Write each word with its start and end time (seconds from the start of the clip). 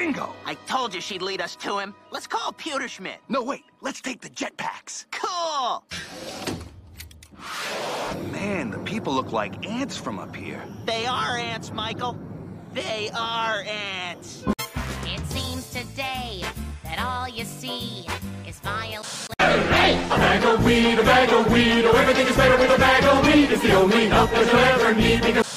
dingo. 0.00 0.34
I 0.46 0.54
told 0.66 0.94
you 0.94 1.00
she'd 1.00 1.20
lead 1.20 1.40
us 1.42 1.54
to 1.56 1.78
him. 1.78 1.94
Let's 2.10 2.26
call 2.26 2.52
Pewterschmidt. 2.52 3.18
No, 3.28 3.42
wait. 3.42 3.64
Let's 3.82 4.00
take 4.00 4.20
the 4.22 4.30
jetpacks. 4.30 5.04
Cool. 5.10 5.84
Man, 8.32 8.70
the 8.70 8.78
people 8.78 9.12
look 9.12 9.32
like 9.32 9.66
ants 9.66 9.96
from 9.98 10.18
up 10.18 10.34
here. 10.34 10.62
They 10.86 11.04
are 11.06 11.36
ants, 11.36 11.70
Michael. 11.72 12.18
They 12.72 13.10
are 13.14 13.62
ants. 13.62 14.44
It 15.04 15.20
seems 15.26 15.70
today 15.70 16.44
that 16.84 16.98
all 16.98 17.28
you 17.28 17.44
see 17.44 18.06
is 18.48 18.58
violence. 18.60 19.28
A 19.38 19.44
bag 19.44 20.44
of 20.44 20.64
weed, 20.64 20.98
a 20.98 21.02
bag 21.02 21.30
of 21.30 21.52
weed, 21.52 21.84
oh 21.84 21.96
everything 21.96 22.26
is 22.26 22.36
better 22.36 22.56
with 22.56 22.70
a 22.70 22.78
bag 22.78 23.04
of 23.04 23.26
weed. 23.26 23.50
It's 23.50 23.62
the 23.62 23.74
only 23.74 24.06
help 24.06 24.30
that 24.30 24.46
you'll 24.46 24.60
ever 24.60 24.94
need 24.94 25.22
because 25.22 25.49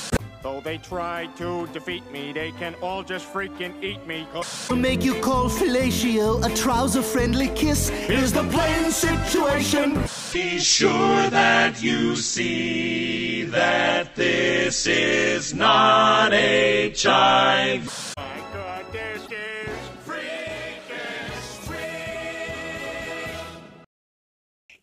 Though 0.44 0.60
they 0.60 0.78
try 0.78 1.28
to 1.38 1.68
defeat 1.68 2.04
me, 2.12 2.34
they 2.34 2.52
can 2.52 2.76
all 2.82 3.02
just 3.02 3.32
freaking 3.32 3.82
eat 3.82 4.06
me. 4.06 4.28
Make 4.76 5.02
you 5.02 5.14
call 5.22 5.48
fellatio 5.50 6.44
a 6.46 6.54
trouser-friendly 6.54 7.48
kiss. 7.56 7.90
is 8.10 8.34
the 8.34 8.44
plain 8.50 8.92
situation. 8.92 10.04
Be 10.34 10.60
sure 10.60 11.30
that 11.30 11.82
you 11.82 12.18
see 12.18 13.46
that 13.46 14.16
this 14.18 14.86
is 14.86 15.54
not 15.54 16.34
a 16.34 16.92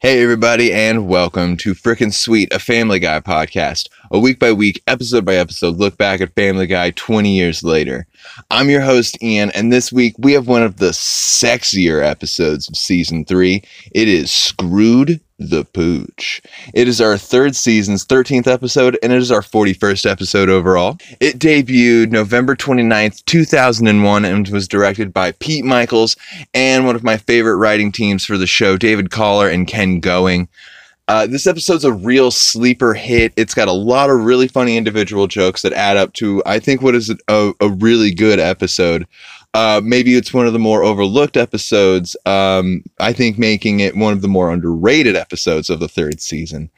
Hey, 0.02 0.22
everybody, 0.22 0.72
and 0.72 1.08
welcome 1.08 1.58
to 1.58 1.74
Frickin' 1.74 2.14
Sweet, 2.14 2.50
a 2.54 2.58
Family 2.58 2.98
Guy 3.00 3.20
podcast, 3.20 3.90
a 4.10 4.18
week 4.18 4.38
by 4.38 4.50
week, 4.50 4.82
episode 4.86 5.26
by 5.26 5.34
episode 5.34 5.76
look 5.76 5.98
back 5.98 6.22
at 6.22 6.34
Family 6.34 6.66
Guy 6.66 6.92
20 6.92 7.36
years 7.36 7.62
later. 7.62 8.06
I'm 8.50 8.70
your 8.70 8.80
host, 8.80 9.22
Ian, 9.22 9.50
and 9.50 9.72
this 9.72 9.92
week 9.92 10.14
we 10.18 10.32
have 10.32 10.46
one 10.46 10.62
of 10.62 10.76
the 10.76 10.90
sexier 10.90 12.04
episodes 12.04 12.68
of 12.68 12.76
season 12.76 13.24
three. 13.24 13.62
It 13.92 14.08
is 14.08 14.30
Screwed 14.30 15.20
the 15.38 15.64
Pooch. 15.64 16.40
It 16.74 16.86
is 16.86 17.00
our 17.00 17.16
third 17.16 17.56
season's 17.56 18.04
13th 18.04 18.46
episode, 18.46 18.98
and 19.02 19.12
it 19.12 19.18
is 19.18 19.32
our 19.32 19.40
41st 19.40 20.08
episode 20.08 20.48
overall. 20.48 20.98
It 21.18 21.38
debuted 21.38 22.10
November 22.10 22.54
29th, 22.54 23.24
2001, 23.24 24.24
and 24.24 24.48
was 24.48 24.68
directed 24.68 25.12
by 25.12 25.32
Pete 25.32 25.64
Michels 25.64 26.16
and 26.52 26.86
one 26.86 26.96
of 26.96 27.02
my 27.02 27.16
favorite 27.16 27.56
writing 27.56 27.90
teams 27.90 28.24
for 28.24 28.36
the 28.36 28.46
show, 28.46 28.76
David 28.76 29.10
Collar 29.10 29.48
and 29.48 29.66
Ken 29.66 30.00
Goin. 30.00 30.48
Uh, 31.10 31.26
this 31.26 31.48
episode's 31.48 31.82
a 31.82 31.92
real 31.92 32.30
sleeper 32.30 32.94
hit. 32.94 33.32
It's 33.36 33.52
got 33.52 33.66
a 33.66 33.72
lot 33.72 34.10
of 34.10 34.20
really 34.20 34.46
funny 34.46 34.76
individual 34.76 35.26
jokes 35.26 35.62
that 35.62 35.72
add 35.72 35.96
up 35.96 36.12
to, 36.12 36.40
I 36.46 36.60
think, 36.60 36.82
what 36.82 36.94
is 36.94 37.12
a, 37.26 37.52
a 37.58 37.68
really 37.68 38.14
good 38.14 38.38
episode. 38.38 39.08
Uh, 39.52 39.80
maybe 39.82 40.14
it's 40.14 40.32
one 40.32 40.46
of 40.46 40.52
the 40.52 40.60
more 40.60 40.84
overlooked 40.84 41.36
episodes. 41.36 42.16
Um, 42.26 42.84
I 43.00 43.12
think 43.12 43.40
making 43.40 43.80
it 43.80 43.96
one 43.96 44.12
of 44.12 44.22
the 44.22 44.28
more 44.28 44.52
underrated 44.52 45.16
episodes 45.16 45.68
of 45.68 45.80
the 45.80 45.88
third 45.88 46.20
season. 46.20 46.70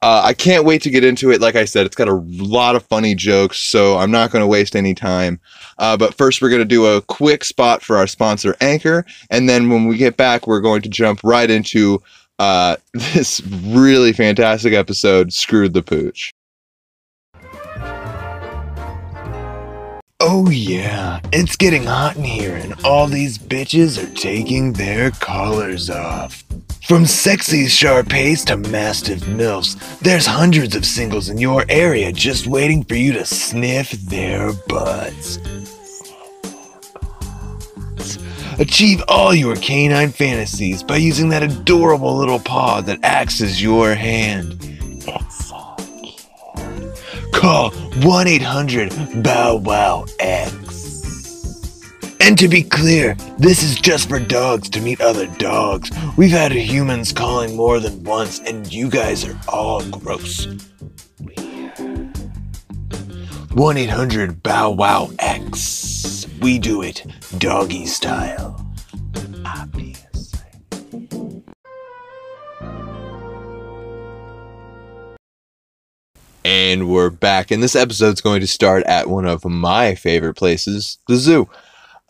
Uh, 0.00 0.22
I 0.24 0.32
can't 0.32 0.64
wait 0.64 0.80
to 0.82 0.90
get 0.90 1.04
into 1.04 1.30
it. 1.30 1.42
Like 1.42 1.54
I 1.54 1.66
said, 1.66 1.84
it's 1.84 1.94
got 1.94 2.08
a 2.08 2.22
lot 2.26 2.76
of 2.76 2.86
funny 2.86 3.14
jokes, 3.14 3.58
so 3.58 3.98
I'm 3.98 4.10
not 4.10 4.30
going 4.30 4.42
to 4.42 4.46
waste 4.46 4.74
any 4.74 4.94
time. 4.94 5.40
Uh, 5.76 5.94
but 5.98 6.14
first, 6.14 6.40
we're 6.40 6.48
going 6.48 6.60
to 6.60 6.64
do 6.64 6.86
a 6.86 7.02
quick 7.02 7.44
spot 7.44 7.82
for 7.82 7.98
our 7.98 8.06
sponsor, 8.06 8.56
Anchor, 8.62 9.04
and 9.28 9.46
then 9.46 9.68
when 9.68 9.86
we 9.86 9.98
get 9.98 10.16
back, 10.16 10.46
we're 10.46 10.60
going 10.60 10.80
to 10.82 10.88
jump 10.88 11.20
right 11.22 11.50
into 11.50 12.02
uh, 12.38 12.76
this 12.92 13.40
really 13.46 14.12
fantastic 14.12 14.72
episode, 14.72 15.32
Screwed 15.32 15.74
the 15.74 15.82
Pooch. 15.82 16.32
Oh 20.20 20.48
yeah, 20.48 21.20
it's 21.32 21.54
getting 21.54 21.84
hot 21.84 22.16
in 22.16 22.24
here 22.24 22.56
and 22.56 22.74
all 22.82 23.06
these 23.06 23.36
bitches 23.36 24.02
are 24.02 24.14
taking 24.14 24.72
their 24.72 25.10
collars 25.10 25.90
off. 25.90 26.42
From 26.86 27.04
sexy 27.04 27.66
Shar-Peis 27.66 28.44
to 28.46 28.56
mastiff 28.56 29.20
MILFs, 29.20 29.98
there's 30.00 30.26
hundreds 30.26 30.76
of 30.76 30.84
singles 30.86 31.28
in 31.28 31.38
your 31.38 31.64
area 31.68 32.12
just 32.12 32.46
waiting 32.46 32.84
for 32.84 32.94
you 32.94 33.12
to 33.12 33.24
sniff 33.24 33.90
their 33.90 34.52
butts. 34.68 35.38
Achieve 38.58 39.02
all 39.08 39.34
your 39.34 39.56
canine 39.56 40.10
fantasies 40.10 40.82
by 40.82 40.96
using 40.96 41.28
that 41.30 41.42
adorable 41.42 42.16
little 42.16 42.38
paw 42.38 42.80
that 42.82 43.00
acts 43.02 43.40
as 43.40 43.60
your 43.60 43.94
hand. 43.94 44.56
It's 45.06 45.48
so 45.48 45.76
cute. 46.00 47.32
Call 47.32 47.70
1 47.70 48.26
800 48.28 49.22
Bow 49.22 49.56
Wow 49.56 50.06
X. 50.20 50.54
And 52.20 52.38
to 52.38 52.48
be 52.48 52.62
clear, 52.62 53.16
this 53.38 53.62
is 53.62 53.74
just 53.74 54.08
for 54.08 54.20
dogs 54.20 54.70
to 54.70 54.80
meet 54.80 55.00
other 55.00 55.26
dogs. 55.36 55.90
We've 56.16 56.30
had 56.30 56.52
humans 56.52 57.12
calling 57.12 57.56
more 57.56 57.80
than 57.80 58.04
once, 58.04 58.38
and 58.38 58.72
you 58.72 58.88
guys 58.88 59.26
are 59.26 59.38
all 59.48 59.84
gross. 59.90 60.46
1 63.52 63.76
800 63.76 64.42
Bow 64.42 64.70
Wow 64.70 65.10
X. 65.18 65.93
We 66.44 66.58
do 66.58 66.82
it 66.82 67.06
doggy 67.38 67.86
style. 67.86 68.60
And 76.44 76.90
we're 76.90 77.08
back, 77.08 77.50
and 77.50 77.62
this 77.62 77.74
episode's 77.74 78.20
going 78.20 78.42
to 78.42 78.46
start 78.46 78.84
at 78.84 79.08
one 79.08 79.24
of 79.24 79.46
my 79.46 79.94
favorite 79.94 80.34
places, 80.34 80.98
the 81.08 81.16
zoo. 81.16 81.48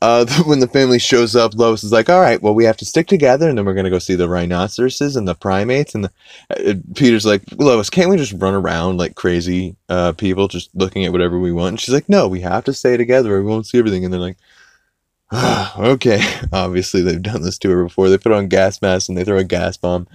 Uh, 0.04 0.26
when 0.44 0.60
the 0.60 0.68
family 0.68 0.98
shows 0.98 1.34
up, 1.34 1.54
Lois 1.54 1.82
is 1.82 1.90
like, 1.90 2.10
"All 2.10 2.20
right, 2.20 2.42
well, 2.42 2.54
we 2.54 2.64
have 2.64 2.76
to 2.76 2.84
stick 2.84 3.06
together, 3.06 3.48
and 3.48 3.56
then 3.56 3.64
we're 3.64 3.72
gonna 3.72 3.88
go 3.88 3.98
see 3.98 4.14
the 4.14 4.28
rhinoceroses 4.28 5.16
and 5.16 5.26
the 5.26 5.34
primates." 5.34 5.94
And 5.94 6.04
the, 6.04 6.10
uh, 6.50 6.74
Peter's 6.94 7.24
like, 7.24 7.42
"Lois, 7.56 7.88
can't 7.88 8.10
we 8.10 8.18
just 8.18 8.34
run 8.34 8.52
around 8.52 8.98
like 8.98 9.14
crazy 9.14 9.76
uh, 9.88 10.12
people, 10.12 10.46
just 10.46 10.68
looking 10.74 11.06
at 11.06 11.12
whatever 11.12 11.38
we 11.38 11.52
want?" 11.52 11.70
And 11.70 11.80
she's 11.80 11.94
like, 11.94 12.08
"No, 12.08 12.28
we 12.28 12.40
have 12.40 12.64
to 12.64 12.74
stay 12.74 12.98
together, 12.98 13.34
or 13.34 13.42
we 13.42 13.48
won't 13.48 13.66
see 13.66 13.78
everything." 13.78 14.04
And 14.04 14.12
they're 14.12 14.20
like, 14.20 14.36
ah, 15.32 15.74
"Okay." 15.80 16.20
Obviously, 16.52 17.00
they've 17.00 17.22
done 17.22 17.40
this 17.40 17.56
to 17.58 17.70
her 17.70 17.84
before. 17.84 18.10
They 18.10 18.18
put 18.18 18.32
on 18.32 18.48
gas 18.48 18.82
masks 18.82 19.08
and 19.08 19.16
they 19.16 19.24
throw 19.24 19.38
a 19.38 19.44
gas 19.44 19.78
bomb, 19.78 20.06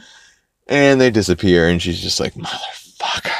and 0.68 1.02
they 1.02 1.10
disappear. 1.10 1.68
And 1.68 1.82
she's 1.82 2.00
just 2.00 2.20
like, 2.20 2.36
"Motherfucker!" 2.36 3.32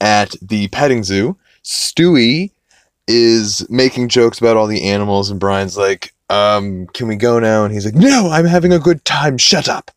At 0.00 0.34
the 0.40 0.68
petting 0.68 1.04
zoo, 1.04 1.36
Stewie 1.62 2.52
is 3.08 3.68
making 3.68 4.08
jokes 4.08 4.38
about 4.38 4.56
all 4.56 4.66
the 4.68 4.84
animals, 4.88 5.30
and 5.30 5.40
Brian's 5.40 5.76
like, 5.76 6.12
um, 6.30 6.86
can 6.88 7.08
we 7.08 7.16
go 7.16 7.38
now? 7.38 7.64
And 7.64 7.72
he's 7.72 7.84
like, 7.84 7.94
no, 7.94 8.28
I'm 8.30 8.44
having 8.44 8.72
a 8.72 8.78
good 8.78 9.04
time. 9.04 9.38
Shut 9.38 9.68
up. 9.68 9.90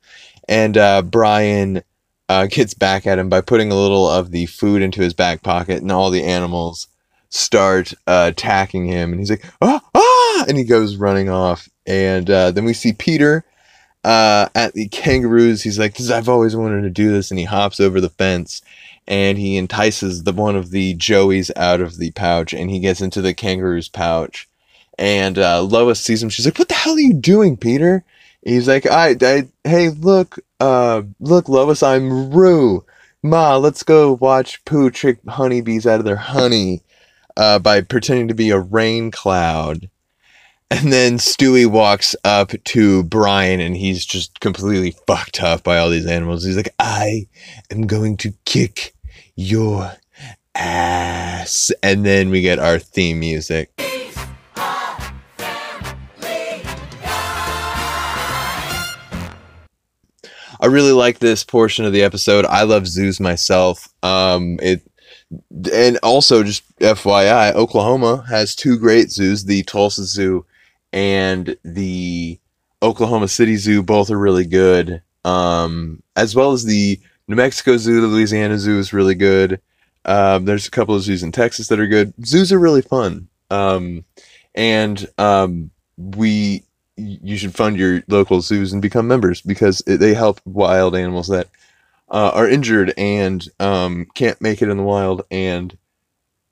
And 0.47 0.77
uh, 0.77 1.01
Brian 1.03 1.83
uh, 2.29 2.47
gets 2.47 2.73
back 2.73 3.05
at 3.05 3.19
him 3.19 3.29
by 3.29 3.41
putting 3.41 3.71
a 3.71 3.75
little 3.75 4.07
of 4.07 4.31
the 4.31 4.45
food 4.47 4.81
into 4.81 5.01
his 5.01 5.13
back 5.13 5.43
pocket, 5.43 5.81
and 5.81 5.91
all 5.91 6.09
the 6.09 6.23
animals 6.23 6.87
start 7.29 7.93
uh, 8.07 8.31
attacking 8.31 8.85
him. 8.85 9.11
And 9.11 9.19
he's 9.19 9.29
like, 9.29 9.45
ah, 9.61 9.81
ah, 9.93 10.45
and 10.47 10.57
he 10.57 10.63
goes 10.63 10.95
running 10.95 11.29
off. 11.29 11.67
And 11.85 12.29
uh, 12.29 12.51
then 12.51 12.63
we 12.65 12.73
see 12.73 12.93
Peter 12.93 13.43
uh, 14.03 14.47
at 14.55 14.73
the 14.73 14.87
kangaroos. 14.89 15.61
He's 15.63 15.79
like, 15.79 15.95
"This- 15.95 16.11
I've 16.11 16.29
always 16.29 16.55
wanted 16.55 16.81
to 16.83 16.89
do 16.89 17.11
this. 17.11 17.29
And 17.31 17.39
he 17.39 17.45
hops 17.45 17.79
over 17.79 17.99
the 17.99 18.09
fence 18.09 18.61
and 19.11 19.37
he 19.37 19.57
entices 19.57 20.23
the 20.23 20.31
one 20.31 20.55
of 20.55 20.71
the 20.71 20.95
Joeys 20.95 21.51
out 21.57 21.81
of 21.81 21.97
the 21.97 22.11
pouch 22.11 22.53
and 22.53 22.71
he 22.71 22.79
gets 22.79 23.01
into 23.01 23.21
the 23.21 23.33
kangaroo's 23.33 23.89
pouch. 23.89 24.47
And 24.97 25.37
uh, 25.37 25.63
Lois 25.63 25.99
sees 25.99 26.23
him. 26.23 26.29
She's 26.29 26.45
like, 26.45 26.57
"What 26.57 26.69
the 26.69 26.75
hell 26.75 26.95
are 26.95 26.99
you 26.99 27.13
doing, 27.13 27.57
Peter?" 27.57 28.05
He's 28.41 28.69
like, 28.69 28.85
"I, 28.85 29.17
I 29.21 29.49
hey, 29.65 29.89
look, 29.89 30.39
uh, 30.61 31.01
look, 31.19 31.49
Lois, 31.49 31.83
I'm 31.83 32.31
Roo. 32.31 32.85
Ma, 33.21 33.57
let's 33.57 33.83
go 33.83 34.13
watch 34.13 34.63
Pooh 34.63 34.89
trick 34.89 35.19
honeybees 35.27 35.85
out 35.85 35.99
of 35.99 36.05
their 36.05 36.15
honey 36.15 36.81
uh, 37.35 37.59
by 37.59 37.81
pretending 37.81 38.29
to 38.29 38.33
be 38.33 38.49
a 38.49 38.59
rain 38.59 39.11
cloud." 39.11 39.89
And 40.69 40.93
then 40.93 41.17
Stewie 41.17 41.67
walks 41.67 42.15
up 42.23 42.53
to 42.63 43.03
Brian 43.03 43.59
and 43.59 43.75
he's 43.75 44.05
just 44.05 44.39
completely 44.39 44.95
fucked 45.05 45.43
up 45.43 45.63
by 45.63 45.77
all 45.77 45.89
these 45.89 46.05
animals. 46.05 46.45
He's 46.45 46.55
like, 46.55 46.73
I 46.79 47.27
am 47.69 47.87
going 47.87 48.15
to 48.17 48.33
kick 48.45 48.93
your 49.41 49.93
ass. 50.55 51.71
And 51.81 52.05
then 52.05 52.29
we 52.29 52.41
get 52.41 52.59
our 52.59 52.79
theme 52.79 53.19
music. 53.19 53.71
I 60.61 60.67
really 60.67 60.91
like 60.91 61.17
this 61.17 61.43
portion 61.43 61.85
of 61.85 61.93
the 61.93 62.03
episode. 62.03 62.45
I 62.45 62.63
love 62.63 62.85
zoos 62.87 63.19
myself. 63.19 63.89
Um, 64.03 64.59
it 64.61 64.83
and 65.73 65.97
also 66.03 66.43
just 66.43 66.63
FYI, 66.79 67.53
Oklahoma 67.53 68.25
has 68.29 68.55
two 68.55 68.77
great 68.77 69.09
zoos: 69.09 69.45
the 69.45 69.63
Tulsa 69.63 70.03
Zoo 70.03 70.45
and 70.93 71.55
the 71.63 72.39
Oklahoma 72.83 73.27
City 73.27 73.55
Zoo. 73.55 73.81
Both 73.81 74.11
are 74.11 74.19
really 74.19 74.45
good. 74.45 75.01
Um, 75.25 76.03
as 76.15 76.35
well 76.35 76.51
as 76.51 76.65
the 76.65 76.99
New 77.31 77.37
Mexico 77.37 77.77
Zoo, 77.77 78.01
the 78.01 78.07
Louisiana 78.07 78.59
Zoo 78.59 78.77
is 78.77 78.91
really 78.91 79.15
good. 79.15 79.61
Um, 80.03 80.43
there's 80.43 80.67
a 80.67 80.71
couple 80.71 80.95
of 80.95 81.01
zoos 81.01 81.23
in 81.23 81.31
Texas 81.31 81.69
that 81.69 81.79
are 81.79 81.87
good. 81.87 82.13
Zoos 82.25 82.51
are 82.51 82.59
really 82.59 82.81
fun. 82.81 83.29
Um, 83.49 84.03
and 84.53 85.07
um, 85.17 85.71
we 85.97 86.65
you 86.97 87.37
should 87.37 87.55
fund 87.55 87.77
your 87.77 88.03
local 88.09 88.41
zoos 88.41 88.73
and 88.73 88.81
become 88.81 89.07
members 89.07 89.41
because 89.41 89.81
they 89.87 90.13
help 90.13 90.41
wild 90.43 90.93
animals 90.93 91.29
that 91.29 91.47
uh, 92.09 92.31
are 92.33 92.49
injured 92.49 92.93
and 92.97 93.47
um, 93.61 94.07
can't 94.13 94.41
make 94.41 94.61
it 94.61 94.67
in 94.67 94.75
the 94.75 94.83
wild 94.83 95.23
and 95.31 95.77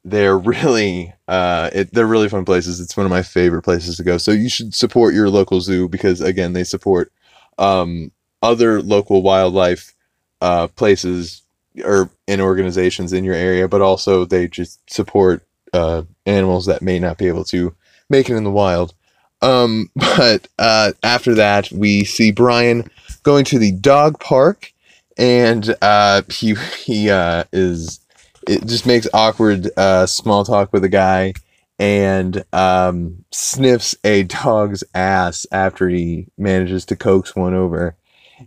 they're 0.06 0.38
really 0.40 1.14
uh, 1.28 1.70
it, 1.74 1.94
they're 1.94 2.08
really 2.08 2.30
fun 2.30 2.46
places 2.46 2.80
it's 2.80 2.96
one 2.96 3.06
of 3.06 3.12
my 3.12 3.22
favorite 3.22 3.64
places 3.64 3.98
to 3.98 4.04
go 4.04 4.18
so 4.18 4.32
you 4.32 4.48
should 4.48 4.74
support 4.74 5.14
your 5.14 5.30
local 5.30 5.60
zoo 5.60 5.90
because 5.90 6.22
again 6.22 6.54
they 6.54 6.64
support 6.64 7.12
um, 7.58 8.12
other 8.42 8.82
local 8.82 9.22
wildlife 9.22 9.94
uh, 10.42 10.68
places 10.68 11.42
or 11.84 12.10
in 12.28 12.42
organizations 12.42 13.14
in 13.14 13.24
your 13.24 13.36
area 13.36 13.68
but 13.68 13.82
also 13.82 14.26
they 14.26 14.48
just 14.48 14.80
support 14.92 15.44
uh, 15.74 16.04
animals 16.26 16.66
that 16.66 16.82
may 16.82 17.00
not 17.00 17.18
be 17.18 17.28
able 17.28 17.44
to 17.46 17.74
make 18.10 18.30
it 18.30 18.36
in 18.36 18.44
the 18.44 18.52
wild. 18.52 18.94
Um, 19.42 19.90
but 19.96 20.48
uh, 20.58 20.94
after 21.04 21.36
that, 21.36 21.72
we 21.72 22.04
see 22.04 22.32
Brian 22.32 22.90
going 23.24 23.46
to 23.46 23.60
the 23.60 23.72
dog 23.72 24.20
park, 24.20 24.74
and 25.18 25.76
uh, 25.82 26.24
he 26.30 26.56
he 26.84 27.10
uh, 27.10 27.46
is 27.52 28.00
it 28.48 28.66
just 28.66 28.86
makes 28.86 29.08
awkward 29.14 29.70
uh, 29.78 30.06
small 30.06 30.44
talk 30.44 30.74
with 30.74 30.84
a 30.84 30.90
guy, 30.90 31.34
and 31.78 32.44
um, 32.54 33.24
sniffs 33.32 33.96
a 34.04 34.24
dog's 34.24 34.84
ass 34.94 35.46
after 35.52 35.88
he 35.90 36.28
manages 36.38 36.86
to 36.86 36.96
coax 36.96 37.36
one 37.36 37.54
over, 37.54 37.96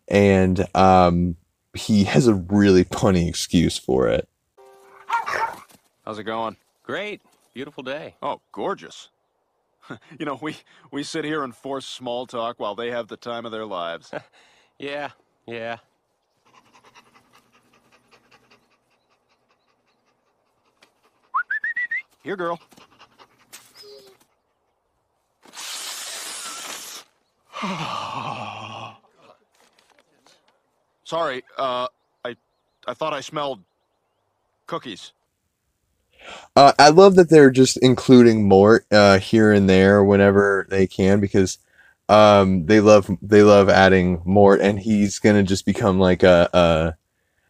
and 0.09 0.67
um, 0.75 1.37
he 1.75 2.05
has 2.05 2.27
a 2.27 2.35
really 2.35 2.85
funny 2.85 3.29
excuse 3.29 3.79
for 3.79 4.09
it. 4.09 4.29
How's 6.05 6.19
it 6.19 6.25
going? 6.25 6.57
Great. 6.83 7.21
Beautiful 7.55 7.83
day. 7.83 8.17
Oh, 8.23 8.41
gorgeous. 8.51 9.09
you 10.19 10.27
know, 10.27 10.39
we, 10.41 10.57
we 10.91 11.03
sit 11.03 11.25
here 11.25 11.45
and 11.45 11.55
force 11.55 11.87
small 11.87 12.27
talk 12.27 12.59
while 12.59 12.75
they 12.75 12.91
have 12.91 13.09
the 13.09 13.17
time 13.17 13.47
of 13.47 13.53
their 13.53 13.67
lives. 13.67 14.13
Yeah, 14.79 15.11
yeah. 15.47 15.77
Here, 22.25 22.37
girl. 22.37 22.59
Sorry, 31.12 31.44
uh, 31.59 31.88
I, 32.25 32.37
I 32.88 32.94
thought 32.94 33.12
I 33.12 33.20
smelled 33.20 33.61
cookies. 34.67 35.12
Uh, 36.56 36.73
I 36.79 36.88
love 36.88 37.17
that 37.17 37.29
they're 37.29 37.50
just 37.50 37.76
including 37.82 38.49
Mort 38.49 38.87
uh, 38.91 39.19
here 39.19 39.53
and 39.53 39.69
there 39.69 40.03
whenever 40.03 40.67
they 40.70 40.87
can 40.87 41.20
because 41.20 41.59
um, 42.09 42.64
they 42.64 42.81
love 42.81 43.11
they 43.20 43.43
love 43.43 43.69
adding 43.69 44.23
Mort, 44.25 44.62
and 44.62 44.81
he's 44.81 45.19
gonna 45.19 45.43
just 45.43 45.67
become 45.67 46.00
like 46.00 46.23
a, 46.23 46.49
a 46.55 46.94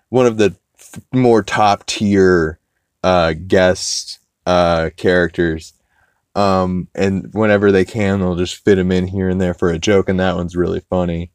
one 0.09 0.27
of 0.27 0.39
the 0.39 0.57
th- 0.77 1.05
more 1.13 1.45
top 1.45 1.87
tier 1.87 2.59
uh, 3.05 3.33
guest 3.47 4.19
uh, 4.45 4.91
characters. 4.97 5.73
Um, 6.35 6.89
and 6.97 7.33
whenever 7.33 7.71
they 7.71 7.85
can, 7.85 8.19
they'll 8.19 8.35
just 8.35 8.65
fit 8.65 8.77
him 8.81 8.91
in 8.91 9.07
here 9.07 9.29
and 9.29 9.41
there 9.41 9.55
for 9.55 9.71
a 9.71 9.79
joke, 9.79 10.09
and 10.09 10.19
that 10.19 10.35
one's 10.35 10.57
really 10.57 10.81
funny. 10.81 11.32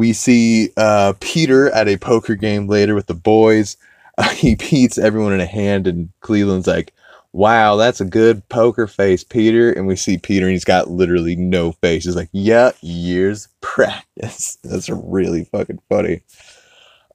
We 0.00 0.14
see 0.14 0.70
uh, 0.78 1.12
Peter 1.20 1.70
at 1.72 1.86
a 1.86 1.98
poker 1.98 2.34
game 2.34 2.68
later 2.68 2.94
with 2.94 3.06
the 3.06 3.12
boys. 3.12 3.76
he 4.32 4.54
beats 4.54 4.96
everyone 4.96 5.34
in 5.34 5.40
a 5.40 5.46
hand, 5.46 5.86
and 5.86 6.08
Cleveland's 6.20 6.66
like, 6.66 6.94
"Wow, 7.34 7.76
that's 7.76 8.00
a 8.00 8.06
good 8.06 8.48
poker 8.48 8.86
face, 8.86 9.22
Peter." 9.22 9.70
And 9.70 9.86
we 9.86 9.96
see 9.96 10.16
Peter, 10.16 10.46
and 10.46 10.52
he's 10.54 10.64
got 10.64 10.90
literally 10.90 11.36
no 11.36 11.72
face. 11.72 12.06
He's 12.06 12.16
like, 12.16 12.30
"Yeah, 12.32 12.72
years 12.80 13.48
practice." 13.60 14.56
That's 14.64 14.88
really 14.88 15.44
fucking 15.44 15.82
funny. 15.90 16.22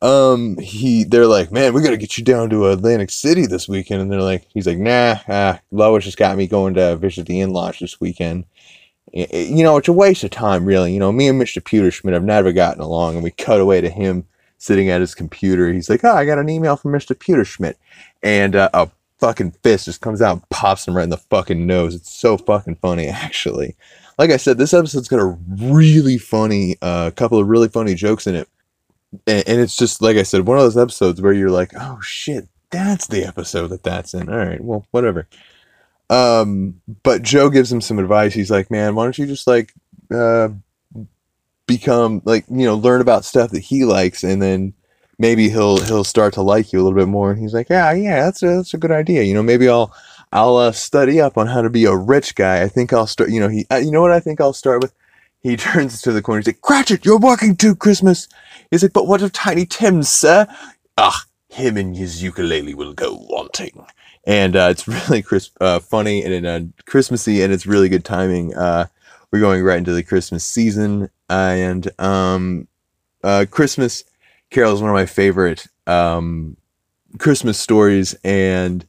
Um, 0.04 0.60
he, 0.60 1.06
they're 1.06 1.26
like, 1.26 1.52
"Man, 1.52 1.74
we 1.74 1.82
gotta 1.82 1.98
get 1.98 2.20
you 2.20 2.24
down 2.24 2.52
to 2.52 2.68
Atlantic 2.68 3.10
City 3.10 3.48
this 3.48 3.68
weekend," 3.68 4.04
and 4.04 4.12
they're 4.12 4.22
like, 4.22 4.46
"He's 4.54 4.68
like, 4.68 4.78
nah, 4.78 5.16
ah, 5.28 5.60
Lois 5.72 6.04
just 6.04 6.20
got 6.20 6.38
me 6.38 6.46
going 6.46 6.76
to 6.76 6.98
visit 6.98 7.26
the 7.26 7.40
in-laws 7.40 7.80
this 7.80 8.00
weekend." 8.00 8.46
You 9.14 9.64
know, 9.64 9.78
it's 9.78 9.88
a 9.88 9.94
waste 9.94 10.24
of 10.24 10.32
time, 10.32 10.66
really. 10.66 10.94
You 10.94 11.00
know, 11.00 11.12
me 11.12 11.28
and 11.28 11.42
Mr. 11.42 11.62
Pewterschmidt 11.62 12.14
have 12.14 12.24
never 12.24 12.52
gotten 12.52 12.82
along, 12.82 13.16
and 13.16 13.24
we 13.24 13.32
cut 13.32 13.62
away 13.62 13.80
to 13.82 13.90
him 13.90 14.26
sitting 14.58 14.90
at 14.90 15.02
his 15.02 15.16
computer. 15.16 15.72
He's 15.72 15.90
like, 15.90 16.04
"Oh, 16.04 16.16
I 16.16 16.26
got 16.26 16.40
an 16.40 16.50
email 16.50 16.76
from 16.76 16.92
Mr. 16.92 17.16
Pewterschmidt," 17.16 17.76
and 18.24 18.56
uh, 18.56 18.70
a 18.74 18.90
fucking 19.20 19.52
fist 19.64 19.86
just 19.86 20.02
comes 20.02 20.22
out 20.22 20.34
and 20.34 20.50
pops 20.50 20.88
him 20.88 20.96
right 20.96 21.04
in 21.04 21.10
the 21.10 21.18
fucking 21.18 21.66
nose. 21.66 21.96
It's 21.96 22.12
so 22.12 22.38
fucking 22.38 22.76
funny, 22.76 23.08
actually. 23.10 23.76
Like 24.18 24.32
I 24.32 24.38
said, 24.38 24.58
this 24.58 24.74
episode's 24.74 25.08
got 25.08 25.20
a 25.20 25.38
really 25.50 26.18
funny, 26.18 26.78
a 26.82 26.86
uh, 26.86 27.12
couple 27.12 27.40
of 27.40 27.48
really 27.48 27.68
funny 27.68 27.96
jokes 27.96 28.28
in 28.28 28.36
it, 28.36 28.50
and, 29.28 29.48
and 29.48 29.62
it's 29.62 29.76
just 29.76 30.02
like 30.02 30.18
I 30.18 30.24
said, 30.24 30.48
one 30.48 30.58
of 30.58 30.64
those 30.64 30.78
episodes 30.78 31.22
where 31.22 31.34
you're 31.34 31.52
like, 31.52 31.72
"Oh 31.80 32.00
shit, 32.02 32.48
that's 32.70 33.08
the 33.08 33.26
episode 33.26 33.68
that 33.68 33.84
that's 33.84 34.14
in." 34.14 34.30
All 34.30 34.38
right, 34.38 34.64
well, 34.64 34.86
whatever. 34.92 35.28
Um, 36.10 36.82
but 37.04 37.22
Joe 37.22 37.50
gives 37.50 37.72
him 37.72 37.82
some 37.82 38.00
advice. 38.00 38.34
He's 38.34 38.52
like, 38.52 38.70
"Man, 38.70 38.96
why 38.96 39.04
don't 39.04 39.18
you 39.18 39.26
just 39.26 39.48
like 39.48 39.74
uh, 40.14 40.50
become 41.68 42.22
like 42.26 42.46
you 42.50 42.66
know 42.66 42.76
learn 42.76 43.02
about 43.02 43.26
stuff 43.26 43.52
that 43.52 43.62
he 43.62 43.86
likes, 43.86 44.24
and 44.24 44.42
then 44.42 44.74
maybe 45.18 45.50
he'll 45.50 45.78
he'll 45.78 46.04
start 46.04 46.34
to 46.36 46.42
like 46.42 46.72
you 46.72 46.80
a 46.80 46.84
little 46.84 46.98
bit 46.98 47.08
more." 47.08 47.32
And 47.32 47.42
he's 47.42 47.54
like, 47.54 47.70
"Yeah, 47.70 47.92
yeah, 47.94 48.24
that's 48.26 48.44
a 48.44 48.58
that's 48.58 48.74
a 48.74 48.78
good 48.78 48.92
idea. 48.92 49.24
You 49.24 49.34
know, 49.34 49.44
maybe 49.44 49.68
I'll 49.68 49.94
I'll 50.32 50.58
uh, 50.58 50.72
study 50.72 51.20
up 51.20 51.38
on 51.38 51.48
how 51.48 51.62
to 51.62 51.70
be 51.70 51.86
a 51.86 51.96
rich 51.96 52.36
guy. 52.36 52.62
I 52.62 52.68
think 52.68 52.94
I'll 52.94 53.08
start. 53.08 53.32
You 53.32 53.40
know, 53.40 53.50
he 53.50 53.66
uh, 53.72 53.78
you 53.78 53.92
know 53.92 54.02
what 54.02 54.12
I 54.12 54.20
think 54.20 54.40
I'll 54.40 54.54
start 54.54 54.82
with." 54.82 54.94
He 55.42 55.58
turns 55.58 56.02
to 56.04 56.12
the 56.12 56.22
corner. 56.22 56.40
He's 56.40 56.48
like, 56.48 56.62
"Cratchit, 56.62 57.06
you're 57.06 57.20
working 57.20 57.56
too 57.56 57.76
Christmas." 57.76 58.28
He's 58.70 58.84
like, 58.84 58.94
"But 58.94 59.08
what 59.08 59.24
of 59.24 59.32
Tiny 59.32 59.66
Tim, 59.66 60.04
sir?" 60.04 60.48
Ah, 60.98 61.26
him 61.50 61.78
and 61.78 61.96
his 61.96 62.22
ukulele 62.22 62.74
will 62.76 62.94
go 62.94 63.16
wanting 63.30 63.86
and 64.26 64.56
uh, 64.56 64.68
it's 64.72 64.88
really 65.10 65.22
crisp, 65.22 65.56
uh, 65.62 65.80
funny 65.80 66.24
and 66.24 66.46
uh, 66.46 66.62
Christmassy, 66.86 67.42
and 67.42 67.54
it's 67.54 67.66
really 67.66 67.90
good 67.90 68.06
timing. 68.06 68.56
Uh, 68.56 68.88
we're 69.32 69.40
going 69.40 69.64
right 69.64 69.78
into 69.78 69.94
the 69.94 70.04
Christmas 70.04 70.44
season, 70.44 71.10
and 71.30 71.90
um, 72.00 72.68
uh, 73.24 73.46
Christmas 73.50 74.04
Carol 74.50 74.74
is 74.74 74.82
one 74.82 74.90
of 74.90 74.96
my 74.96 75.06
favorite 75.06 75.68
um, 75.88 76.58
Christmas 77.18 77.60
stories, 77.60 78.16
and 78.24 78.86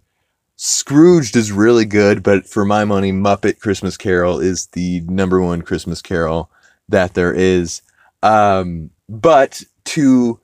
Scrooged 0.57 1.37
is 1.37 1.53
really 1.53 1.85
good, 1.85 2.23
but 2.23 2.47
for 2.47 2.65
my 2.65 2.85
money, 2.85 3.13
Muppet 3.13 3.61
Christmas 3.61 3.97
Carol 3.97 4.41
is 4.41 4.67
the 4.69 5.01
number 5.01 5.41
one 5.41 5.61
Christmas 5.61 6.01
Carol 6.01 6.51
that 6.89 7.15
there 7.15 7.35
is. 7.35 7.83
Um, 8.23 8.91
but 9.09 9.63
to 9.85 10.41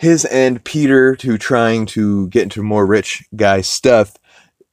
his 0.00 0.24
end, 0.26 0.64
Peter, 0.64 1.14
to 1.16 1.38
trying 1.38 1.86
to 1.86 2.28
get 2.28 2.42
into 2.42 2.62
more 2.62 2.84
rich 2.84 3.24
guy 3.36 3.60
stuff, 3.60 4.16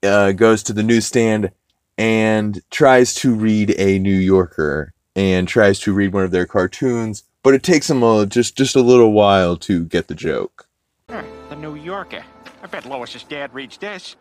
uh, 0.03 0.31
goes 0.31 0.63
to 0.63 0.73
the 0.73 0.83
newsstand 0.83 1.51
and 1.97 2.61
tries 2.71 3.13
to 3.15 3.33
read 3.35 3.75
a 3.77 3.99
New 3.99 4.15
Yorker 4.15 4.93
and 5.15 5.47
tries 5.47 5.79
to 5.81 5.93
read 5.93 6.13
one 6.13 6.23
of 6.23 6.31
their 6.31 6.45
cartoons, 6.45 7.23
but 7.43 7.53
it 7.53 7.63
takes 7.63 7.89
him 7.89 8.01
a, 8.03 8.25
just 8.25 8.55
just 8.55 8.75
a 8.75 8.81
little 8.81 9.11
while 9.11 9.57
to 9.57 9.85
get 9.85 10.07
the 10.07 10.15
joke. 10.15 10.67
Huh, 11.09 11.23
the 11.49 11.55
New 11.55 11.75
Yorker. 11.75 12.23
I 12.63 12.67
bet 12.67 12.85
Lois's 12.85 13.23
dad 13.23 13.53
reads 13.53 13.77
this. 13.77 14.15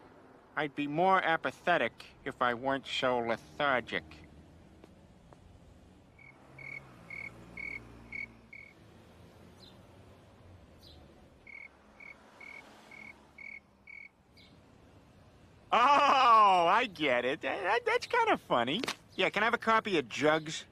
I'd 0.56 0.74
be 0.74 0.86
more 0.86 1.22
apathetic 1.24 1.92
if 2.24 2.42
I 2.42 2.54
weren't 2.54 2.86
so 2.86 3.18
lethargic. 3.18 4.02
Oh, 15.72 15.76
I 16.68 16.88
get 16.94 17.24
it. 17.24 17.40
That- 17.42 17.62
that- 17.62 17.86
that's 17.86 18.06
kind 18.06 18.30
of 18.30 18.40
funny. 18.42 18.80
Yeah, 19.14 19.30
can 19.30 19.42
I 19.42 19.46
have 19.46 19.54
a 19.54 19.58
copy 19.58 19.98
of 19.98 20.08
Jugs? 20.08 20.64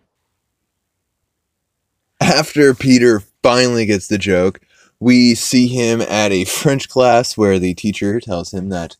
After 2.20 2.74
Peter 2.74 3.22
finally 3.42 3.86
gets 3.86 4.08
the 4.08 4.18
joke, 4.18 4.60
we 5.00 5.34
see 5.34 5.68
him 5.68 6.00
at 6.00 6.32
a 6.32 6.44
French 6.44 6.88
class 6.88 7.36
where 7.36 7.58
the 7.58 7.74
teacher 7.74 8.20
tells 8.20 8.52
him 8.52 8.70
that 8.70 8.96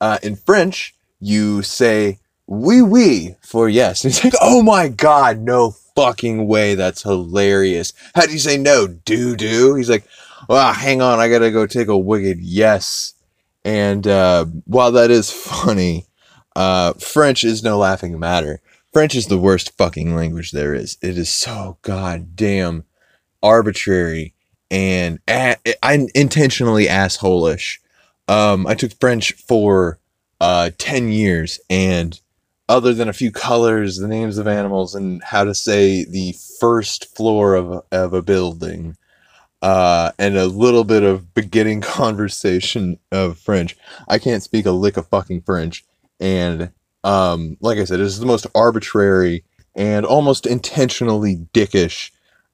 uh, 0.00 0.18
in 0.22 0.36
French 0.36 0.94
you 1.20 1.62
say 1.62 2.18
oui 2.48 2.82
oui 2.82 3.36
for 3.40 3.68
yes. 3.68 4.04
And 4.04 4.12
he's 4.14 4.24
like, 4.24 4.34
oh 4.40 4.62
my 4.62 4.88
god, 4.88 5.38
no 5.40 5.70
fucking 5.94 6.48
way, 6.48 6.74
that's 6.74 7.02
hilarious. 7.02 7.92
How 8.14 8.26
do 8.26 8.32
you 8.32 8.38
say 8.38 8.56
no? 8.58 8.86
Do 8.88 9.36
do? 9.36 9.74
He's 9.76 9.88
like, 9.88 10.06
well, 10.48 10.72
hang 10.72 11.00
on, 11.00 11.20
I 11.20 11.28
gotta 11.28 11.50
go 11.52 11.66
take 11.66 11.88
a 11.88 11.96
wicked 11.96 12.40
yes. 12.40 13.14
And 13.66 14.06
uh, 14.06 14.44
while 14.64 14.92
that 14.92 15.10
is 15.10 15.32
funny, 15.32 16.06
uh, 16.54 16.92
French 16.94 17.42
is 17.42 17.64
no 17.64 17.78
laughing 17.78 18.18
matter. 18.18 18.60
French 18.92 19.16
is 19.16 19.26
the 19.26 19.38
worst 19.38 19.76
fucking 19.76 20.14
language 20.14 20.52
there 20.52 20.72
is. 20.72 20.96
It 21.02 21.18
is 21.18 21.28
so 21.28 21.78
goddamn 21.82 22.84
arbitrary 23.42 24.34
and 24.70 25.18
a- 25.28 25.56
I 25.82 26.06
intentionally 26.14 26.86
assholish. 26.86 27.78
Um, 28.28 28.68
I 28.68 28.74
took 28.74 28.92
French 29.00 29.32
for 29.32 29.98
uh, 30.40 30.70
10 30.78 31.08
years 31.08 31.58
and 31.68 32.20
other 32.68 32.94
than 32.94 33.08
a 33.08 33.12
few 33.12 33.32
colors, 33.32 33.96
the 33.96 34.08
names 34.08 34.38
of 34.38 34.46
animals, 34.46 34.94
and 34.94 35.22
how 35.24 35.42
to 35.44 35.54
say 35.54 36.04
the 36.04 36.34
first 36.60 37.14
floor 37.16 37.54
of, 37.54 37.84
of 37.92 38.12
a 38.12 38.22
building, 38.22 38.96
uh, 39.62 40.12
and 40.18 40.36
a 40.36 40.46
little 40.46 40.84
bit 40.84 41.02
of 41.02 41.34
beginning 41.34 41.80
conversation 41.82 42.98
of 43.12 43.38
French. 43.38 43.76
I 44.08 44.18
can't 44.18 44.42
speak 44.42 44.66
a 44.66 44.72
lick 44.72 44.96
of 44.96 45.08
fucking 45.08 45.42
French, 45.42 45.84
and 46.20 46.70
um, 47.04 47.56
like 47.60 47.78
I 47.78 47.84
said, 47.84 48.00
it's 48.00 48.18
the 48.18 48.26
most 48.26 48.46
arbitrary 48.54 49.44
and 49.76 50.04
almost 50.04 50.46
intentionally 50.46 51.36
dickish 51.52 52.10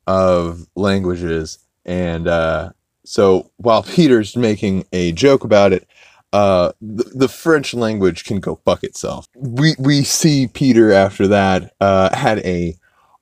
of 0.07 0.67
languages. 0.75 1.59
And 1.85 2.29
uh, 2.29 2.71
so 3.05 3.51
while 3.57 3.83
Peter's 3.95 4.37
making 4.37 4.85
a 4.93 5.13
joke 5.13 5.45
about 5.45 5.73
it, 5.73 5.87
uh, 6.33 6.73
the, 6.81 7.05
the 7.15 7.29
French 7.29 7.75
language 7.75 8.25
can 8.25 8.41
go 8.41 8.61
fuck 8.65 8.83
itself. 8.83 9.29
We 9.37 9.75
we 9.79 10.03
see 10.03 10.49
Peter 10.49 10.91
after 10.91 11.29
that 11.29 11.75
uh, 11.81 12.15
had 12.17 12.39
a 12.39 12.75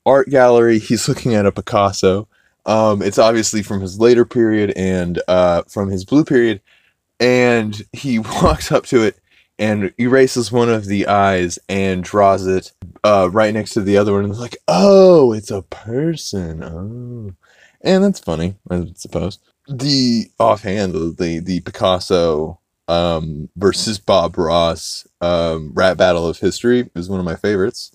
art 0.06 0.28
gallery. 0.28 0.78
He's 0.78 1.08
looking 1.08 1.34
at 1.34 1.46
a 1.46 1.52
Picasso. 1.52 2.28
Um, 2.66 3.02
it's 3.02 3.18
obviously 3.18 3.62
from 3.62 3.80
his 3.80 3.98
later 3.98 4.24
period 4.24 4.72
and 4.76 5.20
uh, 5.28 5.62
from 5.68 5.90
his 5.90 6.04
blue 6.04 6.24
period, 6.24 6.60
and 7.18 7.80
he 7.92 8.18
walks 8.42 8.72
up 8.72 8.86
to 8.86 9.02
it 9.02 9.18
and 9.58 9.92
erases 9.98 10.50
one 10.50 10.70
of 10.70 10.86
the 10.86 11.06
eyes 11.06 11.58
and 11.68 12.02
draws 12.02 12.46
it 12.46 12.72
uh, 13.04 13.28
right 13.30 13.52
next 13.52 13.72
to 13.72 13.82
the 13.82 13.98
other 13.98 14.12
one. 14.12 14.24
And 14.24 14.30
it's 14.30 14.40
like, 14.40 14.56
oh, 14.66 15.32
it's 15.32 15.50
a 15.50 15.62
person. 15.62 16.64
Oh, 16.64 17.34
and 17.82 18.04
that's 18.04 18.20
funny, 18.20 18.56
I 18.70 18.86
suppose. 18.94 19.38
The 19.68 20.30
offhand, 20.38 20.94
the 20.94 21.40
the, 21.44 21.60
Picasso 21.60 22.58
um, 22.88 23.50
versus 23.56 23.98
Bob 23.98 24.36
Ross 24.36 25.06
um, 25.20 25.72
rap 25.74 25.98
battle 25.98 26.26
of 26.26 26.38
history 26.38 26.90
is 26.96 27.08
one 27.08 27.20
of 27.20 27.26
my 27.26 27.36
favorites. 27.36 27.94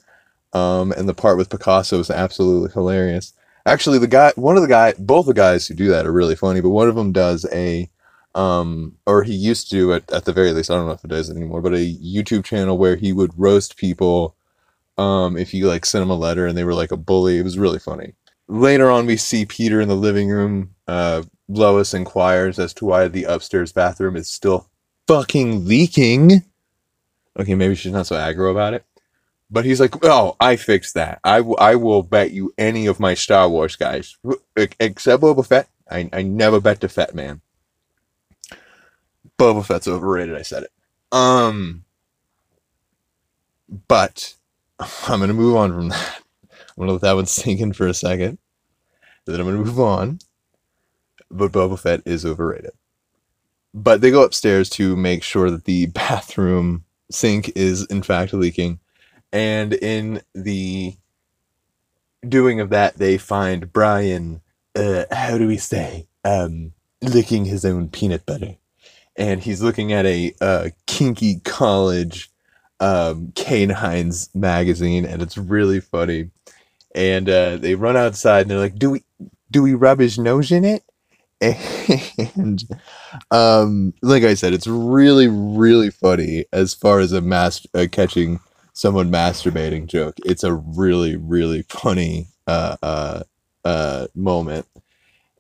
Um, 0.54 0.92
and 0.94 1.10
the 1.10 1.14
part 1.14 1.38
with 1.38 1.50
Picasso 1.50 2.00
is 2.00 2.10
absolutely 2.10 2.72
hilarious. 2.72 3.34
Actually, 3.66 3.98
the 3.98 4.08
guy, 4.08 4.32
one 4.36 4.56
of 4.56 4.62
the 4.62 4.70
guy, 4.70 4.94
both 5.00 5.26
the 5.26 5.34
guys 5.34 5.68
who 5.68 5.74
do 5.74 5.88
that 5.88 6.06
are 6.06 6.12
really 6.12 6.36
funny, 6.36 6.62
but 6.62 6.70
one 6.70 6.88
of 6.88 6.96
them 6.96 7.12
does 7.12 7.46
a, 7.52 7.90
um, 8.36 8.96
or 9.08 9.24
he 9.24 9.34
used 9.34 9.70
to 9.72 9.94
at, 9.94 10.12
at 10.12 10.26
the 10.26 10.34
very 10.34 10.52
least, 10.52 10.70
I 10.70 10.76
don't 10.76 10.86
know 10.86 10.94
if 10.94 11.04
it 11.04 11.10
does 11.10 11.30
anymore, 11.32 11.62
but 11.62 11.74
a 11.74 11.96
YouTube 11.98 12.44
channel 12.44 12.78
where 12.78 12.96
he 12.96 13.12
would 13.12 13.32
roast 13.38 13.78
people 13.78 14.36
um, 14.98 15.36
if 15.36 15.54
you 15.54 15.68
like 15.68 15.86
sent 15.86 16.04
him 16.04 16.10
a 16.12 16.16
letter 16.16 16.46
and 16.46 16.58
they 16.58 16.64
were 16.64 16.74
like 16.74 16.92
a 16.92 16.98
bully. 16.98 17.38
It 17.38 17.44
was 17.44 17.58
really 17.58 17.80
funny. 17.80 18.14
Later 18.48 18.92
on, 18.92 19.08
we 19.08 19.18
see 19.18 19.46
Peter 19.46 19.82
in 19.82 19.88
the 19.88 19.96
living 19.96 20.30
room. 20.30 20.76
Uh, 20.88 21.24
Lois 21.48 21.94
inquires 21.94 22.60
as 22.60 22.74
to 22.76 22.86
why 22.86 23.08
the 23.08 23.24
upstairs 23.24 23.72
bathroom 23.72 24.16
is 24.16 24.30
still 24.30 24.70
fucking 25.08 25.66
leaking. 25.66 26.44
Okay, 27.38 27.56
maybe 27.56 27.76
she's 27.76 27.92
not 27.92 28.08
so 28.08 28.16
aggro 28.16 28.52
about 28.52 28.74
it. 28.74 28.86
But 29.50 29.66
he's 29.66 29.80
like, 29.80 30.04
oh, 30.04 30.36
I 30.40 30.56
fixed 30.56 30.96
that. 30.96 31.20
I, 31.24 31.38
w- 31.38 31.58
I 31.60 31.76
will 31.76 32.04
bet 32.04 32.32
you 32.32 32.54
any 32.58 32.88
of 32.88 33.00
my 33.00 33.14
Star 33.14 33.48
Wars 33.48 33.76
guys, 33.76 34.18
except 34.56 35.22
Boba 35.22 35.46
Fett. 35.46 35.70
I, 35.90 36.10
I 36.12 36.24
never 36.24 36.60
bet 36.60 36.82
the 36.82 36.90
Fett 36.90 37.14
man. 37.14 37.42
Boba 39.38 39.66
Fett's 39.66 39.88
overrated. 39.88 40.36
I 40.36 40.42
said 40.42 40.64
it. 40.64 40.72
Um, 41.12 41.86
but 43.88 44.34
I'm 45.08 45.20
gonna 45.20 45.34
move 45.34 45.56
on 45.56 45.72
from 45.72 45.90
that. 45.90 46.22
I'm 46.52 46.82
gonna 46.82 46.94
let 46.94 47.02
that 47.02 47.16
one 47.16 47.28
sink 47.28 47.62
in 47.62 47.74
for 47.74 47.88
a 47.88 47.94
second. 47.94 48.40
Then 49.26 49.40
I'm 49.40 49.46
gonna 49.46 49.58
move 49.60 49.80
on. 49.80 50.20
But 51.30 51.52
Boba 51.52 51.80
Fett 51.80 52.02
is 52.06 52.26
overrated 52.26 52.72
but 53.76 54.00
they 54.00 54.10
go 54.10 54.24
upstairs 54.24 54.70
to 54.70 54.96
make 54.96 55.22
sure 55.22 55.52
that 55.52 55.66
the 55.66 55.86
bathroom 55.88 56.86
sink 57.12 57.52
is 57.56 57.86
in 57.88 58.02
fact 58.02 58.34
leaking 58.34 58.80
and 59.36 59.74
in 59.74 60.22
the 60.36 60.96
doing 62.28 62.60
of 62.60 62.70
that 62.70 62.98
they 62.98 63.18
find 63.18 63.72
brian 63.74 64.42
uh, 64.76 65.06
how 65.12 65.38
do 65.38 65.48
we 65.48 65.58
say 65.58 66.08
um, 66.26 66.74
licking 67.02 67.46
his 67.46 67.64
own 67.64 67.90
peanut 67.90 68.26
butter. 68.26 68.58
And 69.16 69.42
he's 69.42 69.62
looking 69.62 69.94
at 69.94 70.06
a 70.06 70.34
uh, 70.42 70.70
kinky 70.88 71.40
college 71.42 72.30
um, 72.80 73.32
canines 73.36 74.30
magazine 74.36 75.06
and 75.06 75.22
it's 75.22 75.38
really 75.38 75.80
funny. 75.80 76.32
And 76.94 77.30
uh, 77.30 77.58
they 77.58 77.76
run 77.76 77.96
outside 77.96 78.42
and 78.42 78.52
they're 78.52 78.60
like 78.60 78.78
do 78.78 78.92
we 78.92 79.04
do 79.52 79.64
we 79.64 79.74
rub 79.74 80.00
his 80.00 80.18
nose 80.20 80.52
in 80.52 80.66
it? 80.66 80.84
And 82.36 82.64
um 83.32 83.94
like 84.02 84.24
i 84.24 84.34
said 84.34 84.54
it's 84.54 84.68
really 84.68 85.28
really 85.28 85.92
funny 85.92 86.46
as 86.54 86.74
far 86.74 87.00
as 87.00 87.12
a 87.12 87.22
mass 87.22 87.68
uh, 87.76 87.86
catching 87.92 88.40
someone 88.76 89.10
masturbating 89.10 89.88
joke 89.88 90.16
it's 90.26 90.44
a 90.44 90.54
really 90.54 91.16
really 91.16 91.64
funny 91.64 92.28
uh 92.48 92.76
uh 92.84 93.24
uh 93.64 94.08
moment 94.14 94.68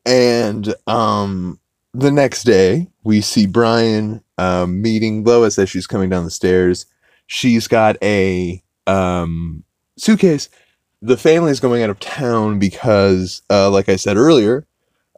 and 0.06 0.74
um 0.88 1.60
the 1.94 2.12
next 2.12 2.44
day 2.44 2.88
we 3.04 3.22
see 3.22 3.46
brian 3.46 4.24
um 4.38 4.82
meeting 4.82 5.24
lois 5.24 5.60
as 5.60 5.70
she's 5.70 5.88
coming 5.88 6.10
down 6.10 6.24
the 6.24 6.32
stairs 6.32 6.86
she's 7.28 7.68
got 7.68 7.96
a 8.02 8.64
um 8.88 9.64
suitcase 9.98 10.50
the 11.02 11.18
family's 11.18 11.60
going 11.60 11.84
out 11.84 11.90
of 11.90 12.00
town 12.00 12.58
because 12.58 13.42
uh 13.52 13.70
like 13.70 13.90
i 13.90 13.96
said 13.96 14.18
earlier 14.18 14.66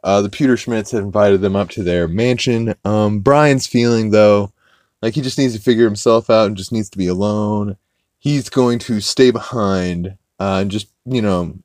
uh, 0.04 0.22
the 0.22 0.30
Pewterschmidts 0.30 0.92
had 0.92 1.02
invited 1.02 1.40
them 1.40 1.56
up 1.56 1.70
to 1.70 1.82
their 1.82 2.06
mansion. 2.06 2.74
Um, 2.84 3.20
Brian's 3.20 3.66
feeling 3.66 4.10
though, 4.10 4.52
like 5.02 5.14
he 5.14 5.20
just 5.20 5.38
needs 5.38 5.54
to 5.56 5.60
figure 5.60 5.84
himself 5.84 6.30
out 6.30 6.46
and 6.46 6.56
just 6.56 6.72
needs 6.72 6.90
to 6.90 6.98
be 6.98 7.08
alone. 7.08 7.76
He's 8.28 8.48
going 8.50 8.78
to 8.80 9.00
stay 9.00 9.30
behind 9.30 10.16
uh, 10.38 10.58
and 10.62 10.70
just 10.70 10.88
you 11.04 11.22
know 11.22 11.58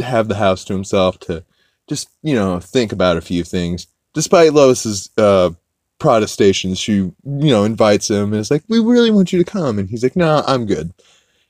have 0.00 0.28
the 0.28 0.36
house 0.36 0.64
to 0.64 0.72
himself 0.72 1.18
to 1.20 1.44
just 1.88 2.08
you 2.22 2.34
know 2.34 2.60
think 2.60 2.92
about 2.92 3.16
a 3.16 3.22
few 3.22 3.44
things. 3.44 3.86
Despite 4.14 4.52
Lois's 4.52 5.10
uh, 5.16 5.50
protestations, 5.98 6.78
she 6.78 6.92
you 6.92 7.14
know 7.24 7.64
invites 7.64 8.10
him 8.10 8.32
and 8.32 8.40
is 8.40 8.50
like, 8.50 8.64
"We 8.68 8.80
really 8.80 9.10
want 9.10 9.32
you 9.32 9.38
to 9.42 9.50
come," 9.50 9.78
and 9.78 9.88
he's 9.88 10.02
like, 10.02 10.16
"No, 10.16 10.26
nah, 10.26 10.44
I'm 10.46 10.66
good." 10.66 10.92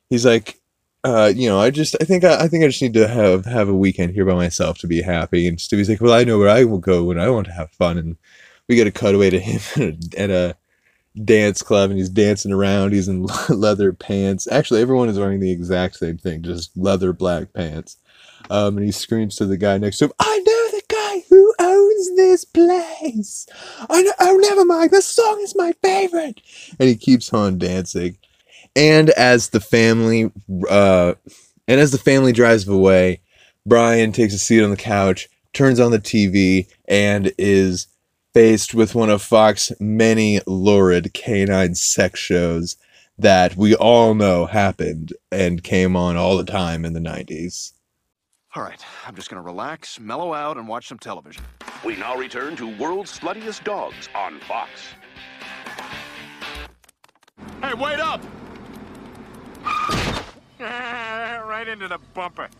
He's 0.09 0.27
like, 0.27 0.61
uh, 1.05 1.33
you 1.35 1.49
know, 1.49 1.59
I 1.59 1.71
just, 1.71 1.97
I 2.01 2.05
think, 2.05 2.23
I, 2.23 2.45
I, 2.45 2.49
think 2.49 2.63
I 2.63 2.69
just 2.69 2.83
need 2.83 2.95
to 2.95 3.09
have 3.09 3.45
have 3.47 3.69
a 3.69 3.75
weekend 3.75 4.13
here 4.13 4.25
by 4.25 4.35
myself 4.35 4.79
to 4.79 4.87
be 4.87 5.03
happy. 5.03 5.49
And 5.49 5.59
Stewie's 5.59 5.89
like, 5.89 6.01
well, 6.01 6.13
I 6.13 6.25
know 6.25 6.39
where 6.39 6.49
I 6.49 6.65
will 6.65 6.79
go 6.79 7.05
when 7.05 7.19
I 7.19 7.29
want 7.29 7.47
to 7.47 7.53
have 7.53 7.71
fun. 7.73 7.99
And 7.99 8.17
we 8.69 8.77
get 8.77 8.87
a 8.87 8.93
cutaway 8.93 9.31
to 9.31 9.41
him 9.41 9.99
at 10.17 10.31
a 10.31 10.57
dance 11.25 11.63
club, 11.63 11.91
and 11.91 11.99
he's 11.99 12.09
dancing 12.09 12.53
around. 12.53 12.93
He's 12.93 13.09
in 13.09 13.27
leather 13.49 13.93
pants. 13.93 14.49
Actually, 14.51 14.83
everyone 14.83 15.09
is 15.09 15.19
wearing 15.19 15.41
the 15.41 15.53
exact 15.53 15.97
same 15.97 16.19
thing, 16.19 16.43
just 16.43 16.77
leather 16.77 17.13
black 17.13 17.53
pants. 17.53 17.97
Um, 18.51 18.77
and 18.77 18.85
he 18.85 18.93
screams 18.93 19.37
to 19.37 19.47
the 19.47 19.57
guy 19.57 19.79
next 19.79 19.99
to 19.99 20.07
him, 20.07 20.13
"I 20.19 20.39
know 20.39 20.71
the 20.71 20.83
guy 20.89 21.25
who 21.29 21.55
owns 21.59 22.17
this 22.17 22.45
place. 22.45 23.47
I 23.89 24.03
know. 24.03 24.13
Oh, 24.21 24.37
never 24.37 24.65
mind. 24.65 24.91
This 24.91 25.07
song 25.07 25.41
is 25.43 25.55
my 25.57 25.73
favorite." 25.83 26.41
And 26.79 26.89
he 26.89 26.97
keeps 26.97 27.33
on 27.33 27.59
dancing 27.59 28.19
and 28.77 29.11
as 29.11 29.51
the 29.51 29.61
family 29.61 30.31
uh 30.69 31.15
and 31.69 31.81
as 31.81 31.93
the 31.93 31.99
family 31.99 32.33
drives 32.33 32.67
away 32.67 33.21
brian 33.67 34.13
takes 34.13 34.35
a 34.35 34.39
seat 34.39 34.63
on 34.63 34.71
the 34.71 34.77
couch 34.77 35.29
turns 35.53 35.79
on 35.79 35.91
the 35.91 35.99
tv 35.99 36.67
and 36.89 37.33
is 37.39 37.87
faced 38.35 38.75
with 38.75 38.95
one 38.95 39.11
of 39.11 39.23
fox's 39.23 39.77
many 39.81 40.41
lurid 40.47 41.13
canine 41.15 41.75
sex 41.75 42.19
shows 42.19 42.77
that 43.19 43.57
we 43.57 43.75
all 43.75 44.15
know 44.15 44.47
happened 44.47 45.13
and 45.31 45.63
came 45.63 45.97
on 45.97 46.17
all 46.17 46.37
the 46.37 46.45
time 46.45 46.85
in 46.85 46.93
the 46.93 47.01
90s 47.01 47.73
all 48.55 48.63
right, 48.63 48.85
I'm 49.07 49.15
just 49.15 49.31
gonna 49.31 49.41
relax, 49.41 49.99
mellow 49.99 50.35
out, 50.35 50.59
and 50.59 50.69
watch 50.69 50.87
some 50.87 50.99
television. 50.99 51.43
We 51.87 51.97
now 51.97 52.17
return 52.17 52.55
to 52.57 52.77
World's 52.77 53.19
Sluttiest 53.19 53.65
Dogs 53.65 54.11
on 54.15 54.41
Fox. 54.41 54.71
Hey, 57.63 57.73
wait 57.73 57.99
up! 57.99 58.23
right 60.61 61.67
into 61.67 61.89
the 61.89 61.99
bumper. 62.13 62.51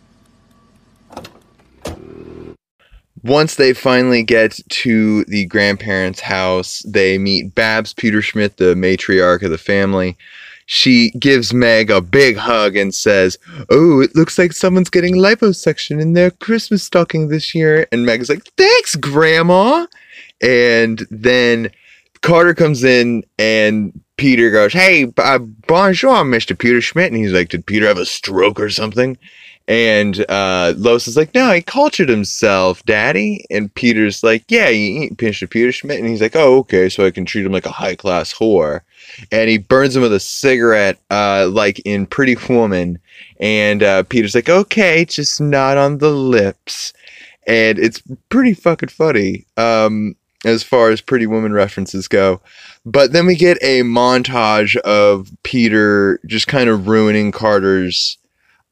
Once 3.23 3.55
they 3.55 3.73
finally 3.73 4.21
get 4.21 4.59
to 4.69 5.23
the 5.25 5.45
grandparents' 5.45 6.19
house, 6.19 6.81
they 6.85 7.17
meet 7.17 7.55
Babs 7.55 7.93
Pewterschmidt, 7.93 8.57
the 8.57 8.75
matriarch 8.75 9.43
of 9.43 9.51
the 9.51 9.57
family. 9.57 10.17
She 10.65 11.11
gives 11.11 11.53
Meg 11.53 11.89
a 11.89 12.01
big 12.01 12.37
hug 12.37 12.75
and 12.75 12.93
says, 12.93 13.37
Oh, 13.69 14.01
it 14.01 14.15
looks 14.15 14.37
like 14.37 14.53
someone's 14.53 14.89
getting 14.89 15.15
liposuction 15.15 16.01
in 16.01 16.13
their 16.13 16.31
Christmas 16.31 16.83
stocking 16.83 17.27
this 17.27 17.53
year. 17.53 17.87
And 17.91 18.05
Meg's 18.05 18.29
like, 18.29 18.43
Thanks, 18.57 18.95
Grandma. 18.95 19.87
And 20.41 21.05
then 21.09 21.71
Carter 22.21 22.53
comes 22.53 22.83
in 22.83 23.23
and 23.37 23.99
Peter 24.17 24.51
goes, 24.51 24.73
"Hey, 24.73 25.11
uh, 25.17 25.39
bonjour, 25.39 26.23
Mister 26.23 26.55
Pewterschmidt," 26.55 27.07
and 27.07 27.17
he's 27.17 27.33
like, 27.33 27.49
"Did 27.49 27.65
Peter 27.65 27.87
have 27.87 27.97
a 27.97 28.05
stroke 28.05 28.59
or 28.59 28.69
something?" 28.69 29.17
And 29.67 30.25
uh, 30.29 30.73
Lois 30.75 31.07
is 31.07 31.15
like, 31.15 31.33
"No, 31.33 31.51
he 31.51 31.61
cultured 31.61 32.09
himself, 32.09 32.83
Daddy." 32.83 33.45
And 33.49 33.73
Peter's 33.73 34.23
like, 34.23 34.43
"Yeah, 34.49 34.69
he, 34.69 34.99
he 34.99 35.09
Mr. 35.11 35.47
Pewterschmidt," 35.47 35.99
and 35.99 36.07
he's 36.07 36.21
like, 36.21 36.35
"Oh, 36.35 36.57
okay, 36.59 36.89
so 36.89 37.05
I 37.05 37.11
can 37.11 37.25
treat 37.25 37.45
him 37.45 37.53
like 37.53 37.65
a 37.65 37.71
high 37.71 37.95
class 37.95 38.33
whore." 38.33 38.81
And 39.31 39.49
he 39.49 39.57
burns 39.57 39.95
him 39.95 40.01
with 40.01 40.13
a 40.13 40.19
cigarette, 40.19 40.97
uh, 41.09 41.47
like 41.49 41.79
in 41.85 42.05
Pretty 42.05 42.35
Woman. 42.49 42.99
And 43.39 43.83
uh, 43.83 44.03
Peter's 44.03 44.35
like, 44.35 44.49
"Okay, 44.49 45.05
just 45.05 45.39
not 45.39 45.77
on 45.77 45.99
the 45.99 46.11
lips." 46.11 46.91
And 47.47 47.79
it's 47.79 48.01
pretty 48.29 48.53
fucking 48.53 48.89
funny. 48.89 49.45
Um, 49.55 50.15
as 50.45 50.61
far 50.61 50.89
as 50.89 51.01
Pretty 51.01 51.25
Woman 51.25 51.53
references 51.53 52.07
go. 52.07 52.41
But 52.85 53.13
then 53.13 53.25
we 53.25 53.35
get 53.35 53.57
a 53.61 53.81
montage 53.81 54.75
of 54.77 55.31
Peter 55.43 56.19
just 56.25 56.47
kind 56.47 56.69
of 56.69 56.87
ruining 56.87 57.31
Carter's 57.31 58.17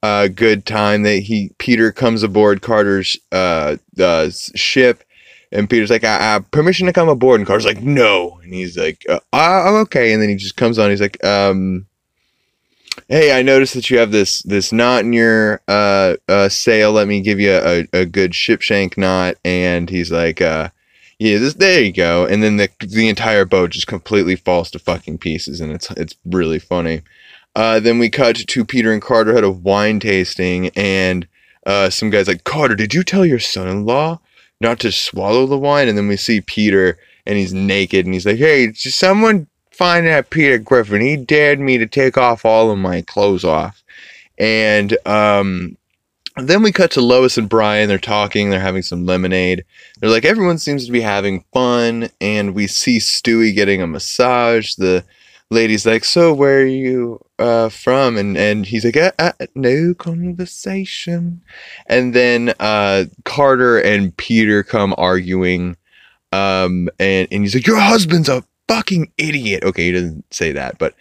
uh, 0.03 0.27
good 0.27 0.65
time. 0.65 1.03
That 1.03 1.19
he 1.19 1.51
Peter 1.57 1.91
comes 1.91 2.23
aboard 2.23 2.61
Carter's 2.61 3.17
uh, 3.31 3.77
uh, 3.99 4.29
ship, 4.55 5.03
and 5.51 5.69
Peter's 5.69 5.89
like, 5.89 6.03
I, 6.03 6.35
I 6.35 6.39
"Permission 6.39 6.87
to 6.87 6.93
come 6.93 7.09
aboard," 7.09 7.39
and 7.39 7.47
Carter's 7.47 7.65
like, 7.65 7.81
"No," 7.81 8.39
and 8.43 8.53
he's 8.53 8.77
like, 8.77 9.05
uh, 9.09 9.19
"Oh, 9.33 9.77
okay," 9.81 10.13
and 10.13 10.21
then 10.21 10.29
he 10.29 10.35
just 10.35 10.57
comes 10.57 10.79
on. 10.79 10.89
He's 10.89 11.01
like, 11.01 11.23
um. 11.23 11.85
Hey, 13.07 13.37
I 13.37 13.41
noticed 13.41 13.73
that 13.75 13.89
you 13.89 13.97
have 13.99 14.11
this 14.11 14.41
this 14.43 14.73
knot 14.73 15.05
in 15.05 15.13
your 15.13 15.61
uh, 15.67 16.15
uh, 16.27 16.49
sail. 16.49 16.91
Let 16.91 17.07
me 17.07 17.21
give 17.21 17.39
you 17.39 17.51
a, 17.51 17.87
a 17.93 18.05
good 18.05 18.35
sheepshank 18.35 18.97
knot. 18.97 19.35
And 19.45 19.89
he's 19.89 20.11
like, 20.11 20.41
uh, 20.41 20.69
yeah, 21.17 21.37
this 21.37 21.53
there 21.53 21.81
you 21.81 21.93
go. 21.93 22.25
And 22.25 22.41
then 22.41 22.57
the 22.57 22.69
the 22.79 23.07
entire 23.07 23.45
boat 23.45 23.69
just 23.71 23.87
completely 23.87 24.35
falls 24.35 24.71
to 24.71 24.79
fucking 24.79 25.19
pieces, 25.19 25.61
and 25.61 25.71
it's 25.71 25.89
it's 25.91 26.15
really 26.25 26.59
funny. 26.59 27.01
Uh, 27.55 27.79
then 27.79 27.99
we 27.99 28.09
cut 28.09 28.35
to 28.35 28.65
Peter 28.65 28.93
and 28.93 29.01
Carter 29.01 29.33
had 29.33 29.43
a 29.43 29.51
wine 29.51 29.99
tasting, 29.99 30.69
and 30.69 31.27
uh, 31.65 31.89
some 31.89 32.09
guys 32.09 32.27
like 32.27 32.43
Carter, 32.43 32.75
did 32.75 32.93
you 32.93 33.03
tell 33.03 33.25
your 33.25 33.39
son-in-law 33.39 34.19
not 34.59 34.79
to 34.79 34.91
swallow 34.91 35.45
the 35.45 35.57
wine? 35.57 35.87
And 35.87 35.97
then 35.97 36.07
we 36.07 36.17
see 36.17 36.41
Peter, 36.41 36.97
and 37.25 37.37
he's 37.37 37.53
naked, 37.53 38.05
and 38.05 38.13
he's 38.13 38.25
like, 38.25 38.37
"Hey, 38.37 38.73
someone 38.73 39.47
find 39.71 40.07
that 40.07 40.29
Peter 40.29 40.57
Griffin. 40.57 41.01
He 41.01 41.17
dared 41.17 41.59
me 41.59 41.77
to 41.77 41.85
take 41.85 42.17
off 42.17 42.45
all 42.45 42.71
of 42.71 42.77
my 42.77 43.01
clothes 43.01 43.43
off." 43.43 43.83
And 44.37 44.97
um, 45.05 45.77
then 46.37 46.63
we 46.63 46.71
cut 46.71 46.91
to 46.91 47.01
Lois 47.01 47.37
and 47.37 47.49
Brian. 47.49 47.87
They're 47.87 47.97
talking. 47.97 48.49
They're 48.49 48.59
having 48.59 48.81
some 48.81 49.05
lemonade. 49.05 49.65
They're 49.99 50.09
like, 50.09 50.25
everyone 50.25 50.57
seems 50.57 50.85
to 50.85 50.91
be 50.91 51.01
having 51.01 51.43
fun. 51.53 52.09
And 52.19 52.55
we 52.55 52.67
see 52.67 52.97
Stewie 52.97 53.53
getting 53.53 53.81
a 53.81 53.87
massage. 53.87 54.75
The 54.75 55.03
lady's 55.51 55.85
like, 55.85 56.03
so 56.03 56.33
where 56.33 56.61
are 56.61 56.65
you 56.65 57.23
uh, 57.37 57.69
from? 57.69 58.17
And 58.17 58.35
and 58.37 58.65
he's 58.65 58.83
like, 58.83 58.97
uh, 58.97 59.11
uh, 59.19 59.33
no 59.53 59.93
conversation. 59.93 61.41
And 61.85 62.15
then 62.15 62.53
uh, 62.59 63.05
Carter 63.25 63.79
and 63.79 64.15
Peter 64.17 64.63
come 64.63 64.95
arguing. 64.97 65.77
Um, 66.31 66.89
and, 66.97 67.27
and 67.29 67.43
he's 67.43 67.53
like, 67.53 67.67
your 67.67 67.79
husband's 67.79 68.29
a 68.29 68.43
fucking 68.71 69.11
idiot. 69.17 69.63
Okay, 69.65 69.87
he 69.87 69.91
doesn't 69.91 70.33
say 70.33 70.53
that, 70.53 70.77
but 70.77 70.95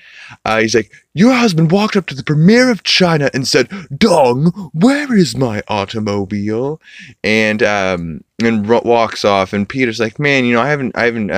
uh, 0.44 0.60
he's 0.60 0.74
like, 0.74 0.90
Your 1.14 1.32
husband 1.32 1.70
walked 1.70 1.96
up 1.96 2.06
to 2.06 2.16
the 2.16 2.24
premier 2.24 2.68
of 2.68 2.82
China 2.82 3.30
and 3.32 3.46
said, 3.46 3.70
Dong, 3.96 4.46
where 4.72 5.14
is 5.16 5.36
my 5.36 5.62
automobile? 5.68 6.80
And 7.22 7.62
um, 7.62 8.24
and 8.42 8.68
walks 8.68 9.24
off. 9.24 9.52
And 9.52 9.68
Peter's 9.68 10.00
like, 10.00 10.18
Man, 10.18 10.44
you 10.44 10.54
know, 10.54 10.60
I 10.60 10.68
haven't, 10.68 10.96
I 10.96 11.04
haven't, 11.04 11.30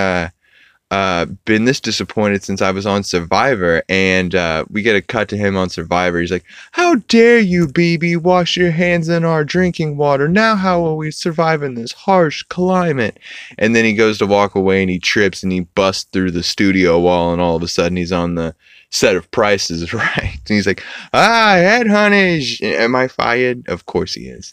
uh, 0.92 1.24
been 1.46 1.64
this 1.64 1.80
disappointed 1.80 2.44
since 2.44 2.60
I 2.60 2.70
was 2.70 2.84
on 2.84 3.02
Survivor, 3.02 3.82
and 3.88 4.34
uh, 4.34 4.66
we 4.68 4.82
get 4.82 4.94
a 4.94 5.00
cut 5.00 5.26
to 5.30 5.38
him 5.38 5.56
on 5.56 5.70
Survivor. 5.70 6.20
He's 6.20 6.30
like, 6.30 6.44
"How 6.72 6.96
dare 7.08 7.38
you, 7.38 7.66
BB, 7.66 8.18
wash 8.18 8.58
your 8.58 8.72
hands 8.72 9.08
in 9.08 9.24
our 9.24 9.42
drinking 9.42 9.96
water? 9.96 10.28
Now 10.28 10.54
how 10.54 10.82
will 10.82 10.98
we 10.98 11.10
survive 11.10 11.62
in 11.62 11.76
this 11.76 11.92
harsh 11.92 12.42
climate?" 12.42 13.18
And 13.56 13.74
then 13.74 13.86
he 13.86 13.94
goes 13.94 14.18
to 14.18 14.26
walk 14.26 14.54
away, 14.54 14.82
and 14.82 14.90
he 14.90 14.98
trips, 14.98 15.42
and 15.42 15.50
he 15.50 15.60
busts 15.60 16.10
through 16.12 16.32
the 16.32 16.42
studio 16.42 17.00
wall, 17.00 17.32
and 17.32 17.40
all 17.40 17.56
of 17.56 17.62
a 17.62 17.68
sudden 17.68 17.96
he's 17.96 18.12
on 18.12 18.34
the 18.34 18.54
set 18.90 19.16
of 19.16 19.30
Prices 19.30 19.94
Right, 19.94 20.40
and 20.46 20.56
he's 20.56 20.66
like, 20.66 20.84
"Ah, 21.14 21.54
headhunters, 21.56 22.60
am 22.60 22.94
I 22.94 23.08
fired?" 23.08 23.66
Of 23.66 23.86
course 23.86 24.12
he 24.12 24.26
is. 24.26 24.52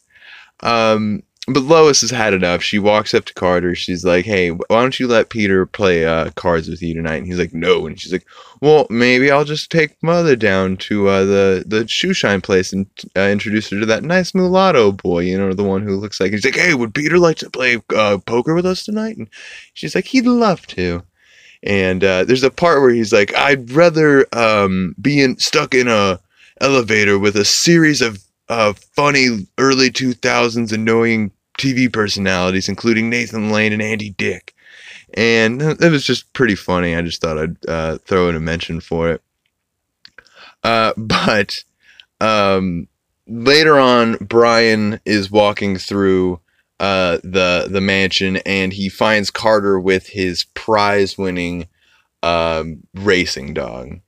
Um, 0.61 1.23
but 1.53 1.63
Lois 1.63 2.01
has 2.01 2.11
had 2.11 2.33
enough. 2.33 2.61
She 2.61 2.79
walks 2.79 3.13
up 3.13 3.25
to 3.25 3.33
Carter. 3.33 3.75
She's 3.75 4.05
like, 4.05 4.25
"Hey, 4.25 4.49
why 4.51 4.65
don't 4.69 4.99
you 4.99 5.07
let 5.07 5.29
Peter 5.29 5.65
play 5.65 6.05
uh, 6.05 6.31
cards 6.31 6.69
with 6.69 6.81
you 6.81 6.93
tonight?" 6.93 7.17
And 7.17 7.27
he's 7.27 7.39
like, 7.39 7.53
"No." 7.53 7.87
And 7.87 7.99
she's 7.99 8.11
like, 8.11 8.25
"Well, 8.61 8.87
maybe 8.89 9.31
I'll 9.31 9.45
just 9.45 9.71
take 9.71 10.01
Mother 10.03 10.35
down 10.35 10.77
to 10.77 11.07
uh, 11.07 11.25
the 11.25 11.63
the 11.65 11.87
shoe 11.87 12.13
shine 12.13 12.41
place 12.41 12.71
and 12.73 12.85
uh, 13.15 13.21
introduce 13.21 13.69
her 13.69 13.79
to 13.79 13.85
that 13.85 14.03
nice 14.03 14.33
mulatto 14.35 14.91
boy. 14.91 15.21
You 15.21 15.37
know, 15.37 15.53
the 15.53 15.63
one 15.63 15.81
who 15.81 15.97
looks 15.97 16.19
like." 16.19 16.31
He's 16.31 16.45
like, 16.45 16.55
"Hey, 16.55 16.73
would 16.73 16.93
Peter 16.93 17.17
like 17.17 17.37
to 17.37 17.49
play 17.49 17.81
uh, 17.95 18.17
poker 18.25 18.53
with 18.53 18.65
us 18.65 18.83
tonight?" 18.83 19.17
And 19.17 19.29
she's 19.73 19.95
like, 19.95 20.05
"He'd 20.05 20.25
love 20.25 20.67
to." 20.67 21.03
And 21.63 22.03
uh, 22.03 22.23
there's 22.23 22.43
a 22.43 22.51
part 22.51 22.81
where 22.81 22.91
he's 22.91 23.11
like, 23.13 23.35
"I'd 23.35 23.71
rather 23.71 24.25
um, 24.33 24.95
be 25.01 25.21
in, 25.21 25.37
stuck 25.37 25.73
in 25.73 25.87
a 25.87 26.19
elevator 26.61 27.17
with 27.17 27.35
a 27.35 27.45
series 27.45 28.01
of 28.01 28.23
uh, 28.49 28.73
funny 28.95 29.47
early 29.57 29.89
2000s 29.89 30.73
annoying 30.73 31.31
TV 31.59 31.91
personalities, 31.91 32.69
including 32.69 33.09
Nathan 33.09 33.51
Lane 33.51 33.73
and 33.73 33.81
Andy 33.81 34.11
Dick. 34.11 34.55
And 35.13 35.61
it 35.61 35.91
was 35.91 36.05
just 36.05 36.31
pretty 36.33 36.55
funny. 36.55 36.95
I 36.95 37.01
just 37.01 37.21
thought 37.21 37.37
I'd 37.37 37.69
uh, 37.69 37.97
throw 37.99 38.29
in 38.29 38.35
a 38.35 38.39
mention 38.39 38.79
for 38.79 39.11
it. 39.11 39.21
Uh, 40.63 40.93
but 40.97 41.63
um, 42.21 42.87
later 43.27 43.79
on, 43.79 44.17
Brian 44.17 44.99
is 45.05 45.31
walking 45.31 45.77
through 45.77 46.39
uh, 46.79 47.17
the 47.23 47.67
the 47.69 47.81
mansion, 47.81 48.37
and 48.37 48.71
he 48.71 48.87
finds 48.87 49.29
Carter 49.29 49.79
with 49.79 50.07
his 50.07 50.45
prize-winning 50.53 51.67
um, 52.23 52.81
racing 52.93 53.53
dog. 53.53 53.99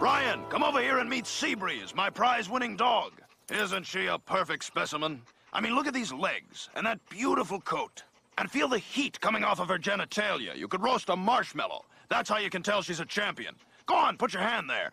Brian, 0.00 0.42
come 0.48 0.64
over 0.64 0.80
here 0.80 0.98
and 0.98 1.08
meet 1.08 1.24
Seabreeze, 1.24 1.94
my 1.94 2.10
prize-winning 2.10 2.76
dog. 2.76 3.12
Isn't 3.50 3.86
she 3.86 4.06
a 4.06 4.18
perfect 4.18 4.64
specimen? 4.64 5.22
I 5.56 5.60
mean, 5.62 5.74
look 5.74 5.86
at 5.86 5.94
these 5.94 6.12
legs 6.12 6.68
and 6.74 6.86
that 6.86 7.00
beautiful 7.08 7.60
coat. 7.60 8.02
And 8.36 8.50
feel 8.50 8.68
the 8.68 8.78
heat 8.78 9.18
coming 9.22 9.42
off 9.42 9.58
of 9.58 9.68
her 9.68 9.78
genitalia. 9.78 10.54
You 10.54 10.68
could 10.68 10.82
roast 10.82 11.08
a 11.08 11.16
marshmallow. 11.16 11.86
That's 12.10 12.28
how 12.28 12.36
you 12.36 12.50
can 12.50 12.62
tell 12.62 12.82
she's 12.82 13.00
a 13.00 13.06
champion. 13.06 13.54
Go 13.86 13.94
on, 13.94 14.18
put 14.18 14.34
your 14.34 14.42
hand 14.42 14.68
there. 14.68 14.90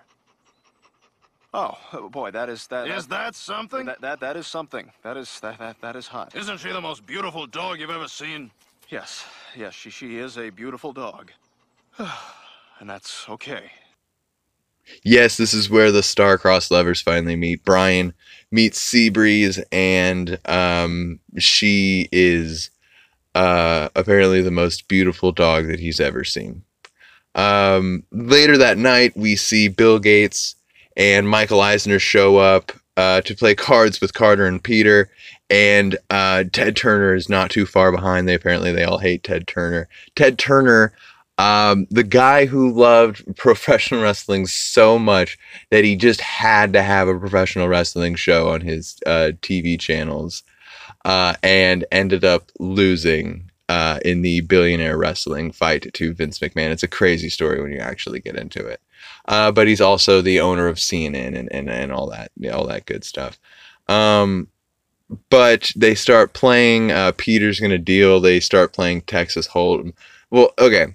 Oh, 1.54 1.78
oh, 1.91 2.08
boy, 2.08 2.32
that 2.32 2.47
is 2.47 2.65
that. 2.67 2.88
Is 2.88 3.08
that 3.08 3.36
something? 3.36 3.86
That 3.86 3.99
that 3.99 4.21
that 4.21 4.38
is 4.38 4.47
something. 4.47 4.89
That 5.04 5.17
is 5.17 5.39
that 5.41 5.60
that 5.60 5.82
that 5.82 5.97
is 5.97 6.08
hot. 6.08 6.34
Isn't 6.34 6.58
she 6.60 6.71
the 6.71 6.82
most 6.82 7.06
beautiful 7.06 7.45
dog 7.45 7.82
you've 7.82 7.91
ever 7.91 8.08
seen? 8.08 8.49
Yes, 8.89 9.26
yes, 9.56 9.73
she 9.73 9.89
she 9.89 10.17
is 10.17 10.38
a 10.38 10.49
beautiful 10.49 10.93
dog, 10.93 11.32
and 12.80 12.89
that's 12.89 13.30
okay. 13.30 13.69
Yes, 15.04 15.38
this 15.38 15.54
is 15.54 15.69
where 15.69 15.91
the 15.91 16.04
star-crossed 16.04 16.72
lovers 16.72 17.02
finally 17.02 17.36
meet. 17.36 17.63
Brian 17.63 18.13
meets 18.52 18.80
Seabreeze, 18.80 19.63
and 19.72 20.38
um, 20.46 21.19
she 21.38 22.08
is 22.12 22.69
uh, 23.36 23.89
apparently 23.96 24.41
the 24.41 24.52
most 24.52 24.88
beautiful 24.88 25.32
dog 25.32 25.67
that 25.67 25.80
he's 25.80 26.00
ever 26.00 26.24
seen. 26.24 26.63
Um, 27.36 28.04
later 28.12 28.58
that 28.58 28.78
night, 28.78 29.17
we 29.17 29.36
see 29.36 29.67
Bill 29.67 30.00
Gates 30.00 30.56
and 30.96 31.28
Michael 31.28 31.62
Eisner 31.62 32.00
show 32.00 32.38
up 32.38 32.72
uh, 32.96 33.22
to 33.22 33.36
play 33.36 33.56
cards 33.56 34.00
with 34.00 34.13
Carter 34.13 34.46
and 34.46 34.63
Peter, 34.63 35.10
and 35.50 35.98
uh, 36.12 36.43
Ted 36.54 36.76
Turner 36.76 37.15
is 37.15 37.30
not 37.30 37.50
too 37.50 37.65
far 37.65 37.91
behind. 37.91 38.28
They 38.28 38.36
apparently 38.36 38.72
they 38.72 38.84
all 38.84 39.00
hate 39.00 39.24
Ted 39.24 39.48
Turner. 39.48 39.88
Ted 40.15 40.38
Turner 40.38 40.93
um, 41.38 41.88
the 41.89 42.04
guy 42.04 42.46
who 42.46 42.72
loved 42.72 43.36
professional 43.38 44.02
wrestling 44.02 44.46
so 44.46 45.00
much 45.00 45.38
that 45.72 45.84
he 45.84 45.96
just 45.96 46.22
had 46.22 46.74
to 46.74 46.82
have 46.82 47.08
a 47.08 47.17
professional 47.17 47.67
wrestling 47.67 48.15
show 48.15 48.50
on 48.50 48.62
his 48.62 48.98
uh, 49.06 49.32
TV 49.41 49.80
channels, 49.80 50.43
uh, 51.06 51.36
and 51.41 51.86
ended 51.91 52.24
up 52.24 52.52
losing 52.60 53.50
uh, 53.67 54.00
in 54.06 54.22
the 54.22 54.41
billionaire 54.41 54.98
wrestling 54.98 55.52
fight 55.52 55.91
to 55.93 56.13
Vince 56.13 56.39
McMahon. 56.39 56.69
It's 56.69 56.84
a 56.84 56.88
crazy 56.88 57.30
story 57.30 57.62
when 57.62 57.72
you 57.72 57.80
actually 57.80 58.19
get 58.19 58.36
into 58.36 58.65
it. 58.65 58.80
Uh, 59.28 59.52
but 59.52 59.67
he's 59.67 59.82
also 59.82 60.22
the 60.22 60.39
owner 60.39 60.67
of 60.67 60.78
CNN 60.78 61.38
and, 61.38 61.52
and, 61.52 61.69
and 61.69 61.91
all 61.91 62.10
that 62.10 62.32
all 62.54 62.67
that 62.67 62.86
good 62.86 63.04
stuff. 63.04 63.39
Um, 63.88 64.48
but 65.30 65.72
they 65.76 65.96
start 65.96 66.34
playing. 66.34 66.91
Uh, 66.91 67.12
Peter's 67.17 67.60
gonna 67.60 67.78
deal. 67.78 68.19
They 68.19 68.39
start 68.39 68.74
playing 68.74 69.02
Texas 69.02 69.48
Hold'em. 69.48 69.93
Well, 70.30 70.54
okay 70.60 70.93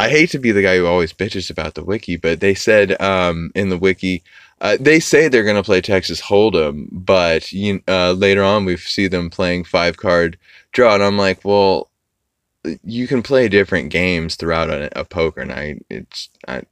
I 0.00 0.08
hate 0.08 0.30
to 0.30 0.38
be 0.38 0.50
the 0.50 0.62
guy 0.62 0.78
who 0.78 0.86
always 0.86 1.12
bitches 1.12 1.50
about 1.50 1.74
the 1.74 1.84
wiki, 1.84 2.16
but 2.16 2.40
they 2.40 2.54
said 2.54 2.98
um, 3.02 3.52
in 3.54 3.68
the 3.68 3.76
wiki, 3.76 4.22
uh, 4.62 4.78
they 4.80 4.98
say 4.98 5.28
they're 5.28 5.44
going 5.44 5.56
to 5.56 5.62
play 5.62 5.82
Texas 5.82 6.22
Hold'em, 6.22 6.88
but 6.90 7.52
you, 7.52 7.82
uh, 7.86 8.12
later 8.12 8.42
on 8.42 8.64
we 8.64 8.78
see 8.78 9.08
them 9.08 9.28
playing 9.28 9.64
five 9.64 9.98
card 9.98 10.38
draw, 10.72 10.94
and 10.94 11.02
I'm 11.02 11.18
like, 11.18 11.44
well, 11.44 11.90
you 12.82 13.06
can 13.06 13.22
play 13.22 13.48
different 13.48 13.90
games 13.90 14.36
throughout 14.36 14.70
a, 14.70 14.98
a 14.98 15.04
poker 15.04 15.44
night. 15.44 15.84
It's 15.90 16.30
I, 16.48 16.62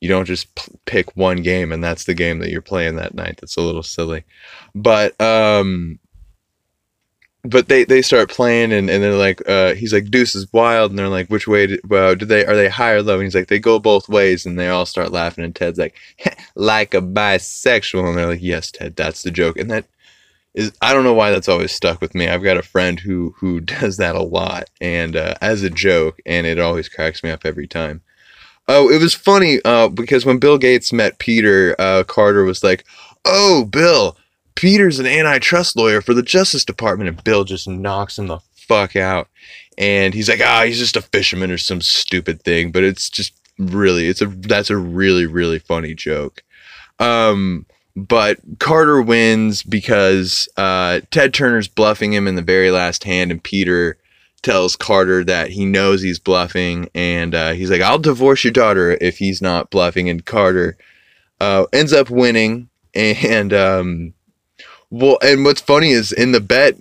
you 0.00 0.08
don't 0.08 0.24
just 0.26 0.54
p- 0.54 0.72
pick 0.86 1.14
one 1.16 1.42
game 1.42 1.72
and 1.72 1.84
that's 1.84 2.04
the 2.04 2.14
game 2.14 2.38
that 2.38 2.50
you're 2.50 2.62
playing 2.62 2.96
that 2.96 3.14
night. 3.14 3.38
That's 3.40 3.58
a 3.58 3.62
little 3.62 3.82
silly, 3.82 4.24
but 4.74 5.20
um, 5.20 5.99
but 7.42 7.68
they 7.68 7.84
they 7.84 8.02
start 8.02 8.28
playing 8.28 8.72
and, 8.72 8.90
and 8.90 9.02
they're 9.02 9.14
like 9.14 9.46
uh 9.48 9.74
he's 9.74 9.92
like 9.92 10.10
deuce 10.10 10.34
is 10.34 10.52
wild. 10.52 10.90
And 10.90 10.98
they're 10.98 11.08
like 11.08 11.28
which 11.28 11.48
way 11.48 11.66
did, 11.66 11.88
well 11.88 12.14
do 12.14 12.24
they 12.24 12.44
are 12.44 12.56
they 12.56 12.68
high 12.68 12.92
or 12.92 13.02
low? 13.02 13.14
And 13.14 13.24
he's 13.24 13.34
like 13.34 13.48
they 13.48 13.58
go 13.58 13.78
both 13.78 14.08
ways. 14.08 14.44
And 14.44 14.58
they 14.58 14.68
all 14.68 14.86
start 14.86 15.12
laughing 15.12 15.44
and 15.44 15.54
ted's 15.54 15.78
like 15.78 15.94
like 16.54 16.92
a 16.94 17.00
bisexual. 17.00 18.08
And 18.08 18.18
they're 18.18 18.26
like 18.26 18.42
yes 18.42 18.70
ted 18.70 18.96
that's 18.96 19.22
the 19.22 19.30
joke. 19.30 19.56
And 19.56 19.70
that 19.70 19.86
is 20.52 20.72
i 20.82 20.92
don't 20.92 21.04
know 21.04 21.14
why 21.14 21.30
that's 21.30 21.48
always 21.48 21.72
stuck 21.72 22.00
with 22.00 22.14
me. 22.14 22.28
I've 22.28 22.42
got 22.42 22.58
a 22.58 22.62
friend 22.62 23.00
who 23.00 23.34
who 23.38 23.60
does 23.60 23.96
that 23.96 24.16
a 24.16 24.22
lot. 24.22 24.68
And 24.80 25.16
uh, 25.16 25.34
as 25.40 25.62
a 25.62 25.70
joke 25.70 26.20
and 26.26 26.46
it 26.46 26.58
always 26.58 26.88
cracks 26.88 27.22
me 27.22 27.30
up 27.30 27.46
every 27.46 27.66
time. 27.66 28.02
Oh 28.68 28.90
it 28.90 29.00
was 29.00 29.14
funny 29.14 29.60
uh 29.64 29.88
because 29.88 30.26
when 30.26 30.38
bill 30.38 30.58
gates 30.58 30.92
met 30.92 31.18
peter 31.18 31.74
uh 31.78 32.04
carter 32.04 32.44
was 32.44 32.62
like 32.62 32.84
oh 33.24 33.64
bill 33.64 34.16
Peter's 34.54 34.98
an 34.98 35.06
antitrust 35.06 35.76
lawyer 35.76 36.00
for 36.00 36.14
the 36.14 36.22
Justice 36.22 36.64
Department, 36.64 37.08
and 37.08 37.24
Bill 37.24 37.44
just 37.44 37.68
knocks 37.68 38.18
him 38.18 38.26
the 38.26 38.40
fuck 38.54 38.96
out. 38.96 39.28
And 39.78 40.14
he's 40.14 40.28
like, 40.28 40.40
ah, 40.44 40.64
he's 40.64 40.78
just 40.78 40.96
a 40.96 41.02
fisherman 41.02 41.50
or 41.50 41.58
some 41.58 41.80
stupid 41.80 42.42
thing. 42.42 42.70
But 42.70 42.84
it's 42.84 43.08
just 43.08 43.32
really, 43.58 44.08
it's 44.08 44.20
a 44.20 44.26
that's 44.26 44.70
a 44.70 44.76
really 44.76 45.26
really 45.26 45.58
funny 45.58 45.94
joke. 45.94 46.42
Um, 46.98 47.66
but 47.96 48.38
Carter 48.58 49.02
wins 49.02 49.62
because 49.62 50.48
uh, 50.56 51.00
Ted 51.10 51.34
Turner's 51.34 51.68
bluffing 51.68 52.12
him 52.12 52.28
in 52.28 52.36
the 52.36 52.42
very 52.42 52.70
last 52.70 53.04
hand, 53.04 53.30
and 53.30 53.42
Peter 53.42 53.98
tells 54.42 54.76
Carter 54.76 55.24
that 55.24 55.50
he 55.50 55.66
knows 55.66 56.02
he's 56.02 56.18
bluffing, 56.18 56.88
and 56.94 57.34
uh, 57.34 57.52
he's 57.52 57.70
like, 57.70 57.80
"I'll 57.80 57.98
divorce 57.98 58.44
your 58.44 58.52
daughter 58.52 58.96
if 59.00 59.18
he's 59.18 59.42
not 59.42 59.70
bluffing." 59.70 60.08
And 60.08 60.24
Carter 60.24 60.76
uh, 61.40 61.66
ends 61.72 61.92
up 61.92 62.10
winning, 62.10 62.68
and 62.94 63.52
um, 63.52 64.14
well, 64.90 65.18
and 65.22 65.44
what's 65.44 65.60
funny 65.60 65.90
is 65.90 66.12
in 66.12 66.32
the 66.32 66.40
bet, 66.40 66.76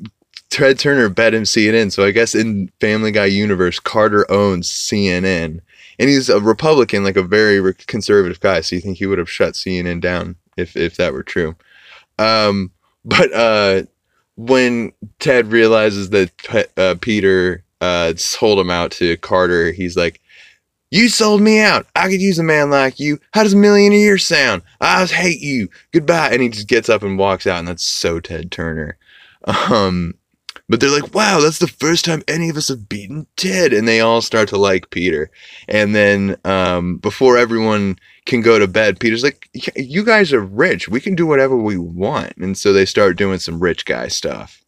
Ted 0.49 0.79
Turner 0.79 1.09
bet 1.09 1.33
him 1.33 1.43
CNN. 1.43 1.91
So 1.91 2.03
I 2.03 2.11
guess 2.11 2.33
in 2.33 2.71
Family 2.79 3.11
Guy 3.11 3.25
universe, 3.25 3.79
Carter 3.79 4.29
owns 4.31 4.69
CNN, 4.69 5.61
and 5.99 6.09
he's 6.09 6.29
a 6.29 6.39
Republican, 6.39 7.03
like 7.03 7.17
a 7.17 7.23
very 7.23 7.73
conservative 7.87 8.39
guy. 8.39 8.61
So 8.61 8.75
you 8.75 8.81
think 8.81 8.97
he 8.97 9.05
would 9.05 9.19
have 9.19 9.29
shut 9.29 9.53
CNN 9.53 10.01
down 10.01 10.35
if 10.57 10.75
if 10.75 10.97
that 10.97 11.13
were 11.13 11.23
true? 11.23 11.55
Um, 12.17 12.71
but 13.05 13.31
uh, 13.33 13.83
when 14.35 14.91
Ted 15.19 15.51
realizes 15.51 16.09
that 16.09 16.31
uh, 16.77 16.95
Peter 16.99 17.63
uh, 17.79 18.15
sold 18.15 18.59
him 18.59 18.71
out 18.71 18.91
to 18.91 19.17
Carter, 19.17 19.71
he's 19.71 19.95
like. 19.95 20.21
You 20.91 21.09
sold 21.09 21.41
me 21.41 21.59
out. 21.59 21.85
I 21.95 22.09
could 22.09 22.21
use 22.21 22.39
a 22.39 22.43
man 22.43 22.71
like 22.71 22.99
you. 22.99 23.19
How 23.33 23.43
does 23.43 23.53
a 23.53 23.57
million 23.57 23.93
a 23.93 23.97
year 23.97 24.17
sound? 24.17 24.63
I 24.81 25.05
hate 25.05 25.41
you. 25.41 25.69
Goodbye. 25.91 26.29
And 26.31 26.41
he 26.41 26.49
just 26.49 26.67
gets 26.67 26.89
up 26.89 27.03
and 27.03 27.17
walks 27.17 27.45
out, 27.45 27.59
and 27.59 27.67
that's 27.67 27.83
so 27.83 28.19
Ted 28.19 28.51
Turner. 28.51 28.97
Um, 29.45 30.15
but 30.67 30.79
they're 30.79 30.89
like, 30.89 31.13
wow, 31.13 31.39
that's 31.39 31.59
the 31.59 31.67
first 31.67 32.05
time 32.05 32.21
any 32.27 32.49
of 32.49 32.57
us 32.57 32.67
have 32.69 32.89
beaten 32.89 33.25
Ted. 33.35 33.73
And 33.73 33.87
they 33.87 34.01
all 34.01 34.21
start 34.21 34.49
to 34.49 34.57
like 34.57 34.91
Peter. 34.91 35.31
And 35.67 35.95
then 35.95 36.37
um, 36.45 36.97
before 36.97 37.37
everyone 37.37 37.97
can 38.25 38.41
go 38.41 38.59
to 38.59 38.67
bed, 38.67 38.99
Peter's 38.99 39.23
like, 39.23 39.49
you 39.75 40.03
guys 40.03 40.31
are 40.31 40.41
rich. 40.41 40.87
We 40.87 41.01
can 41.01 41.15
do 41.15 41.25
whatever 41.25 41.55
we 41.55 41.77
want. 41.77 42.33
And 42.37 42.57
so 42.57 42.71
they 42.71 42.85
start 42.85 43.17
doing 43.17 43.39
some 43.39 43.59
rich 43.59 43.85
guy 43.85 44.07
stuff. 44.07 44.63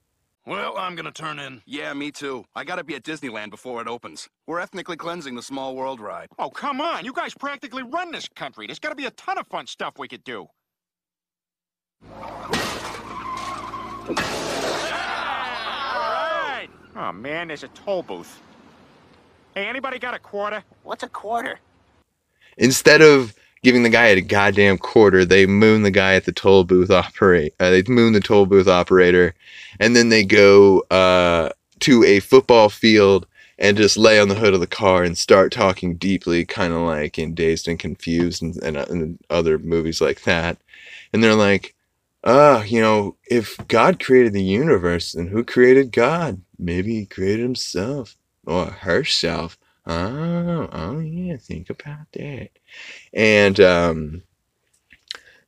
Well, 0.45 0.75
I'm 0.77 0.95
gonna 0.95 1.11
turn 1.11 1.39
in. 1.39 1.61
Yeah, 1.65 1.93
me 1.93 2.11
too. 2.11 2.45
I 2.55 2.63
gotta 2.63 2.83
be 2.83 2.95
at 2.95 3.03
Disneyland 3.03 3.51
before 3.51 3.81
it 3.81 3.87
opens. 3.87 4.27
We're 4.47 4.59
ethnically 4.59 4.97
cleansing 4.97 5.35
the 5.35 5.43
small 5.43 5.75
world 5.75 5.99
ride. 5.99 6.29
Oh, 6.39 6.49
come 6.49 6.81
on. 6.81 7.05
You 7.05 7.13
guys 7.13 7.33
practically 7.35 7.83
run 7.83 8.11
this 8.11 8.27
country. 8.35 8.65
There's 8.67 8.79
got 8.79 8.89
to 8.89 8.95
be 8.95 9.05
a 9.05 9.11
ton 9.11 9.37
of 9.37 9.47
fun 9.47 9.67
stuff 9.67 9.95
we 9.99 10.07
could 10.07 10.23
do. 10.23 10.47
All 12.09 12.17
right. 16.01 16.69
Oh, 16.95 17.11
man, 17.13 17.47
there's 17.49 17.63
a 17.63 17.67
toll 17.69 18.03
booth. 18.03 18.41
Hey, 19.55 19.67
anybody 19.67 19.99
got 19.99 20.13
a 20.13 20.19
quarter? 20.19 20.63
What's 20.83 21.03
a 21.03 21.09
quarter? 21.09 21.59
instead 22.57 23.01
of 23.01 23.33
giving 23.63 23.83
the 23.83 23.89
guy 23.89 24.07
a 24.07 24.21
goddamn 24.21 24.77
quarter, 24.77 25.23
they 25.23 25.45
moon 25.45 25.83
the 25.83 25.91
guy 25.91 26.15
at 26.15 26.25
the 26.25 26.31
toll 26.31 26.63
booth 26.63 26.89
operate. 26.89 27.53
Uh, 27.59 27.69
they 27.69 27.83
moon 27.87 28.13
the 28.13 28.19
toll 28.19 28.45
booth 28.45 28.67
operator, 28.67 29.33
and 29.79 29.95
then 29.95 30.09
they 30.09 30.23
go 30.23 30.81
uh, 30.91 31.49
to 31.79 32.03
a 32.03 32.19
football 32.19 32.69
field 32.69 33.27
and 33.59 33.77
just 33.77 33.97
lay 33.97 34.19
on 34.19 34.27
the 34.27 34.35
hood 34.35 34.55
of 34.55 34.59
the 34.59 34.67
car 34.67 35.03
and 35.03 35.17
start 35.17 35.51
talking 35.51 35.95
deeply, 35.95 36.43
kind 36.45 36.73
of 36.73 36.81
like 36.81 37.19
in 37.19 37.35
Dazed 37.35 37.67
and 37.67 37.77
Confused 37.77 38.41
and, 38.41 38.57
and, 38.63 38.75
and 38.77 39.19
other 39.29 39.59
movies 39.59 40.01
like 40.01 40.23
that. 40.23 40.57
And 41.13 41.23
they're 41.23 41.35
like, 41.35 41.75
"Ah, 42.23 42.63
you 42.63 42.81
know, 42.81 43.17
if 43.29 43.57
God 43.67 44.03
created 44.03 44.33
the 44.33 44.43
universe, 44.43 45.11
then 45.13 45.27
who 45.27 45.43
created 45.43 45.91
God? 45.91 46.41
Maybe 46.57 46.95
He 46.95 47.05
created 47.05 47.43
Himself 47.43 48.15
or 48.45 48.65
herself." 48.65 49.59
Oh, 49.85 50.69
oh 50.71 50.99
yeah, 50.99 51.37
think 51.37 51.69
about 51.69 52.11
that. 52.13 52.49
And 53.13 53.59
um 53.59 54.23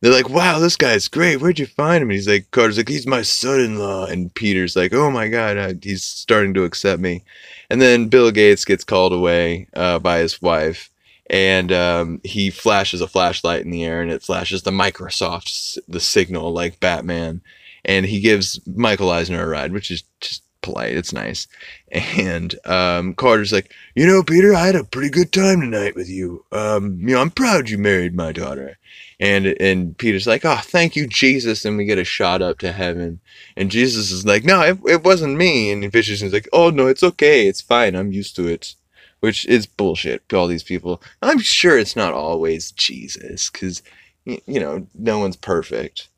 they're 0.03 0.11
like, 0.11 0.29
wow, 0.29 0.59
this 0.59 0.75
guy's 0.75 1.07
great. 1.07 1.39
Where'd 1.39 1.59
you 1.59 1.65
find 1.65 2.01
him? 2.01 2.09
And 2.09 2.17
he's 2.17 2.27
like, 2.27 2.51
Carter's 2.51 2.75
like, 2.75 2.89
he's 2.89 3.07
my 3.07 3.21
son-in-law. 3.21 4.07
And 4.07 4.35
Peter's 4.35 4.75
like, 4.75 4.91
oh 4.91 5.09
my 5.09 5.29
God, 5.29 5.57
uh, 5.57 5.73
he's 5.81 6.03
starting 6.03 6.53
to 6.55 6.65
accept 6.65 7.01
me. 7.01 7.23
And 7.69 7.81
then 7.81 8.09
Bill 8.09 8.29
Gates 8.29 8.65
gets 8.65 8.83
called 8.83 9.13
away 9.13 9.69
uh, 9.73 9.99
by 9.99 10.17
his 10.17 10.41
wife. 10.41 10.89
And 11.29 11.71
um, 11.71 12.19
he 12.25 12.49
flashes 12.49 12.99
a 12.99 13.07
flashlight 13.07 13.63
in 13.63 13.71
the 13.71 13.85
air 13.85 14.01
and 14.01 14.11
it 14.11 14.21
flashes 14.21 14.63
the 14.63 14.71
Microsoft, 14.71 15.77
the 15.87 16.01
signal 16.01 16.51
like 16.51 16.81
Batman. 16.81 17.41
And 17.85 18.05
he 18.05 18.19
gives 18.19 18.59
Michael 18.67 19.09
Eisner 19.09 19.41
a 19.41 19.47
ride, 19.47 19.71
which 19.71 19.89
is 19.89 20.03
just 20.19 20.43
polite. 20.63 20.95
It's 20.95 21.13
nice. 21.13 21.47
And 21.91 22.55
um, 22.65 23.13
Carter's 23.13 23.53
like, 23.53 23.71
you 23.93 24.07
know, 24.07 24.23
Peter, 24.23 24.55
I 24.55 24.65
had 24.65 24.75
a 24.75 24.83
pretty 24.83 25.09
good 25.09 25.31
time 25.31 25.61
tonight 25.61 25.95
with 25.95 26.09
you. 26.09 26.43
Um, 26.51 26.97
you 26.99 27.13
know, 27.13 27.21
I'm 27.21 27.29
proud 27.29 27.69
you 27.69 27.77
married 27.77 28.15
my 28.15 28.31
daughter. 28.31 28.79
And 29.19 29.45
and 29.45 29.95
Peter's 29.97 30.25
like, 30.25 30.43
oh, 30.43 30.59
thank 30.63 30.95
you, 30.95 31.05
Jesus. 31.05 31.63
And 31.63 31.77
we 31.77 31.85
get 31.85 31.99
a 31.99 32.03
shot 32.03 32.41
up 32.41 32.57
to 32.59 32.71
heaven. 32.71 33.19
And 33.55 33.69
Jesus 33.69 34.11
is 34.11 34.25
like, 34.25 34.43
no, 34.43 34.61
it, 34.61 34.79
it 34.87 35.03
wasn't 35.03 35.37
me. 35.37 35.71
And 35.71 35.89
Vicious 35.91 36.23
is 36.23 36.33
like, 36.33 36.49
oh, 36.51 36.71
no, 36.71 36.87
it's 36.87 37.03
okay. 37.03 37.47
It's 37.47 37.61
fine. 37.61 37.95
I'm 37.95 38.11
used 38.11 38.35
to 38.37 38.47
it. 38.47 38.75
Which 39.19 39.45
is 39.45 39.65
bullshit. 39.65 40.33
All 40.33 40.47
these 40.47 40.63
people. 40.63 41.01
I'm 41.21 41.39
sure 41.39 41.77
it's 41.77 41.95
not 41.95 42.13
always 42.13 42.71
Jesus 42.71 43.49
because, 43.49 43.81
you 44.25 44.59
know, 44.59 44.87
no 44.95 45.19
one's 45.19 45.37
perfect. 45.37 46.09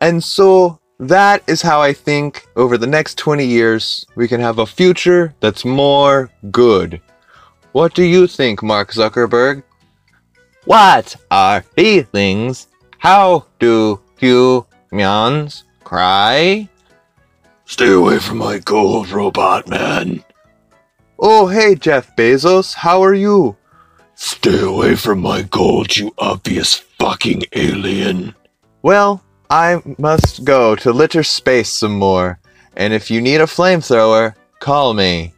And 0.00 0.22
so 0.22 0.78
that 0.98 1.42
is 1.46 1.62
how 1.62 1.80
I 1.80 1.92
think 1.92 2.46
over 2.56 2.78
the 2.78 2.86
next 2.86 3.18
20 3.18 3.44
years 3.44 4.06
we 4.14 4.28
can 4.28 4.40
have 4.40 4.58
a 4.58 4.66
future 4.66 5.34
that's 5.40 5.64
more 5.64 6.30
good. 6.50 7.00
What 7.72 7.94
do 7.94 8.02
you 8.02 8.26
think, 8.26 8.62
Mark 8.62 8.92
Zuckerberg? 8.92 9.62
What 10.64 11.16
are 11.30 11.60
feelings? 11.62 12.68
How 12.98 13.46
do 13.58 14.00
humans 14.18 15.64
cry? 15.84 16.68
Stay 17.66 17.92
away 17.92 18.18
from 18.18 18.38
my 18.38 18.58
gold, 18.58 19.10
robot 19.10 19.68
man. 19.68 20.24
Oh, 21.18 21.48
hey, 21.48 21.74
Jeff 21.74 22.14
Bezos, 22.16 22.74
how 22.74 23.02
are 23.02 23.14
you? 23.14 23.56
Stay 24.14 24.60
away 24.60 24.96
from 24.96 25.20
my 25.20 25.42
gold, 25.42 25.96
you 25.96 26.14
obvious 26.16 26.74
fucking 26.74 27.42
alien. 27.52 28.34
Well, 28.82 29.22
I 29.50 29.80
must 29.98 30.44
go 30.44 30.74
to 30.76 30.92
litter 30.92 31.22
space 31.22 31.68
some 31.68 31.96
more, 31.98 32.40
and 32.76 32.92
if 32.92 33.10
you 33.10 33.20
need 33.20 33.40
a 33.40 33.46
flamethrower, 33.46 34.34
call 34.58 34.92
me. 34.92 35.34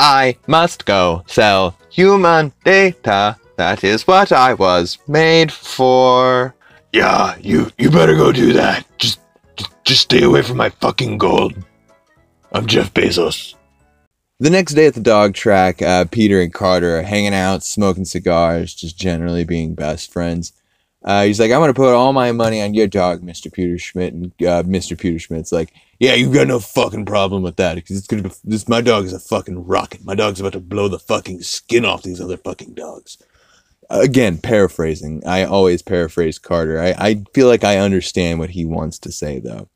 I 0.00 0.36
must 0.46 0.86
go 0.86 1.22
sell 1.26 1.76
human 1.90 2.52
data. 2.64 3.36
That 3.56 3.84
is 3.84 4.06
what 4.06 4.32
I 4.32 4.54
was 4.54 4.98
made 5.06 5.52
for. 5.52 6.54
Yeah, 6.92 7.36
you 7.38 7.70
you 7.78 7.90
better 7.90 8.14
go 8.14 8.32
do 8.32 8.52
that. 8.54 8.86
Just 8.98 9.20
just, 9.56 9.70
just 9.84 10.02
stay 10.02 10.22
away 10.22 10.42
from 10.42 10.56
my 10.56 10.70
fucking 10.70 11.18
gold. 11.18 11.54
I'm 12.52 12.66
Jeff 12.66 12.92
Bezos. 12.94 13.54
The 14.38 14.50
next 14.50 14.74
day 14.74 14.86
at 14.86 14.94
the 14.94 15.00
dog 15.00 15.34
track, 15.34 15.80
uh, 15.80 16.04
Peter 16.10 16.40
and 16.40 16.52
Carter 16.52 16.98
are 16.98 17.02
hanging 17.02 17.32
out, 17.32 17.62
smoking 17.62 18.04
cigars, 18.04 18.74
just 18.74 18.98
generally 18.98 19.44
being 19.44 19.74
best 19.74 20.12
friends. 20.12 20.52
Uh, 21.06 21.24
he's 21.24 21.40
like, 21.40 21.52
I'm 21.52 21.60
going 21.60 21.70
to 21.70 21.74
put 21.74 21.94
all 21.94 22.12
my 22.12 22.32
money 22.32 22.62
on 22.62 22.74
your 22.74 22.88
dog, 22.88 23.22
Mr. 23.22 23.50
Pewterschmidt. 23.52 24.08
And 24.08 24.26
uh, 24.42 24.64
Mr. 24.64 24.96
Pewterschmidt's 24.96 25.52
like, 25.52 25.72
Yeah, 26.00 26.14
you 26.14 26.32
got 26.32 26.48
no 26.48 26.60
fucking 26.60 27.06
problem 27.06 27.42
with 27.44 27.56
that. 27.56 27.76
Because 27.76 27.98
it's 27.98 28.08
going 28.08 28.24
to 28.24 28.30
be, 28.30 28.36
this, 28.44 28.68
my 28.68 28.82
dog 28.82 29.06
is 29.06 29.14
a 29.14 29.20
fucking 29.20 29.66
rocket. 29.66 30.04
My 30.04 30.16
dog's 30.16 30.40
about 30.40 30.54
to 30.54 30.60
blow 30.60 30.88
the 30.88 30.98
fucking 30.98 31.42
skin 31.42 31.84
off 31.86 32.02
these 32.02 32.20
other 32.20 32.38
fucking 32.38 32.74
dogs. 32.74 33.18
Again, 33.90 34.38
paraphrasing. 34.38 35.22
I 35.26 35.44
always 35.44 35.82
paraphrase 35.82 36.38
Carter. 36.38 36.80
I, 36.80 36.94
I 36.98 37.24
feel 37.34 37.48
like 37.48 37.64
I 37.64 37.78
understand 37.78 38.38
what 38.40 38.50
he 38.50 38.64
wants 38.66 38.98
to 39.00 39.12
say, 39.12 39.40
though. 39.40 39.68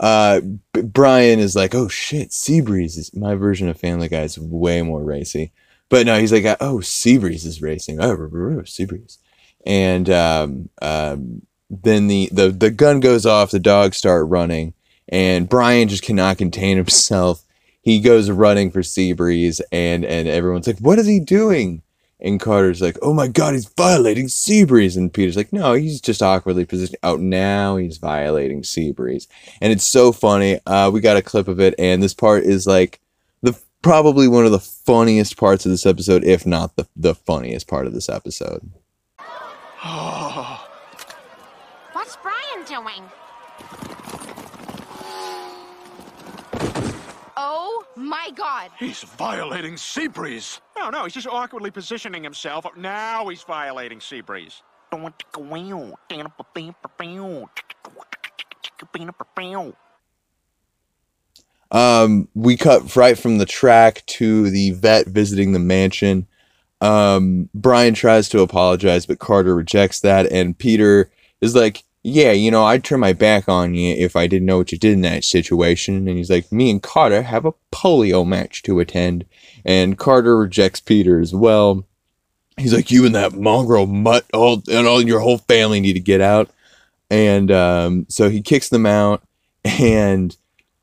uh, 0.00 0.40
Brian 0.72 1.38
is 1.38 1.56
like, 1.56 1.74
oh 1.74 1.88
shit, 1.88 2.30
Seabreeze 2.30 2.98
is 2.98 3.14
my 3.14 3.34
version 3.34 3.68
of 3.68 3.78
Family 3.80 4.08
Guy 4.08 4.22
is 4.22 4.38
way 4.38 4.82
more 4.82 5.02
racy. 5.04 5.52
But 5.88 6.06
no, 6.06 6.18
he's 6.18 6.32
like, 6.32 6.44
oh, 6.60 6.78
Seabreeze 6.78 7.46
is 7.46 7.62
racing. 7.62 8.00
Oh, 8.00 8.16
Seabreeze. 8.16 9.18
And 9.64 10.10
um, 10.10 10.68
um, 10.82 11.42
then 11.70 12.06
the, 12.06 12.28
the, 12.32 12.50
the 12.50 12.70
gun 12.70 13.00
goes 13.00 13.26
off, 13.26 13.50
the 13.50 13.58
dogs 13.58 13.96
start 13.96 14.28
running, 14.28 14.74
and 15.08 15.48
Brian 15.48 15.88
just 15.88 16.02
cannot 16.02 16.38
contain 16.38 16.76
himself. 16.78 17.44
He 17.82 18.00
goes 18.00 18.30
running 18.30 18.70
for 18.70 18.80
Seabreeze, 18.80 19.60
and, 19.70 20.04
and 20.04 20.28
everyone's 20.28 20.66
like, 20.66 20.78
what 20.78 20.98
is 20.98 21.06
he 21.06 21.20
doing? 21.20 21.82
And 22.20 22.40
Carter's 22.40 22.80
like, 22.80 22.96
oh 23.02 23.12
my 23.12 23.28
god, 23.28 23.52
he's 23.52 23.68
violating 23.68 24.26
Seabreeze. 24.26 24.96
And 24.96 25.12
Peter's 25.12 25.36
like, 25.36 25.52
no, 25.52 25.74
he's 25.74 26.00
just 26.00 26.22
awkwardly 26.22 26.64
positioned. 26.64 26.96
Oh, 27.02 27.16
now 27.16 27.76
he's 27.76 27.98
violating 27.98 28.62
Seabreeze. 28.62 29.26
And 29.60 29.72
it's 29.72 29.84
so 29.84 30.10
funny. 30.10 30.58
Uh, 30.66 30.90
we 30.92 31.00
got 31.00 31.18
a 31.18 31.22
clip 31.22 31.48
of 31.48 31.60
it, 31.60 31.74
and 31.78 32.02
this 32.02 32.14
part 32.14 32.44
is 32.44 32.66
like 32.66 33.00
the 33.42 33.60
probably 33.82 34.26
one 34.26 34.46
of 34.46 34.52
the 34.52 34.58
funniest 34.58 35.36
parts 35.36 35.66
of 35.66 35.70
this 35.70 35.84
episode, 35.84 36.24
if 36.24 36.46
not 36.46 36.76
the, 36.76 36.86
the 36.96 37.14
funniest 37.14 37.68
part 37.68 37.86
of 37.86 37.92
this 37.92 38.08
episode. 38.08 38.70
What's 41.92 42.16
Brian 42.22 42.64
doing? 42.66 43.04
Oh 47.36 47.84
my 47.94 48.30
god. 48.34 48.70
He's 48.78 49.02
violating 49.02 49.74
Seabreeze. 49.74 50.60
No, 50.78 50.88
no, 50.88 51.04
he's 51.04 51.12
just 51.12 51.26
awkwardly 51.26 51.70
positioning 51.70 52.24
himself. 52.24 52.64
Now 52.78 53.28
he's 53.28 53.42
violating 53.42 53.98
Seabreeze. 53.98 54.62
Um, 61.70 62.28
we 62.34 62.56
cut 62.56 62.96
right 62.96 63.18
from 63.18 63.36
the 63.36 63.44
track 63.46 64.02
to 64.06 64.48
the 64.48 64.70
vet 64.70 65.08
visiting 65.08 65.52
the 65.52 65.58
mansion. 65.58 66.26
Um, 66.80 67.48
Brian 67.54 67.94
tries 67.94 68.28
to 68.30 68.40
apologize, 68.40 69.06
but 69.06 69.18
Carter 69.18 69.54
rejects 69.54 70.00
that, 70.00 70.30
and 70.30 70.58
Peter 70.58 71.10
is 71.40 71.54
like, 71.54 71.84
"Yeah, 72.02 72.32
you 72.32 72.50
know, 72.50 72.64
I'd 72.64 72.84
turn 72.84 73.00
my 73.00 73.12
back 73.12 73.48
on 73.48 73.74
you 73.74 73.94
if 73.94 74.16
I 74.16 74.26
didn't 74.26 74.46
know 74.46 74.58
what 74.58 74.72
you 74.72 74.78
did 74.78 74.92
in 74.92 75.00
that 75.02 75.24
situation." 75.24 76.08
And 76.08 76.18
he's 76.18 76.30
like, 76.30 76.50
"Me 76.52 76.70
and 76.70 76.82
Carter 76.82 77.22
have 77.22 77.44
a 77.44 77.54
polo 77.70 78.24
match 78.24 78.62
to 78.64 78.80
attend," 78.80 79.24
and 79.64 79.98
Carter 79.98 80.36
rejects 80.38 80.80
Peter 80.80 81.20
as 81.20 81.34
well. 81.34 81.86
He's 82.58 82.74
like, 82.74 82.90
"You 82.90 83.06
and 83.06 83.14
that 83.14 83.32
mongrel 83.34 83.86
mutt, 83.86 84.26
all 84.34 84.62
and 84.70 84.86
all 84.86 85.00
your 85.02 85.20
whole 85.20 85.38
family 85.38 85.80
need 85.80 85.94
to 85.94 86.00
get 86.00 86.20
out." 86.20 86.50
And 87.10 87.50
um, 87.50 88.06
so 88.08 88.28
he 88.30 88.42
kicks 88.42 88.68
them 88.68 88.86
out, 88.86 89.22
and 89.64 90.36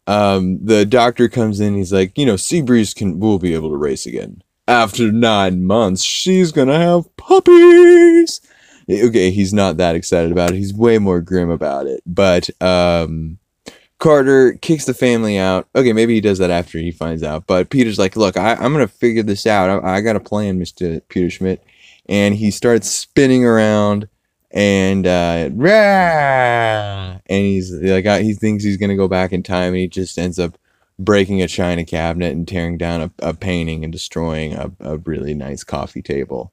um, 0.08 0.66
the 0.66 0.86
doctor 0.86 1.30
comes 1.30 1.60
in. 1.60 1.76
He's 1.76 1.94
like, 1.94 2.18
you 2.18 2.26
know, 2.26 2.36
Seabreeze 2.36 2.96
can 2.96 3.20
we'll 3.20 3.40
be 3.40 3.54
able 3.54 3.70
to 3.70 3.78
race 3.78 4.06
again 4.06 4.42
after 4.68 5.12
nine 5.12 5.66
months. 5.66 6.04
She's 6.04 6.52
gonna 6.52 6.78
have 6.78 7.16
puppies. 7.18 8.42
Okay, 8.90 9.32
he's 9.32 9.54
not 9.54 9.78
that 9.78 9.96
excited 9.96 10.32
about 10.32 10.52
it. 10.52 10.58
He's 10.58 10.74
way 10.74 10.98
more 10.98 11.22
grim 11.22 11.50
about 11.50 11.88
it. 11.88 12.02
But 12.06 12.50
um, 12.62 13.38
Carter 14.00 14.54
kicks 14.62 14.86
the 14.86 14.94
family 14.94 15.38
out. 15.38 15.68
Okay, 15.76 15.94
maybe 15.94 16.14
he 16.14 16.22
does 16.22 16.40
that 16.40 16.50
after 16.50 16.78
he 16.80 16.92
finds 16.92 17.24
out. 17.24 17.48
But 17.48 17.70
Peter's 17.70 18.00
like, 18.00 18.16
look, 18.16 18.38
I, 18.38 18.54
I'm 18.56 18.74
gonna 18.74 18.88
figure 18.88 19.24
this 19.24 19.46
out. 19.46 19.84
I, 19.84 19.98
I 19.98 20.02
got 20.02 20.16
a 20.16 20.20
plan, 20.20 20.60
Mister 20.60 21.02
Pewterschmidt. 21.02 21.60
And 22.10 22.36
he 22.36 22.52
starts 22.52 22.90
spinning 22.90 23.46
around 23.46 24.10
and 24.54 25.08
uh 25.08 25.50
rah! 25.54 27.20
and 27.26 27.46
he's 27.46 27.72
like 27.72 28.06
uh, 28.06 28.18
he 28.18 28.34
thinks 28.34 28.64
he's 28.64 28.78
gonna 28.78 28.98
go 28.98 29.08
back 29.08 29.32
in 29.32 29.42
time 29.42 29.70
and 29.70 29.78
he 29.78 29.88
just 29.88 30.18
ends 30.18 30.38
up 30.38 30.58
breaking 31.00 31.42
a 31.42 31.48
china 31.48 31.86
cabinet 31.86 32.32
and 32.34 32.48
tearing 32.48 32.78
down 32.78 33.02
a, 33.02 33.12
a 33.20 33.34
painting 33.34 33.84
and 33.84 33.92
destroying 33.92 34.54
a, 34.54 34.72
a 34.80 34.98
really 35.00 35.34
nice 35.34 35.64
coffee 35.64 36.02
table 36.02 36.52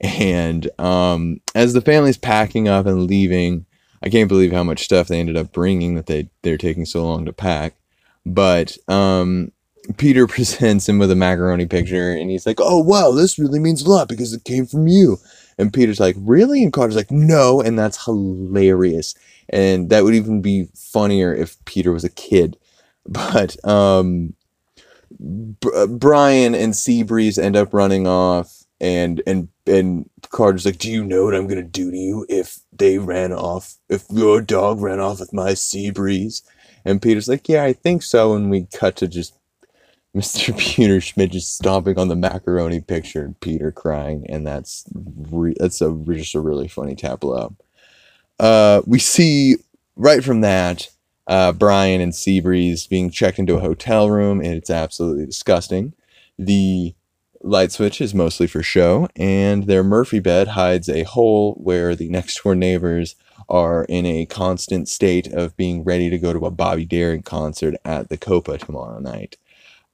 and 0.00 0.70
um 0.80 1.40
as 1.54 1.72
the 1.72 1.80
family's 1.80 2.18
packing 2.18 2.68
up 2.68 2.86
and 2.86 3.06
leaving 3.06 3.66
i 4.02 4.08
can't 4.08 4.28
believe 4.28 4.52
how 4.52 4.62
much 4.62 4.84
stuff 4.84 5.08
they 5.08 5.18
ended 5.18 5.36
up 5.36 5.52
bringing 5.52 5.94
that 5.94 6.06
they 6.06 6.28
they're 6.42 6.58
taking 6.58 6.84
so 6.84 7.04
long 7.04 7.24
to 7.24 7.32
pack 7.32 7.74
but 8.24 8.76
um 8.88 9.50
peter 9.96 10.26
presents 10.28 10.88
him 10.88 10.98
with 10.98 11.10
a 11.10 11.16
macaroni 11.16 11.66
picture 11.66 12.12
and 12.12 12.30
he's 12.30 12.46
like 12.46 12.60
oh 12.60 12.78
wow 12.78 13.10
this 13.10 13.38
really 13.38 13.58
means 13.58 13.82
a 13.82 13.90
lot 13.90 14.08
because 14.08 14.32
it 14.32 14.44
came 14.44 14.66
from 14.66 14.86
you 14.86 15.18
and 15.58 15.72
Peter's 15.72 16.00
like, 16.00 16.16
really? 16.18 16.62
And 16.62 16.72
Carter's 16.72 16.96
like, 16.96 17.10
no. 17.10 17.60
And 17.60 17.78
that's 17.78 18.04
hilarious. 18.04 19.14
And 19.50 19.90
that 19.90 20.04
would 20.04 20.14
even 20.14 20.40
be 20.40 20.68
funnier 20.74 21.34
if 21.34 21.62
Peter 21.64 21.92
was 21.92 22.04
a 22.04 22.10
kid. 22.10 22.56
But 23.08 23.56
um, 23.64 24.34
B- 25.18 25.86
Brian 25.88 26.54
and 26.54 26.74
Seabreeze 26.74 27.42
end 27.42 27.56
up 27.56 27.72
running 27.72 28.06
off. 28.06 28.54
And, 28.80 29.22
and, 29.26 29.48
and 29.66 30.08
Carter's 30.30 30.64
like, 30.64 30.78
do 30.78 30.90
you 30.90 31.02
know 31.02 31.24
what 31.24 31.34
I'm 31.34 31.48
to 31.48 31.68
do 31.68 31.90
to 31.90 31.96
you 31.96 32.26
if 32.28 32.60
they 32.70 32.98
ran 32.98 33.32
off? 33.32 33.74
If 33.88 34.04
your 34.10 34.40
dog 34.40 34.80
ran 34.80 35.00
off 35.00 35.18
with 35.18 35.32
my 35.32 35.52
Seabreeze? 35.52 36.42
And 36.84 37.02
Peter's 37.02 37.28
like, 37.28 37.48
yeah, 37.48 37.64
I 37.64 37.72
think 37.72 38.02
so. 38.02 38.34
And 38.34 38.50
we 38.50 38.66
cut 38.72 38.94
to 38.96 39.08
just 39.08 39.34
Mr. 40.16 40.54
Pewterschmidt 40.54 41.30
just 41.30 41.54
stomping 41.54 41.98
on 41.98 42.08
the 42.08 42.16
macaroni 42.16 42.80
picture 42.80 43.24
and 43.24 43.38
Peter 43.40 43.70
crying, 43.70 44.24
and 44.28 44.46
that's 44.46 44.84
re- 45.30 45.54
that's 45.60 45.82
a 45.82 45.94
just 46.08 46.34
a 46.34 46.40
really 46.40 46.66
funny 46.66 46.96
tableau. 46.96 47.54
Uh, 48.40 48.80
we 48.86 48.98
see 48.98 49.56
right 49.96 50.24
from 50.24 50.40
that 50.40 50.88
uh, 51.28 51.52
Brian 51.52 52.00
and 52.00 52.12
Seabreeze 52.12 52.88
being 52.88 53.10
checked 53.10 53.38
into 53.38 53.56
a 53.56 53.60
hotel 53.60 54.10
room, 54.10 54.40
and 54.40 54.54
it's 54.54 54.70
absolutely 54.70 55.26
disgusting. 55.26 55.92
The 56.38 56.94
light 57.42 57.70
switch 57.70 58.00
is 58.00 58.14
mostly 58.14 58.46
for 58.46 58.62
show, 58.62 59.08
and 59.14 59.64
their 59.64 59.84
Murphy 59.84 60.20
bed 60.20 60.48
hides 60.48 60.88
a 60.88 61.04
hole 61.04 61.54
where 61.54 61.94
the 61.94 62.08
next 62.08 62.42
door 62.42 62.54
neighbors 62.54 63.14
are 63.48 63.84
in 63.84 64.06
a 64.06 64.26
constant 64.26 64.88
state 64.88 65.26
of 65.32 65.56
being 65.56 65.84
ready 65.84 66.10
to 66.10 66.18
go 66.18 66.32
to 66.32 66.46
a 66.46 66.50
Bobby 66.50 66.84
Darin 66.84 67.22
concert 67.22 67.74
at 67.84 68.08
the 68.08 68.16
Copa 68.16 68.58
tomorrow 68.58 68.98
night. 68.98 69.36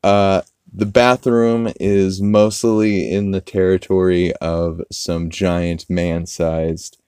Uh, 0.02 0.42
the 0.72 0.86
bathroom 0.86 1.72
is 1.78 2.20
mostly 2.20 3.10
in 3.10 3.30
the 3.30 3.40
territory 3.40 4.32
of 4.36 4.80
some 4.90 5.30
giant 5.30 5.88
man-sized 5.88 6.98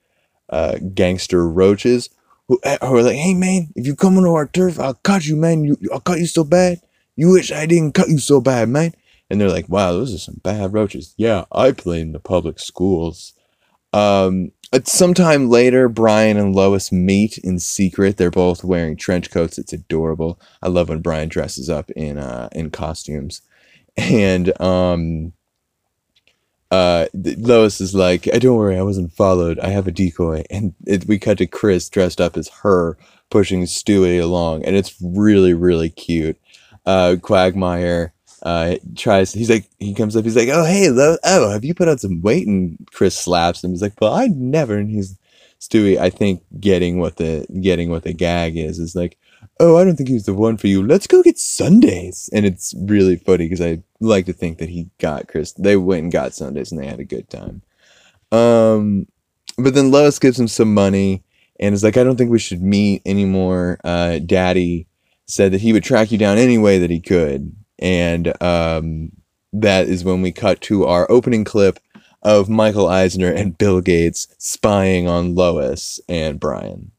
uh, 0.49 0.77
gangster 0.93 1.47
roaches 1.47 2.09
who, 2.47 2.59
who 2.63 2.95
are 2.95 3.03
like, 3.03 3.15
"Hey 3.15 3.33
man, 3.33 3.69
if 3.75 3.85
you 3.85 3.95
come 3.95 4.17
onto 4.17 4.33
our 4.33 4.47
turf, 4.47 4.79
I'll 4.79 4.93
cut 4.95 5.25
you, 5.25 5.35
man. 5.35 5.63
You, 5.63 5.77
I'll 5.93 5.99
cut 5.99 6.19
you 6.19 6.27
so 6.27 6.43
bad. 6.43 6.81
You 7.15 7.31
wish 7.31 7.51
I 7.51 7.65
didn't 7.65 7.93
cut 7.93 8.09
you 8.09 8.19
so 8.19 8.41
bad, 8.41 8.69
man." 8.69 8.93
And 9.29 9.41
they're 9.41 9.49
like, 9.49 9.69
"Wow, 9.69 9.91
those 9.93 10.13
are 10.13 10.19
some 10.19 10.39
bad 10.43 10.73
roaches." 10.73 11.13
Yeah, 11.17 11.45
I 11.51 11.71
play 11.71 12.01
in 12.01 12.13
the 12.13 12.19
public 12.19 12.59
schools. 12.59 13.33
Um, 13.93 14.51
sometime 14.83 15.49
later, 15.49 15.89
Brian 15.89 16.37
and 16.37 16.55
Lois 16.55 16.91
meet 16.91 17.37
in 17.39 17.59
secret. 17.59 18.17
They're 18.17 18.31
both 18.31 18.63
wearing 18.63 18.97
trench 18.97 19.31
coats. 19.31 19.57
It's 19.57 19.73
adorable. 19.73 20.39
I 20.61 20.67
love 20.67 20.89
when 20.89 21.01
Brian 21.01 21.29
dresses 21.29 21.69
up 21.69 21.89
in 21.91 22.17
uh 22.17 22.49
in 22.51 22.69
costumes. 22.71 23.41
And 23.97 24.59
um 24.61 25.33
uh 26.71 27.07
Lois 27.13 27.81
is 27.81 27.95
like, 27.95 28.27
"I 28.33 28.39
don't 28.39 28.57
worry, 28.57 28.77
I 28.77 28.83
wasn't 28.83 29.13
followed. 29.13 29.59
I 29.59 29.69
have 29.69 29.87
a 29.87 29.91
decoy." 29.91 30.43
And 30.49 30.73
it, 30.85 31.07
we 31.07 31.19
cut 31.19 31.37
to 31.39 31.47
Chris 31.47 31.89
dressed 31.89 32.21
up 32.21 32.37
as 32.37 32.49
her 32.63 32.97
pushing 33.29 33.63
Stewie 33.63 34.21
along, 34.21 34.65
and 34.65 34.75
it's 34.75 34.95
really 35.01 35.53
really 35.53 35.89
cute. 35.89 36.37
Uh 36.85 37.15
Quagmire 37.21 38.13
uh 38.43 38.75
tries 38.95 39.33
he's 39.33 39.49
like 39.49 39.67
he 39.79 39.93
comes 39.93 40.15
up 40.15 40.23
he's 40.23 40.35
like 40.35 40.49
oh 40.51 40.63
hey 40.63 40.89
Lo- 40.89 41.17
oh 41.23 41.49
have 41.49 41.65
you 41.65 41.73
put 41.73 41.87
on 41.87 41.97
some 41.97 42.21
weight 42.21 42.45
and 42.47 42.77
chris 42.91 43.17
slaps 43.17 43.63
him 43.63 43.71
he's 43.71 43.81
like 43.81 43.99
well 43.99 44.13
i 44.13 44.27
never 44.27 44.77
and 44.77 44.91
he's 44.91 45.17
stewie 45.59 45.97
i 45.97 46.09
think 46.09 46.43
getting 46.59 46.99
what 46.99 47.15
the 47.17 47.47
getting 47.61 47.89
what 47.89 48.03
the 48.03 48.13
gag 48.13 48.55
is 48.55 48.77
is 48.77 48.95
like 48.95 49.17
oh 49.59 49.77
i 49.77 49.83
don't 49.83 49.95
think 49.95 50.09
he 50.09 50.15
was 50.15 50.25
the 50.25 50.33
one 50.33 50.57
for 50.57 50.67
you. 50.67 50.85
Let's 50.85 51.07
go 51.07 51.23
get 51.23 51.37
sundaes. 51.39 52.29
And 52.33 52.45
it's 52.45 52.73
really 52.79 53.15
funny 53.15 53.45
because 53.45 53.61
i 53.61 53.81
like 53.99 54.25
to 54.27 54.33
think 54.33 54.57
that 54.59 54.69
he 54.69 54.89
got 54.99 55.27
chris 55.27 55.53
they 55.53 55.75
went 55.75 56.03
and 56.03 56.11
got 56.11 56.33
sundaes 56.33 56.71
and 56.71 56.81
they 56.81 56.87
had 56.87 56.99
a 56.99 57.05
good 57.05 57.29
time. 57.29 57.61
Um 58.31 59.07
but 59.57 59.73
then 59.73 59.91
lois 59.91 60.19
gives 60.19 60.39
him 60.39 60.47
some 60.47 60.73
money 60.73 61.23
and 61.59 61.73
is 61.73 61.83
like 61.83 61.97
i 61.97 62.03
don't 62.03 62.17
think 62.17 62.31
we 62.31 62.39
should 62.39 62.61
meet 62.61 63.01
anymore. 63.05 63.79
Uh 63.83 64.19
daddy 64.19 64.87
said 65.27 65.51
that 65.51 65.61
he 65.61 65.73
would 65.73 65.83
track 65.83 66.11
you 66.11 66.17
down 66.17 66.37
any 66.37 66.57
way 66.57 66.79
that 66.79 66.89
he 66.89 66.99
could. 66.99 67.55
And 67.79 68.41
um, 68.41 69.11
that 69.53 69.87
is 69.87 70.03
when 70.03 70.21
we 70.21 70.31
cut 70.31 70.61
to 70.61 70.85
our 70.85 71.09
opening 71.11 71.43
clip 71.43 71.79
of 72.23 72.49
Michael 72.49 72.87
Eisner 72.87 73.31
and 73.31 73.57
Bill 73.57 73.81
Gates 73.81 74.27
spying 74.37 75.07
on 75.07 75.35
Lois 75.35 75.99
and 76.09 76.39
Brian. 76.39 76.91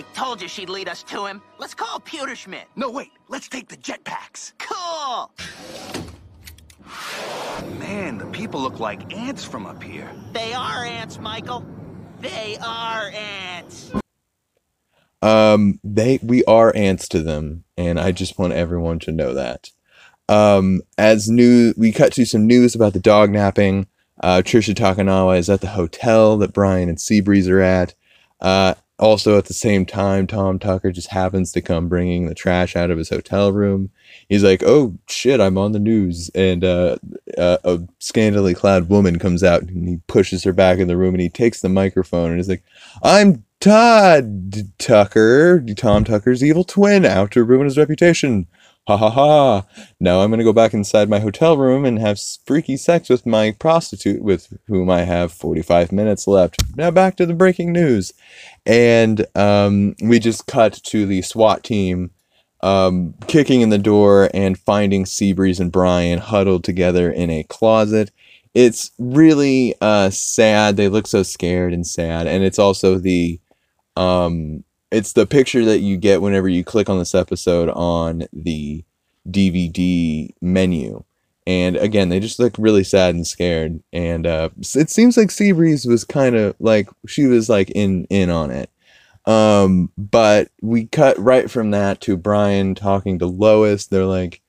I 0.00 0.02
told 0.14 0.40
you 0.40 0.48
she'd 0.48 0.70
lead 0.70 0.88
us 0.88 1.02
to 1.02 1.26
him. 1.26 1.42
Let's 1.58 1.74
call 1.74 2.00
Pewterschmidt. 2.00 2.64
No, 2.74 2.90
wait. 2.90 3.10
Let's 3.28 3.50
take 3.50 3.68
the 3.68 3.76
jetpacks. 3.76 4.54
Cool! 4.58 5.30
Man, 7.78 8.16
the 8.16 8.24
people 8.28 8.62
look 8.62 8.80
like 8.80 9.14
ants 9.14 9.44
from 9.44 9.66
up 9.66 9.82
here. 9.82 10.10
They 10.32 10.54
are 10.54 10.86
ants, 10.86 11.18
Michael. 11.18 11.66
They 12.18 12.56
are 12.64 13.10
ants. 13.10 13.92
Um, 15.20 15.78
they 15.84 16.18
we 16.22 16.44
are 16.44 16.74
ants 16.74 17.06
to 17.08 17.22
them, 17.22 17.64
and 17.76 18.00
I 18.00 18.10
just 18.10 18.38
want 18.38 18.54
everyone 18.54 19.00
to 19.00 19.12
know 19.12 19.34
that. 19.34 19.70
Um, 20.30 20.80
as 20.96 21.28
new, 21.28 21.74
we 21.76 21.92
cut 21.92 22.14
to 22.14 22.24
some 22.24 22.46
news 22.46 22.74
about 22.74 22.94
the 22.94 23.00
dog 23.00 23.32
napping. 23.32 23.86
Uh, 24.22 24.40
Trisha 24.42 24.74
Takanawa 24.74 25.36
is 25.36 25.50
at 25.50 25.60
the 25.60 25.66
hotel 25.66 26.38
that 26.38 26.54
Brian 26.54 26.88
and 26.88 26.96
Seabreeze 26.96 27.50
are 27.50 27.60
at. 27.60 27.92
Uh, 28.40 28.74
also, 29.00 29.38
at 29.38 29.46
the 29.46 29.54
same 29.54 29.86
time, 29.86 30.26
Tom 30.26 30.58
Tucker 30.58 30.92
just 30.92 31.08
happens 31.08 31.52
to 31.52 31.62
come 31.62 31.88
bringing 31.88 32.26
the 32.26 32.34
trash 32.34 32.76
out 32.76 32.90
of 32.90 32.98
his 32.98 33.08
hotel 33.08 33.50
room. 33.50 33.90
He's 34.28 34.44
like, 34.44 34.62
"Oh 34.62 34.98
shit, 35.08 35.40
I'm 35.40 35.56
on 35.56 35.72
the 35.72 35.78
news," 35.78 36.30
and 36.34 36.62
uh, 36.62 36.98
uh, 37.38 37.56
a 37.64 37.80
scantily 37.98 38.54
clad 38.54 38.90
woman 38.90 39.18
comes 39.18 39.42
out 39.42 39.62
and 39.62 39.88
he 39.88 40.00
pushes 40.06 40.44
her 40.44 40.52
back 40.52 40.78
in 40.78 40.86
the 40.86 40.98
room 40.98 41.14
and 41.14 41.22
he 41.22 41.30
takes 41.30 41.62
the 41.62 41.70
microphone 41.70 42.30
and 42.30 42.40
is 42.40 42.48
like, 42.50 42.62
"I'm 43.02 43.44
Todd 43.58 44.70
Tucker, 44.78 45.64
Tom 45.76 46.04
Tucker's 46.04 46.44
evil 46.44 46.64
twin, 46.64 47.06
out 47.06 47.30
to 47.30 47.42
ruin 47.42 47.64
his 47.64 47.78
reputation." 47.78 48.46
Ha 48.90 48.96
ha 48.96 49.10
ha. 49.10 49.66
Now 50.00 50.20
I'm 50.20 50.30
going 50.30 50.38
to 50.38 50.44
go 50.44 50.52
back 50.52 50.74
inside 50.74 51.08
my 51.08 51.20
hotel 51.20 51.56
room 51.56 51.84
and 51.84 52.00
have 52.00 52.18
freaky 52.44 52.76
sex 52.76 53.08
with 53.08 53.24
my 53.24 53.52
prostitute 53.52 54.20
with 54.20 54.52
whom 54.66 54.90
I 54.90 55.02
have 55.02 55.30
45 55.30 55.92
minutes 55.92 56.26
left. 56.26 56.60
Now 56.74 56.90
back 56.90 57.14
to 57.18 57.24
the 57.24 57.32
breaking 57.32 57.72
news. 57.72 58.12
And 58.66 59.26
um, 59.36 59.94
we 60.02 60.18
just 60.18 60.48
cut 60.48 60.72
to 60.86 61.06
the 61.06 61.22
SWAT 61.22 61.62
team 61.62 62.10
um, 62.62 63.14
kicking 63.28 63.60
in 63.60 63.68
the 63.68 63.78
door 63.78 64.28
and 64.34 64.58
finding 64.58 65.04
Seabreeze 65.04 65.60
and 65.60 65.70
Brian 65.70 66.18
huddled 66.18 66.64
together 66.64 67.12
in 67.12 67.30
a 67.30 67.44
closet. 67.44 68.10
It's 68.54 68.90
really 68.98 69.76
uh, 69.80 70.10
sad. 70.10 70.76
They 70.76 70.88
look 70.88 71.06
so 71.06 71.22
scared 71.22 71.72
and 71.72 71.86
sad. 71.86 72.26
And 72.26 72.42
it's 72.42 72.58
also 72.58 72.98
the 72.98 73.38
um, 73.96 74.64
it's 74.90 75.12
the 75.12 75.26
picture 75.26 75.64
that 75.64 75.80
you 75.80 75.96
get 75.96 76.22
whenever 76.22 76.48
you 76.48 76.64
click 76.64 76.88
on 76.88 76.98
this 76.98 77.14
episode 77.14 77.68
on 77.70 78.24
the 78.32 78.84
DVD 79.28 80.30
menu. 80.40 81.04
And 81.46 81.76
again, 81.76 82.08
they 82.08 82.20
just 82.20 82.38
look 82.38 82.54
really 82.58 82.84
sad 82.84 83.14
and 83.14 83.26
scared. 83.26 83.82
And 83.92 84.26
uh, 84.26 84.50
it 84.74 84.90
seems 84.90 85.16
like 85.16 85.28
Seabreeze 85.28 85.86
was 85.86 86.04
kind 86.04 86.36
of 86.36 86.54
like 86.60 86.88
she 87.06 87.26
was 87.26 87.48
like 87.48 87.70
in 87.70 88.04
in 88.04 88.30
on 88.30 88.50
it. 88.50 88.70
Um, 89.26 89.90
but 89.96 90.50
we 90.62 90.86
cut 90.86 91.18
right 91.18 91.50
from 91.50 91.70
that 91.72 92.00
to 92.02 92.16
Brian 92.16 92.74
talking 92.74 93.18
to 93.18 93.26
Lois. 93.26 93.86
They're 93.86 94.06
like, 94.06 94.40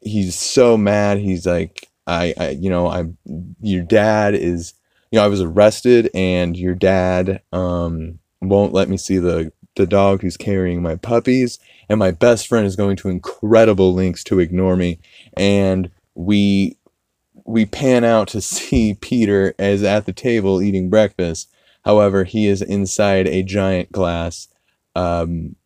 he's 0.00 0.34
so 0.34 0.76
mad. 0.76 1.18
He's 1.18 1.46
like, 1.46 1.88
I, 2.06 2.34
I 2.38 2.48
you 2.50 2.70
know, 2.70 2.88
I'm 2.88 3.16
your 3.60 3.82
dad 3.82 4.34
is, 4.34 4.74
you 5.10 5.18
know, 5.18 5.24
I 5.24 5.28
was 5.28 5.40
arrested, 5.40 6.10
and 6.14 6.56
your 6.56 6.74
dad 6.74 7.42
um 7.52 8.18
won't 8.40 8.72
let 8.72 8.88
me 8.88 8.96
see 8.96 9.18
the 9.18 9.52
the 9.78 9.86
dog 9.86 10.20
who's 10.20 10.36
carrying 10.36 10.82
my 10.82 10.96
puppies, 10.96 11.58
and 11.88 11.98
my 11.98 12.10
best 12.10 12.46
friend 12.46 12.66
is 12.66 12.76
going 12.76 12.96
to 12.96 13.08
incredible 13.08 13.94
lengths 13.94 14.22
to 14.24 14.38
ignore 14.38 14.76
me. 14.76 14.98
And 15.38 15.90
we 16.14 16.76
we 17.46 17.64
pan 17.64 18.04
out 18.04 18.28
to 18.28 18.40
see 18.42 18.92
Peter 18.94 19.54
as 19.58 19.82
at 19.82 20.04
the 20.04 20.12
table 20.12 20.60
eating 20.60 20.90
breakfast. 20.90 21.50
However, 21.86 22.24
he 22.24 22.46
is 22.46 22.60
inside 22.60 23.26
a 23.26 23.42
giant 23.42 23.90
glass 23.90 24.48
um, 24.94 25.56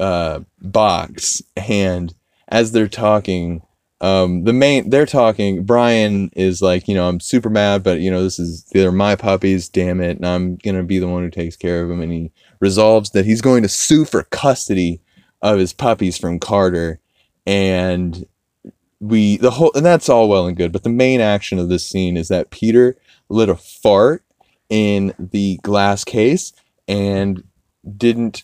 uh, 0.00 0.40
box, 0.60 1.42
and 1.56 2.14
as 2.48 2.72
they're 2.72 2.88
talking, 2.88 3.62
um, 4.00 4.44
the 4.44 4.52
main 4.52 4.90
they're 4.90 5.06
talking. 5.06 5.64
Brian 5.64 6.30
is 6.36 6.62
like, 6.62 6.86
you 6.86 6.94
know, 6.94 7.08
I'm 7.08 7.20
super 7.20 7.50
mad, 7.50 7.82
but 7.82 8.00
you 8.00 8.10
know, 8.10 8.22
this 8.22 8.38
is 8.38 8.64
they're 8.72 8.92
my 8.92 9.16
puppies. 9.16 9.68
Damn 9.68 10.00
it, 10.00 10.16
and 10.16 10.26
I'm 10.26 10.56
gonna 10.56 10.84
be 10.84 10.98
the 10.98 11.08
one 11.08 11.24
who 11.24 11.30
takes 11.30 11.56
care 11.56 11.82
of 11.82 11.88
them. 11.88 12.00
And 12.00 12.12
he 12.12 12.32
resolves 12.60 13.10
that 13.10 13.26
he's 13.26 13.40
going 13.40 13.62
to 13.62 13.68
sue 13.68 14.04
for 14.04 14.24
custody 14.24 15.00
of 15.42 15.58
his 15.58 15.72
puppies 15.72 16.18
from 16.18 16.38
Carter, 16.38 17.00
and 17.46 18.26
we 19.00 19.36
the 19.36 19.50
whole 19.50 19.72
and 19.74 19.86
that's 19.86 20.08
all 20.08 20.28
well 20.28 20.46
and 20.46 20.56
good. 20.56 20.72
But 20.72 20.82
the 20.82 20.90
main 20.90 21.20
action 21.20 21.58
of 21.58 21.68
this 21.68 21.86
scene 21.86 22.16
is 22.16 22.28
that 22.28 22.50
Peter 22.50 22.96
lit 23.28 23.48
a 23.48 23.56
fart 23.56 24.24
in 24.68 25.14
the 25.18 25.58
glass 25.62 26.04
case 26.04 26.52
and 26.86 27.42
didn't 27.96 28.42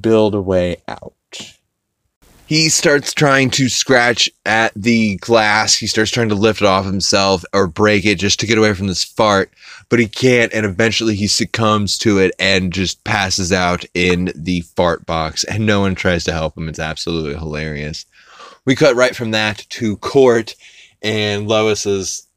build 0.00 0.34
a 0.34 0.40
way 0.40 0.78
out. 0.88 1.14
He 2.46 2.68
starts 2.68 3.12
trying 3.12 3.50
to 3.50 3.68
scratch 3.68 4.30
at 4.44 4.72
the 4.76 5.16
glass. 5.16 5.76
He 5.76 5.88
starts 5.88 6.12
trying 6.12 6.28
to 6.28 6.36
lift 6.36 6.60
it 6.60 6.66
off 6.66 6.84
himself 6.84 7.44
or 7.52 7.66
break 7.66 8.04
it 8.06 8.20
just 8.20 8.38
to 8.40 8.46
get 8.46 8.56
away 8.56 8.72
from 8.72 8.86
this 8.86 9.02
fart, 9.02 9.50
but 9.88 9.98
he 9.98 10.06
can't. 10.06 10.54
And 10.54 10.64
eventually 10.64 11.16
he 11.16 11.26
succumbs 11.26 11.98
to 11.98 12.18
it 12.18 12.32
and 12.38 12.72
just 12.72 13.02
passes 13.02 13.52
out 13.52 13.84
in 13.94 14.32
the 14.36 14.60
fart 14.60 15.06
box. 15.06 15.42
And 15.42 15.66
no 15.66 15.80
one 15.80 15.96
tries 15.96 16.22
to 16.24 16.32
help 16.32 16.56
him. 16.56 16.68
It's 16.68 16.78
absolutely 16.78 17.34
hilarious. 17.34 18.06
We 18.64 18.76
cut 18.76 18.94
right 18.94 19.14
from 19.16 19.32
that 19.32 19.66
to 19.70 19.96
court, 19.96 20.54
and 21.02 21.48
Lois 21.48 21.84
is 21.84 22.28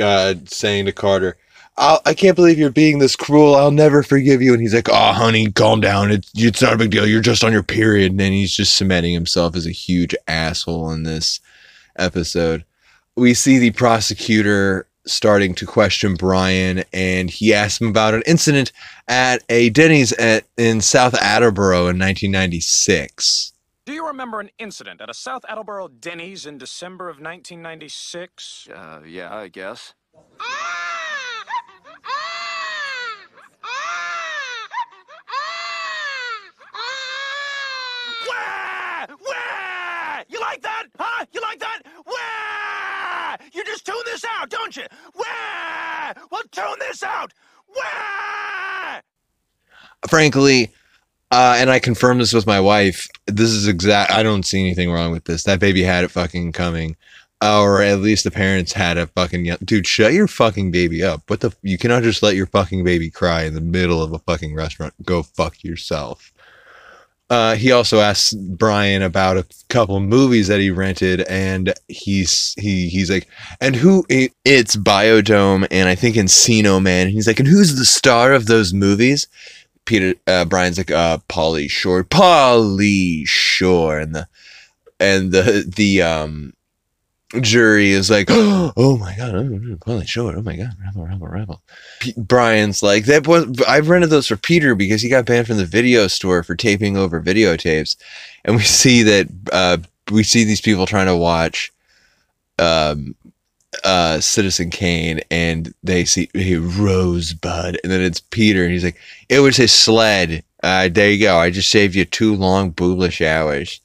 uh, 0.00 0.34
saying 0.46 0.86
to 0.86 0.92
Carter, 0.92 1.36
I'll, 1.78 2.00
I 2.04 2.12
can't 2.12 2.34
believe 2.34 2.58
you're 2.58 2.70
being 2.70 2.98
this 2.98 3.14
cruel. 3.14 3.54
I'll 3.54 3.70
never 3.70 4.02
forgive 4.02 4.42
you. 4.42 4.52
And 4.52 4.60
he's 4.60 4.74
like, 4.74 4.88
oh, 4.88 5.12
honey, 5.12 5.50
calm 5.52 5.80
down. 5.80 6.10
It's, 6.10 6.30
it's 6.34 6.60
not 6.60 6.74
a 6.74 6.76
big 6.76 6.90
deal. 6.90 7.06
You're 7.06 7.20
just 7.20 7.44
on 7.44 7.52
your 7.52 7.62
period. 7.62 8.10
And 8.10 8.20
then 8.20 8.32
he's 8.32 8.54
just 8.54 8.74
cementing 8.74 9.14
himself 9.14 9.54
as 9.54 9.66
a 9.66 9.70
huge 9.70 10.14
asshole 10.26 10.90
in 10.90 11.04
this 11.04 11.40
episode. 11.96 12.64
We 13.16 13.32
see 13.32 13.58
the 13.58 13.70
prosecutor 13.70 14.86
starting 15.06 15.54
to 15.54 15.66
question 15.66 16.16
Brian, 16.16 16.84
and 16.92 17.30
he 17.30 17.54
asks 17.54 17.80
him 17.80 17.88
about 17.88 18.14
an 18.14 18.22
incident 18.26 18.72
at 19.06 19.42
a 19.48 19.70
Denny's 19.70 20.12
at, 20.12 20.44
in 20.56 20.80
South 20.80 21.14
Attleboro 21.14 21.82
in 21.88 21.98
1996. 21.98 23.52
Do 23.86 23.94
you 23.94 24.06
remember 24.06 24.40
an 24.40 24.50
incident 24.58 25.00
at 25.00 25.08
a 25.08 25.14
South 25.14 25.44
Attleboro 25.48 25.88
Denny's 25.88 26.44
in 26.44 26.58
December 26.58 27.08
of 27.08 27.16
1996? 27.16 28.68
Uh, 28.74 29.00
yeah, 29.06 29.34
I 29.34 29.48
guess. 29.48 29.94
Wah! 30.12 31.07
You 40.28 40.40
like 40.40 40.62
that? 40.62 40.84
Huh? 40.98 41.24
You 41.32 41.40
like 41.40 41.58
that? 41.60 41.82
Wah! 42.06 43.46
You 43.52 43.64
just 43.64 43.86
tune 43.86 43.96
this 44.04 44.24
out, 44.38 44.50
don't 44.50 44.76
you? 44.76 44.84
Wah! 45.14 46.12
Well, 46.30 46.42
tune 46.52 46.78
this 46.80 47.02
out. 47.02 47.32
Wah! 47.74 49.00
Frankly, 50.08 50.70
uh, 51.30 51.56
and 51.58 51.70
I 51.70 51.78
confirmed 51.78 52.20
this 52.20 52.32
with 52.32 52.46
my 52.46 52.60
wife. 52.60 53.08
This 53.26 53.50
is 53.50 53.66
exact. 53.68 54.12
I 54.12 54.22
don't 54.22 54.44
see 54.44 54.60
anything 54.60 54.90
wrong 54.90 55.12
with 55.12 55.24
this. 55.24 55.44
That 55.44 55.60
baby 55.60 55.82
had 55.82 56.04
it 56.04 56.10
fucking 56.10 56.52
coming, 56.52 56.96
or 57.42 57.82
at 57.82 58.00
least 58.00 58.24
the 58.24 58.30
parents 58.30 58.72
had 58.72 58.98
a 58.98 59.06
fucking 59.06 59.44
ye- 59.44 59.56
dude. 59.64 59.86
Shut 59.86 60.12
your 60.12 60.28
fucking 60.28 60.70
baby 60.70 61.02
up. 61.02 61.22
What 61.28 61.40
the? 61.40 61.54
You 61.62 61.78
cannot 61.78 62.02
just 62.02 62.22
let 62.22 62.36
your 62.36 62.46
fucking 62.46 62.84
baby 62.84 63.10
cry 63.10 63.44
in 63.44 63.54
the 63.54 63.60
middle 63.60 64.02
of 64.02 64.12
a 64.12 64.18
fucking 64.18 64.54
restaurant. 64.54 64.94
Go 65.04 65.22
fuck 65.22 65.62
yourself. 65.62 66.32
Uh, 67.30 67.56
he 67.56 67.70
also 67.70 68.00
asked 68.00 68.34
Brian 68.56 69.02
about 69.02 69.36
a 69.36 69.46
couple 69.68 70.00
movies 70.00 70.48
that 70.48 70.60
he 70.60 70.70
rented, 70.70 71.20
and 71.22 71.74
he's 71.86 72.54
he 72.58 72.88
he's 72.88 73.10
like, 73.10 73.28
and 73.60 73.76
who? 73.76 74.04
It's 74.08 74.76
Biodome 74.76 75.66
and 75.70 75.88
I 75.88 75.94
think 75.94 76.16
Encino 76.16 76.82
Man. 76.82 77.08
He's 77.08 77.26
like, 77.26 77.38
and 77.38 77.48
who's 77.48 77.76
the 77.76 77.84
star 77.84 78.32
of 78.32 78.46
those 78.46 78.72
movies? 78.72 79.26
Peter 79.84 80.14
uh, 80.26 80.44
Brian's 80.46 80.78
like, 80.78 80.90
uh, 80.90 81.18
Pauly 81.28 81.70
Shore, 81.70 82.02
Pauly 82.02 83.26
Shore, 83.26 83.98
and 83.98 84.14
the 84.14 84.28
and 84.98 85.30
the 85.30 85.70
the 85.76 86.02
um 86.02 86.54
jury 87.40 87.90
is 87.90 88.10
like, 88.10 88.28
oh 88.30 88.98
my 89.00 89.14
god, 89.16 89.34
oh, 89.34 89.42
Pauly 89.76 90.06
Shore, 90.06 90.34
oh 90.36 90.42
my 90.42 90.56
god, 90.56 90.74
rebel, 90.84 91.06
rebel, 91.06 91.26
rebel. 91.26 91.62
P- 92.00 92.14
Brian's 92.16 92.82
like, 92.82 93.04
that 93.04 93.26
was 93.26 93.60
I 93.68 93.80
rented 93.80 94.10
those 94.10 94.26
for 94.26 94.36
Peter 94.36 94.74
because 94.74 95.02
he 95.02 95.08
got 95.08 95.26
banned 95.26 95.46
from 95.46 95.58
the 95.58 95.66
video 95.66 96.06
store 96.06 96.42
for 96.42 96.54
taping 96.54 96.96
over 96.96 97.20
videotapes, 97.20 97.96
and 98.44 98.56
we 98.56 98.62
see 98.62 99.02
that 99.02 99.28
uh, 99.52 99.78
we 100.10 100.22
see 100.22 100.44
these 100.44 100.60
people 100.60 100.86
trying 100.86 101.06
to 101.06 101.16
watch 101.16 101.72
um 102.58 103.14
uh 103.84 104.18
Citizen 104.20 104.70
Kane 104.70 105.20
and 105.30 105.72
they 105.82 106.04
see 106.04 106.30
hey, 106.34 106.56
Rosebud. 106.56 107.78
And 107.82 107.92
then 107.92 108.00
it's 108.00 108.20
Peter 108.20 108.64
and 108.64 108.72
he's 108.72 108.84
like 108.84 108.98
it 109.28 109.40
was 109.40 109.56
his 109.56 109.72
sled. 109.72 110.42
Uh 110.62 110.88
there 110.88 111.10
you 111.10 111.20
go. 111.20 111.36
I 111.36 111.50
just 111.50 111.70
saved 111.70 111.94
you 111.94 112.04
two 112.04 112.34
long 112.34 112.72
booblish 112.72 113.24
hours 113.24 113.80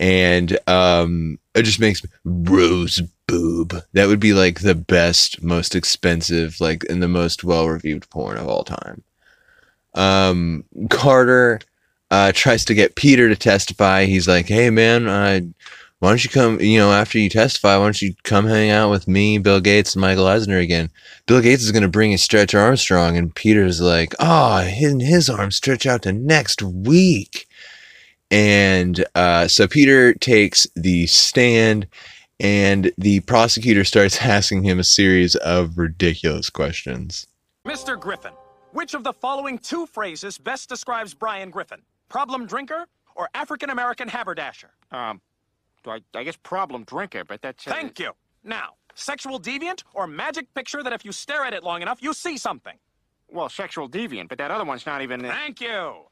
and 0.00 0.58
um 0.66 1.38
it 1.54 1.62
just 1.62 1.78
makes 1.78 2.02
me 2.02 2.10
rose 2.24 3.00
boob 3.28 3.74
that 3.92 4.08
would 4.08 4.18
be 4.18 4.32
like 4.32 4.60
the 4.60 4.74
best 4.74 5.40
most 5.42 5.76
expensive 5.76 6.60
like 6.60 6.84
and 6.88 7.02
the 7.02 7.08
most 7.08 7.44
well 7.44 7.68
reviewed 7.68 8.08
porn 8.10 8.36
of 8.36 8.48
all 8.48 8.64
time 8.64 9.02
um 9.94 10.64
Carter 10.88 11.60
uh 12.10 12.32
tries 12.34 12.64
to 12.64 12.74
get 12.74 12.96
Peter 12.96 13.28
to 13.28 13.36
testify 13.36 14.06
he's 14.06 14.26
like 14.26 14.48
hey 14.48 14.70
man 14.70 15.06
uh 15.06 15.40
why 16.00 16.08
don't 16.08 16.24
you 16.24 16.30
come, 16.30 16.58
you 16.60 16.78
know, 16.78 16.92
after 16.92 17.18
you 17.18 17.28
testify, 17.28 17.76
why 17.76 17.84
don't 17.84 18.00
you 18.00 18.14
come 18.22 18.46
hang 18.46 18.70
out 18.70 18.90
with 18.90 19.06
me, 19.06 19.36
Bill 19.36 19.60
Gates, 19.60 19.94
and 19.94 20.00
Michael 20.00 20.26
Eisner 20.26 20.56
again? 20.56 20.90
Bill 21.26 21.42
Gates 21.42 21.62
is 21.62 21.72
going 21.72 21.82
to 21.82 21.90
bring 21.90 22.12
you 22.12 22.16
Stretch 22.16 22.54
Armstrong, 22.54 23.18
and 23.18 23.34
Peter's 23.34 23.82
like, 23.82 24.14
oh, 24.18 24.60
his, 24.60 24.94
his 25.02 25.28
arms 25.28 25.56
stretch 25.56 25.84
out 25.84 26.00
to 26.02 26.12
next 26.12 26.62
week. 26.62 27.46
And 28.30 29.04
uh, 29.14 29.48
so 29.48 29.66
Peter 29.66 30.14
takes 30.14 30.66
the 30.76 31.06
stand, 31.06 31.86
and 32.38 32.92
the 32.96 33.20
prosecutor 33.20 33.84
starts 33.84 34.16
asking 34.22 34.62
him 34.62 34.78
a 34.78 34.84
series 34.84 35.34
of 35.36 35.78
ridiculous 35.78 36.50
questions. 36.50 37.26
Mr. 37.66 37.98
Griffin, 37.98 38.32
which 38.72 38.94
of 38.94 39.04
the 39.04 39.12
following 39.12 39.58
two 39.58 39.86
phrases 39.86 40.38
best 40.38 40.68
describes 40.68 41.12
Brian 41.12 41.50
Griffin? 41.50 41.82
Problem 42.08 42.46
drinker 42.46 42.86
or 43.14 43.28
African 43.34 43.70
American 43.70 44.08
haberdasher? 44.08 44.70
Um, 44.92 45.20
I, 45.86 46.00
I 46.14 46.24
guess 46.24 46.36
problem 46.36 46.84
drinker, 46.84 47.24
but 47.24 47.42
that's. 47.42 47.66
Uh, 47.66 47.72
Thank 47.72 47.98
you. 47.98 48.12
Now, 48.44 48.74
sexual 48.94 49.40
deviant 49.40 49.82
or 49.94 50.06
magic 50.06 50.52
picture 50.54 50.82
that 50.82 50.92
if 50.92 51.04
you 51.04 51.12
stare 51.12 51.44
at 51.44 51.52
it 51.52 51.62
long 51.62 51.82
enough, 51.82 52.02
you 52.02 52.12
see 52.12 52.38
something? 52.38 52.76
Well, 53.28 53.48
sexual 53.48 53.88
deviant, 53.88 54.28
but 54.28 54.38
that 54.38 54.50
other 54.50 54.64
one's 54.64 54.86
not 54.86 55.02
even. 55.02 55.20
Thank 55.20 55.60
you. 55.60 56.09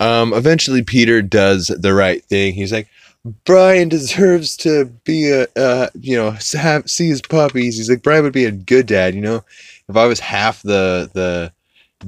Um, 0.00 0.32
eventually, 0.32 0.82
Peter 0.82 1.22
does 1.22 1.68
the 1.68 1.94
right 1.94 2.24
thing. 2.24 2.54
He's 2.54 2.72
like, 2.72 2.88
Brian 3.44 3.88
deserves 3.88 4.56
to 4.58 4.86
be 5.04 5.30
a, 5.30 5.46
uh, 5.56 5.88
you 5.98 6.16
know, 6.16 6.36
have 6.52 6.88
see 6.90 7.08
his 7.08 7.22
puppies. 7.22 7.76
He's 7.76 7.88
like, 7.88 8.02
Brian 8.02 8.22
would 8.24 8.32
be 8.32 8.44
a 8.44 8.52
good 8.52 8.86
dad. 8.86 9.14
You 9.14 9.22
know, 9.22 9.44
if 9.88 9.96
I 9.96 10.06
was 10.06 10.20
half 10.20 10.62
the 10.62 11.10
the 11.12 11.52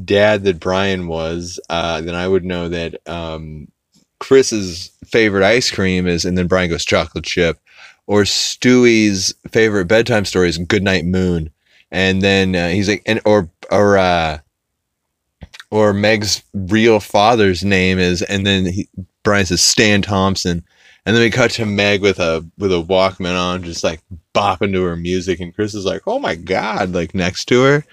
dad 0.05 0.45
that 0.45 0.61
Brian 0.61 1.09
was, 1.09 1.59
uh, 1.71 2.01
then 2.03 2.15
I 2.15 2.29
would 2.29 2.45
know 2.45 2.69
that 2.69 2.97
um, 3.09 3.69
Chris's 4.21 4.91
favorite 5.07 5.45
ice 5.45 5.71
cream 5.71 6.07
is, 6.07 6.25
and 6.25 6.37
then 6.37 6.49
Brian 6.49 6.69
goes 6.69 6.85
chocolate 6.85 7.25
chip, 7.25 7.59
or 8.07 8.23
Stewie's 8.23 9.35
favorite 9.51 9.87
bedtime 9.87 10.25
story 10.25 10.49
is 10.49 10.59
Goodnight 10.59 11.05
Moon, 11.07 11.51
and 11.91 12.21
then 12.23 12.55
uh, 12.55 12.69
he's 12.69 12.89
like, 12.89 13.03
and 13.07 13.21
or 13.25 13.49
or 13.71 13.97
uh, 13.97 14.39
or 15.71 15.93
Meg's 15.93 16.43
real 16.55 17.01
father's 17.01 17.65
name 17.65 17.99
is, 17.99 18.23
and 18.23 18.47
then 18.47 18.67
he, 18.67 18.89
Brian 19.23 19.47
says 19.47 19.63
Stan 19.63 20.03
Thompson, 20.03 20.65
and 21.05 21.15
then 21.15 21.23
we 21.23 21.31
cut 21.31 21.53
to 21.53 21.67
Meg 21.67 22.03
with 22.03 22.19
a 22.19 22.45
with 22.59 22.73
a 22.73 22.83
Walkman 22.83 23.39
on, 23.39 23.63
just 23.63 23.85
like 23.85 24.01
bopping 24.35 24.73
to 24.73 24.83
her 24.85 24.97
music, 24.97 25.41
and 25.41 25.55
Chris 25.55 25.75
is 25.75 25.85
like, 25.85 26.03
"Oh 26.07 26.19
my 26.19 26.35
god!" 26.35 26.93
like 26.93 27.15
next 27.15 27.47
to 27.47 27.63
her, 27.63 27.85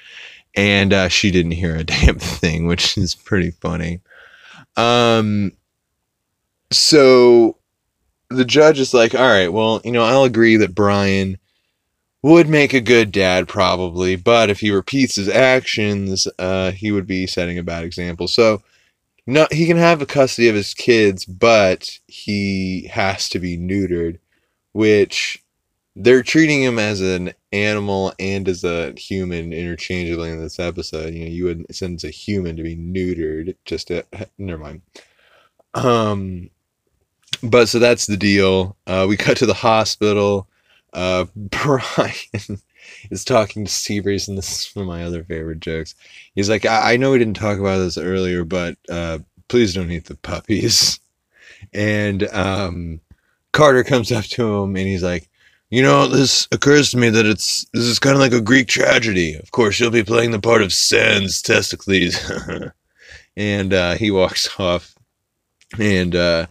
and 0.55 0.93
uh, 0.93 1.09
she 1.09 1.31
didn't 1.31 1.51
hear 1.51 1.75
a 1.75 1.83
damn 1.83 2.19
thing, 2.19 2.67
which 2.67 2.97
is 2.97 3.15
pretty 3.15 3.51
funny. 3.51 4.01
Um, 4.75 5.51
so 6.71 7.57
the 8.29 8.45
judge 8.45 8.79
is 8.79 8.93
like, 8.93 9.15
"All 9.15 9.21
right, 9.21 9.51
well, 9.51 9.81
you 9.83 9.91
know, 9.91 10.03
I'll 10.03 10.23
agree 10.23 10.57
that 10.57 10.75
Brian." 10.75 11.37
Would 12.23 12.47
make 12.47 12.73
a 12.73 12.81
good 12.81 13.11
dad 13.11 13.47
probably, 13.47 14.15
but 14.15 14.49
if 14.49 14.61
he 14.61 14.71
repeats 14.71 15.15
his 15.15 15.27
actions, 15.27 16.27
uh, 16.39 16.71
he 16.71 16.91
would 16.91 17.05
be 17.05 17.27
setting 17.27 17.59
a 17.59 17.63
bad 17.63 17.83
example. 17.83 18.27
So, 18.27 18.63
no, 19.27 19.45
he 19.51 19.67
can 19.67 19.77
have 19.77 19.99
the 19.99 20.05
custody 20.05 20.47
of 20.47 20.55
his 20.55 20.73
kids, 20.73 21.25
but 21.25 21.99
he 22.07 22.87
has 22.87 23.27
to 23.29 23.39
be 23.39 23.57
neutered, 23.57 24.19
which 24.71 25.43
they're 25.95 26.23
treating 26.23 26.63
him 26.63 26.79
as 26.79 27.01
an 27.01 27.33
animal 27.51 28.13
and 28.19 28.47
as 28.47 28.63
a 28.63 28.93
human 28.97 29.53
interchangeably 29.53 30.31
in 30.31 30.41
this 30.41 30.59
episode. 30.59 31.13
You 31.13 31.25
know, 31.25 31.31
you 31.31 31.45
would 31.45 31.75
sentence 31.75 32.05
a 32.05 32.09
human 32.09 32.55
to 32.55 32.63
be 32.63 32.75
neutered. 32.75 33.55
Just 33.65 33.89
to, 33.89 34.05
never 34.37 34.63
mind. 34.63 34.81
Um, 35.73 36.49
but 37.41 37.67
so 37.67 37.79
that's 37.79 38.07
the 38.07 38.17
deal. 38.17 38.77
Uh, 38.87 39.05
we 39.09 39.17
cut 39.17 39.37
to 39.37 39.45
the 39.45 39.53
hospital 39.53 40.47
uh, 40.93 41.25
Brian 41.35 42.61
is 43.11 43.25
talking 43.25 43.65
to 43.65 43.71
Seabreeze, 43.71 44.27
and 44.27 44.37
this 44.37 44.67
is 44.67 44.75
one 44.75 44.83
of 44.83 44.89
my 44.89 45.03
other 45.03 45.23
favorite 45.23 45.59
jokes. 45.59 45.95
He's 46.35 46.49
like, 46.49 46.65
I, 46.65 46.93
I 46.93 46.97
know 46.97 47.11
we 47.11 47.19
didn't 47.19 47.35
talk 47.35 47.59
about 47.59 47.79
this 47.79 47.97
earlier, 47.97 48.43
but 48.45 48.77
uh, 48.89 49.19
please 49.47 49.73
don't 49.73 49.91
eat 49.91 50.05
the 50.05 50.15
puppies. 50.17 50.99
And 51.73 52.23
um, 52.33 52.99
Carter 53.53 53.83
comes 53.83 54.11
up 54.11 54.25
to 54.25 54.55
him 54.55 54.75
and 54.75 54.87
he's 54.87 55.03
like, 55.03 55.29
you 55.69 55.81
know, 55.81 56.07
this 56.07 56.47
occurs 56.51 56.91
to 56.91 56.97
me 56.97 57.09
that 57.09 57.25
it's 57.25 57.65
this 57.73 57.85
is 57.85 57.99
kind 57.99 58.15
of 58.15 58.19
like 58.21 58.33
a 58.33 58.41
Greek 58.41 58.67
tragedy. 58.67 59.35
Of 59.35 59.51
course, 59.51 59.79
you'll 59.79 59.91
be 59.91 60.03
playing 60.03 60.31
the 60.31 60.39
part 60.39 60.61
of 60.61 60.73
Sans 60.73 61.41
Testicles. 61.41 62.15
and 63.37 63.73
uh, 63.73 63.95
he 63.95 64.11
walks 64.11 64.59
off. 64.59 64.95
And 65.79 66.15
uh, 66.15 66.47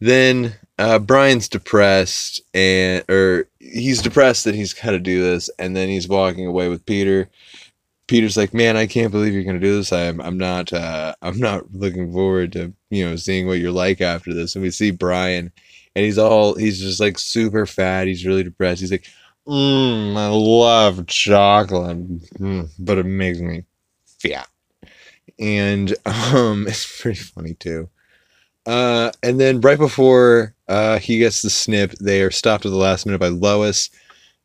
then 0.00 0.54
uh, 0.78 0.98
Brian's 0.98 1.48
depressed 1.48 2.40
and 2.52 3.04
or 3.08 3.48
he's 3.60 4.02
depressed 4.02 4.44
that 4.44 4.54
he's 4.54 4.74
got 4.74 4.90
to 4.90 4.98
do 4.98 5.20
this, 5.22 5.48
and 5.58 5.76
then 5.76 5.88
he's 5.88 6.08
walking 6.08 6.46
away 6.46 6.68
with 6.68 6.84
Peter. 6.86 7.28
Peter's 8.08 8.36
like, 8.36 8.52
"Man, 8.52 8.76
I 8.76 8.86
can't 8.86 9.12
believe 9.12 9.32
you're 9.32 9.44
gonna 9.44 9.60
do 9.60 9.76
this. 9.76 9.92
I'm 9.92 10.20
I'm 10.20 10.36
not 10.36 10.72
uh, 10.72 11.14
I'm 11.22 11.38
not 11.38 11.72
looking 11.72 12.12
forward 12.12 12.52
to 12.52 12.72
you 12.90 13.08
know 13.08 13.16
seeing 13.16 13.46
what 13.46 13.58
you're 13.60 13.70
like 13.72 14.00
after 14.00 14.34
this." 14.34 14.54
And 14.54 14.62
we 14.62 14.70
see 14.70 14.90
Brian, 14.90 15.52
and 15.94 16.04
he's 16.04 16.18
all 16.18 16.54
he's 16.56 16.80
just 16.80 17.00
like 17.00 17.18
super 17.18 17.66
fat. 17.66 18.08
He's 18.08 18.26
really 18.26 18.42
depressed. 18.42 18.80
He's 18.80 18.90
like, 18.92 19.06
mm, 19.46 20.16
"I 20.16 20.28
love 20.28 21.06
chocolate, 21.06 22.20
mm, 22.38 22.68
but 22.80 22.98
it 22.98 23.06
makes 23.06 23.38
me 23.38 23.64
fat." 24.06 24.48
And 25.38 25.94
um, 26.06 26.66
it's 26.66 27.00
pretty 27.00 27.20
funny 27.20 27.54
too. 27.54 27.88
Uh, 28.66 29.12
and 29.22 29.38
then 29.38 29.60
right 29.60 29.78
before 29.78 30.53
uh, 30.68 30.98
he 30.98 31.18
gets 31.18 31.42
the 31.42 31.50
snip, 31.50 31.92
they 32.00 32.22
are 32.22 32.30
stopped 32.30 32.64
at 32.64 32.70
the 32.70 32.76
last 32.76 33.06
minute 33.06 33.18
by 33.18 33.28
Lois. 33.28 33.90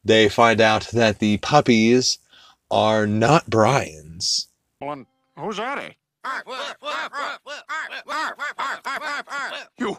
They 0.04 0.30
find 0.30 0.62
out 0.62 0.88
that 0.94 1.20
the 1.20 1.38
puppies 1.38 2.20
are 2.72 3.06
not 3.08 3.50
Brian's. 3.50 4.48
Well, 4.82 5.06
who's 5.38 5.60
Eddie? 5.60 5.96
You, 9.78 9.98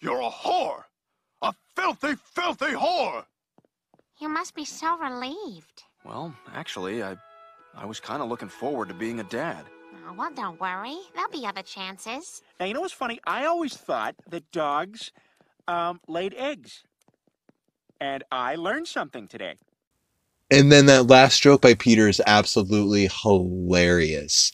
you're 0.00 0.20
a 0.20 0.30
whore. 0.30 0.84
A 1.42 1.54
filthy, 1.74 2.14
filthy 2.16 2.72
whore. 2.72 3.24
You 4.20 4.28
must 4.28 4.54
be 4.54 4.64
so 4.64 4.98
relieved. 4.98 5.84
Well, 6.04 6.34
actually, 6.54 7.02
I, 7.02 7.16
I 7.74 7.84
was 7.84 8.00
kind 8.00 8.22
of 8.22 8.28
looking 8.28 8.48
forward 8.48 8.88
to 8.88 8.94
being 8.94 9.20
a 9.20 9.24
dad. 9.24 9.64
Oh, 10.08 10.14
well, 10.14 10.32
don't 10.34 10.60
worry. 10.60 10.98
There'll 11.14 11.30
be 11.30 11.46
other 11.46 11.62
chances. 11.62 12.42
Now, 12.58 12.66
you 12.66 12.74
know 12.74 12.80
what's 12.80 12.94
funny? 12.94 13.20
I 13.26 13.44
always 13.44 13.76
thought 13.76 14.14
that 14.30 14.50
dogs 14.52 15.12
um, 15.68 16.00
laid 16.08 16.34
eggs. 16.34 16.82
And 18.00 18.24
I 18.32 18.56
learned 18.56 18.88
something 18.88 19.28
today. 19.28 19.56
And 20.50 20.72
then 20.72 20.86
that 20.86 21.08
last 21.08 21.42
joke 21.42 21.60
by 21.60 21.74
Peter 21.74 22.08
is 22.08 22.22
absolutely 22.26 23.08
hilarious. 23.22 24.52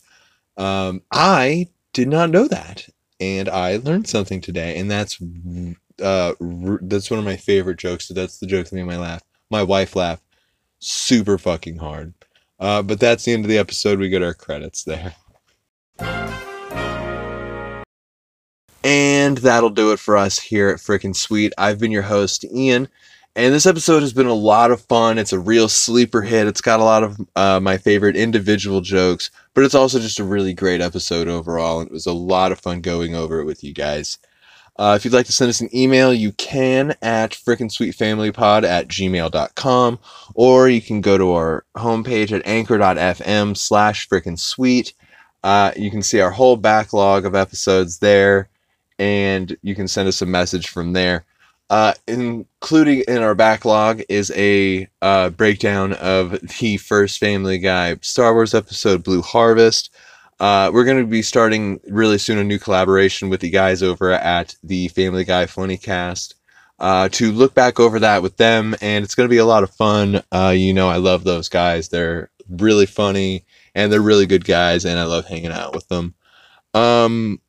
Um, 0.57 1.03
I 1.12 1.69
did 1.93 2.09
not 2.09 2.31
know 2.31 2.49
that, 2.49 2.89
and 3.21 3.49
I 3.49 3.77
learned 3.77 4.09
something 4.09 4.41
today, 4.41 4.79
and 4.79 4.91
that's 4.91 5.19
uh, 6.03 6.35
that's 6.83 7.11
one 7.11 7.19
of 7.19 7.25
my 7.25 7.37
favorite 7.37 7.79
jokes. 7.79 8.09
So 8.09 8.15
that's 8.15 8.39
the 8.39 8.47
joke 8.47 8.67
that 8.67 8.75
made 8.75 8.85
my 8.85 8.99
laugh, 8.99 9.23
my 9.51 9.62
wife 9.62 9.95
laugh, 9.95 10.21
super 10.81 11.39
fucking 11.39 11.79
hard. 11.79 12.15
Uh, 12.59 12.83
but 12.83 13.01
that's 13.01 13.25
the 13.25 13.33
end 13.33 13.45
of 13.45 13.49
the 13.49 13.59
episode. 13.59 13.99
We 13.99 14.09
get 14.09 14.23
our 14.23 14.35
credits 14.35 14.85
there. 14.85 15.15
And 19.25 19.39
that'll 19.39 19.70
do 19.70 19.91
it 19.91 19.99
for 19.99 20.18
us 20.18 20.39
here 20.39 20.68
at 20.68 20.77
Freakin' 20.77 21.16
Sweet. 21.16 21.55
I've 21.57 21.79
been 21.79 21.91
your 21.91 22.03
host, 22.03 22.45
Ian, 22.45 22.89
and 23.35 23.55
this 23.55 23.64
episode 23.64 24.01
has 24.01 24.12
been 24.12 24.27
a 24.27 24.35
lot 24.35 24.70
of 24.70 24.83
fun. 24.83 25.16
It's 25.16 25.33
a 25.33 25.39
real 25.39 25.66
sleeper 25.66 26.20
hit. 26.20 26.47
It's 26.47 26.61
got 26.61 26.79
a 26.79 26.85
lot 26.85 27.03
of 27.03 27.18
uh, 27.35 27.59
my 27.59 27.79
favorite 27.79 28.16
individual 28.16 28.83
jokes, 28.83 29.31
but 29.55 29.64
it's 29.64 29.75
also 29.75 29.99
just 29.99 30.20
a 30.20 30.25
really 30.25 30.53
great 30.53 30.83
episode 30.83 31.27
overall. 31.27 31.81
And 31.81 31.89
it 31.89 31.93
was 31.95 32.05
a 32.05 32.12
lot 32.12 32.53
of 32.53 32.61
fun 32.61 32.83
going 32.83 33.14
over 33.14 33.41
it 33.41 33.47
with 33.47 33.64
you 33.64 33.72
guys. 33.72 34.18
Uh, 34.77 34.93
if 34.95 35.07
you'd 35.07 35.14
like 35.14 35.25
to 35.25 35.33
send 35.33 35.49
us 35.49 35.62
an 35.62 35.75
email, 35.75 36.12
you 36.12 36.33
can 36.33 36.95
at 37.01 37.31
freakinsweetfamilypod 37.31 38.64
at 38.64 38.89
gmail.com, 38.89 39.99
or 40.35 40.68
you 40.68 40.83
can 40.83 41.01
go 41.01 41.16
to 41.16 41.33
our 41.33 41.64
homepage 41.79 42.31
at 42.31 42.47
anchor.fm 42.47 43.57
slash 43.57 44.07
freakinsweet. 44.07 44.93
Uh, 45.43 45.72
you 45.79 45.91
can 45.91 46.03
see 46.03 46.20
our 46.20 46.31
whole 46.31 46.59
backlog 46.59 47.25
of 47.25 47.35
episodes 47.35 48.01
there 48.01 48.51
and 48.99 49.57
you 49.62 49.74
can 49.74 49.88
send 49.88 50.09
us 50.09 50.22
a 50.22 50.26
message 50.26 50.68
from 50.68 50.92
there. 50.92 51.24
Uh, 51.70 51.95
including 52.07 53.03
in 53.09 53.18
our 53.18 53.34
backlog 53.34 54.03
is 54.09 54.30
a 54.36 54.86
uh, 55.01 55.30
breakdown 55.30 55.95
of 55.95 56.38
the 56.59 56.76
first 56.76 57.18
Family 57.18 57.59
Guy 57.59 57.97
Star 58.03 58.34
Wars 58.34 58.55
episode, 58.55 59.03
Blue 59.03 59.22
Harvest. 59.22 59.90
Uh, 60.40 60.70
we're 60.72 60.84
going 60.84 60.99
to 60.99 61.07
be 61.07 61.22
starting 61.22 61.80
really 61.88 62.18
soon 62.18 62.38
a 62.38 62.45
new 62.45 62.59
collaboration 62.59 63.30
with 63.30 63.40
the 63.40 63.51
guys 63.51 63.82
over 63.82 64.12
at 64.12 64.55
the 64.62 64.88
Family 64.88 65.24
Guy 65.24 65.47
Funny 65.47 65.78
Cast 65.78 66.34
uh, 66.80 67.09
to 67.11 67.32
look 67.32 67.55
back 67.55 67.80
over 67.80 67.99
that 67.99 68.22
with 68.22 68.36
them, 68.36 68.74
and 68.82 69.05
it's 69.05 69.14
going 69.14 69.28
to 69.28 69.34
be 69.34 69.38
a 69.38 69.47
lot 69.47 69.62
of 69.62 69.70
fun. 69.70 70.22
Uh, 70.32 70.53
you 70.55 70.74
know, 70.74 70.88
I 70.88 70.97
love 70.97 71.24
those 71.24 71.49
guys; 71.49 71.88
they're 71.88 72.30
really 72.49 72.86
funny 72.86 73.45
and 73.74 73.92
they're 73.92 74.01
really 74.01 74.26
good 74.26 74.45
guys, 74.45 74.84
and 74.84 74.99
I 74.99 75.05
love 75.05 75.26
hanging 75.26 75.53
out 75.53 75.74
with 75.74 75.88
them. 75.88 76.14
Um, 76.74 77.40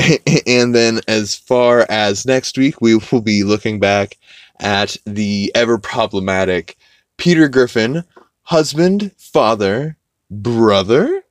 and 0.46 0.74
then 0.74 1.00
as 1.08 1.34
far 1.34 1.86
as 1.88 2.26
next 2.26 2.56
week, 2.56 2.80
we 2.80 2.96
will 2.96 3.20
be 3.20 3.44
looking 3.44 3.78
back 3.78 4.16
at 4.60 4.96
the 5.04 5.50
ever 5.54 5.78
problematic 5.78 6.76
Peter 7.18 7.48
Griffin, 7.48 8.04
husband, 8.42 9.12
father, 9.16 9.96
brother, 10.30 11.22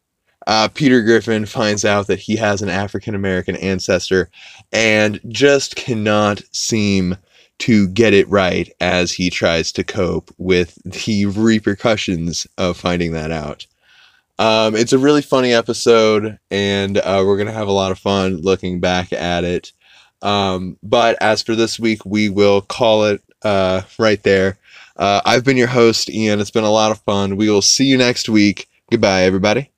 uh, 0.47 0.67
Peter 0.73 1.01
Griffin 1.01 1.45
finds 1.45 1.85
out 1.85 2.07
that 2.07 2.19
he 2.19 2.35
has 2.35 2.61
an 2.61 2.69
African 2.69 3.15
American 3.15 3.55
ancestor 3.57 4.29
and 4.71 5.19
just 5.27 5.75
cannot 5.75 6.41
seem 6.51 7.17
to 7.59 7.87
get 7.89 8.13
it 8.13 8.27
right 8.27 8.71
as 8.79 9.11
he 9.11 9.29
tries 9.29 9.71
to 9.71 9.83
cope 9.83 10.33
with 10.39 10.79
the 10.83 11.27
repercussions 11.27 12.47
of 12.57 12.75
finding 12.75 13.11
that 13.11 13.31
out. 13.31 13.67
Um, 14.41 14.75
it's 14.75 14.91
a 14.91 14.97
really 14.97 15.21
funny 15.21 15.53
episode, 15.53 16.39
and 16.49 16.97
uh, 16.97 17.23
we're 17.23 17.35
to 17.45 17.53
have 17.53 17.67
a 17.67 17.71
lot 17.71 17.91
of 17.91 17.99
fun 17.99 18.37
looking 18.37 18.79
back 18.79 19.13
at 19.13 19.43
it. 19.43 19.71
Um, 20.23 20.79
but 20.81 21.15
as 21.21 21.43
for 21.43 21.55
this 21.55 21.79
week, 21.79 22.03
we 22.05 22.27
will 22.27 22.61
call 22.61 23.05
it 23.05 23.21
uh, 23.43 23.83
right 23.99 24.21
there. 24.23 24.57
Uh, 24.97 25.21
I've 25.25 25.43
been 25.43 25.57
your 25.57 25.67
host, 25.67 26.09
Ian. 26.09 26.39
It's 26.39 26.49
been 26.49 26.63
a 26.63 26.71
lot 26.71 26.89
of 26.89 26.99
fun. 27.01 27.37
We 27.37 27.51
will 27.51 27.61
see 27.61 27.85
you 27.85 27.97
next 27.99 28.29
week. 28.29 28.67
Goodbye, 28.89 29.25
everybody. 29.25 29.70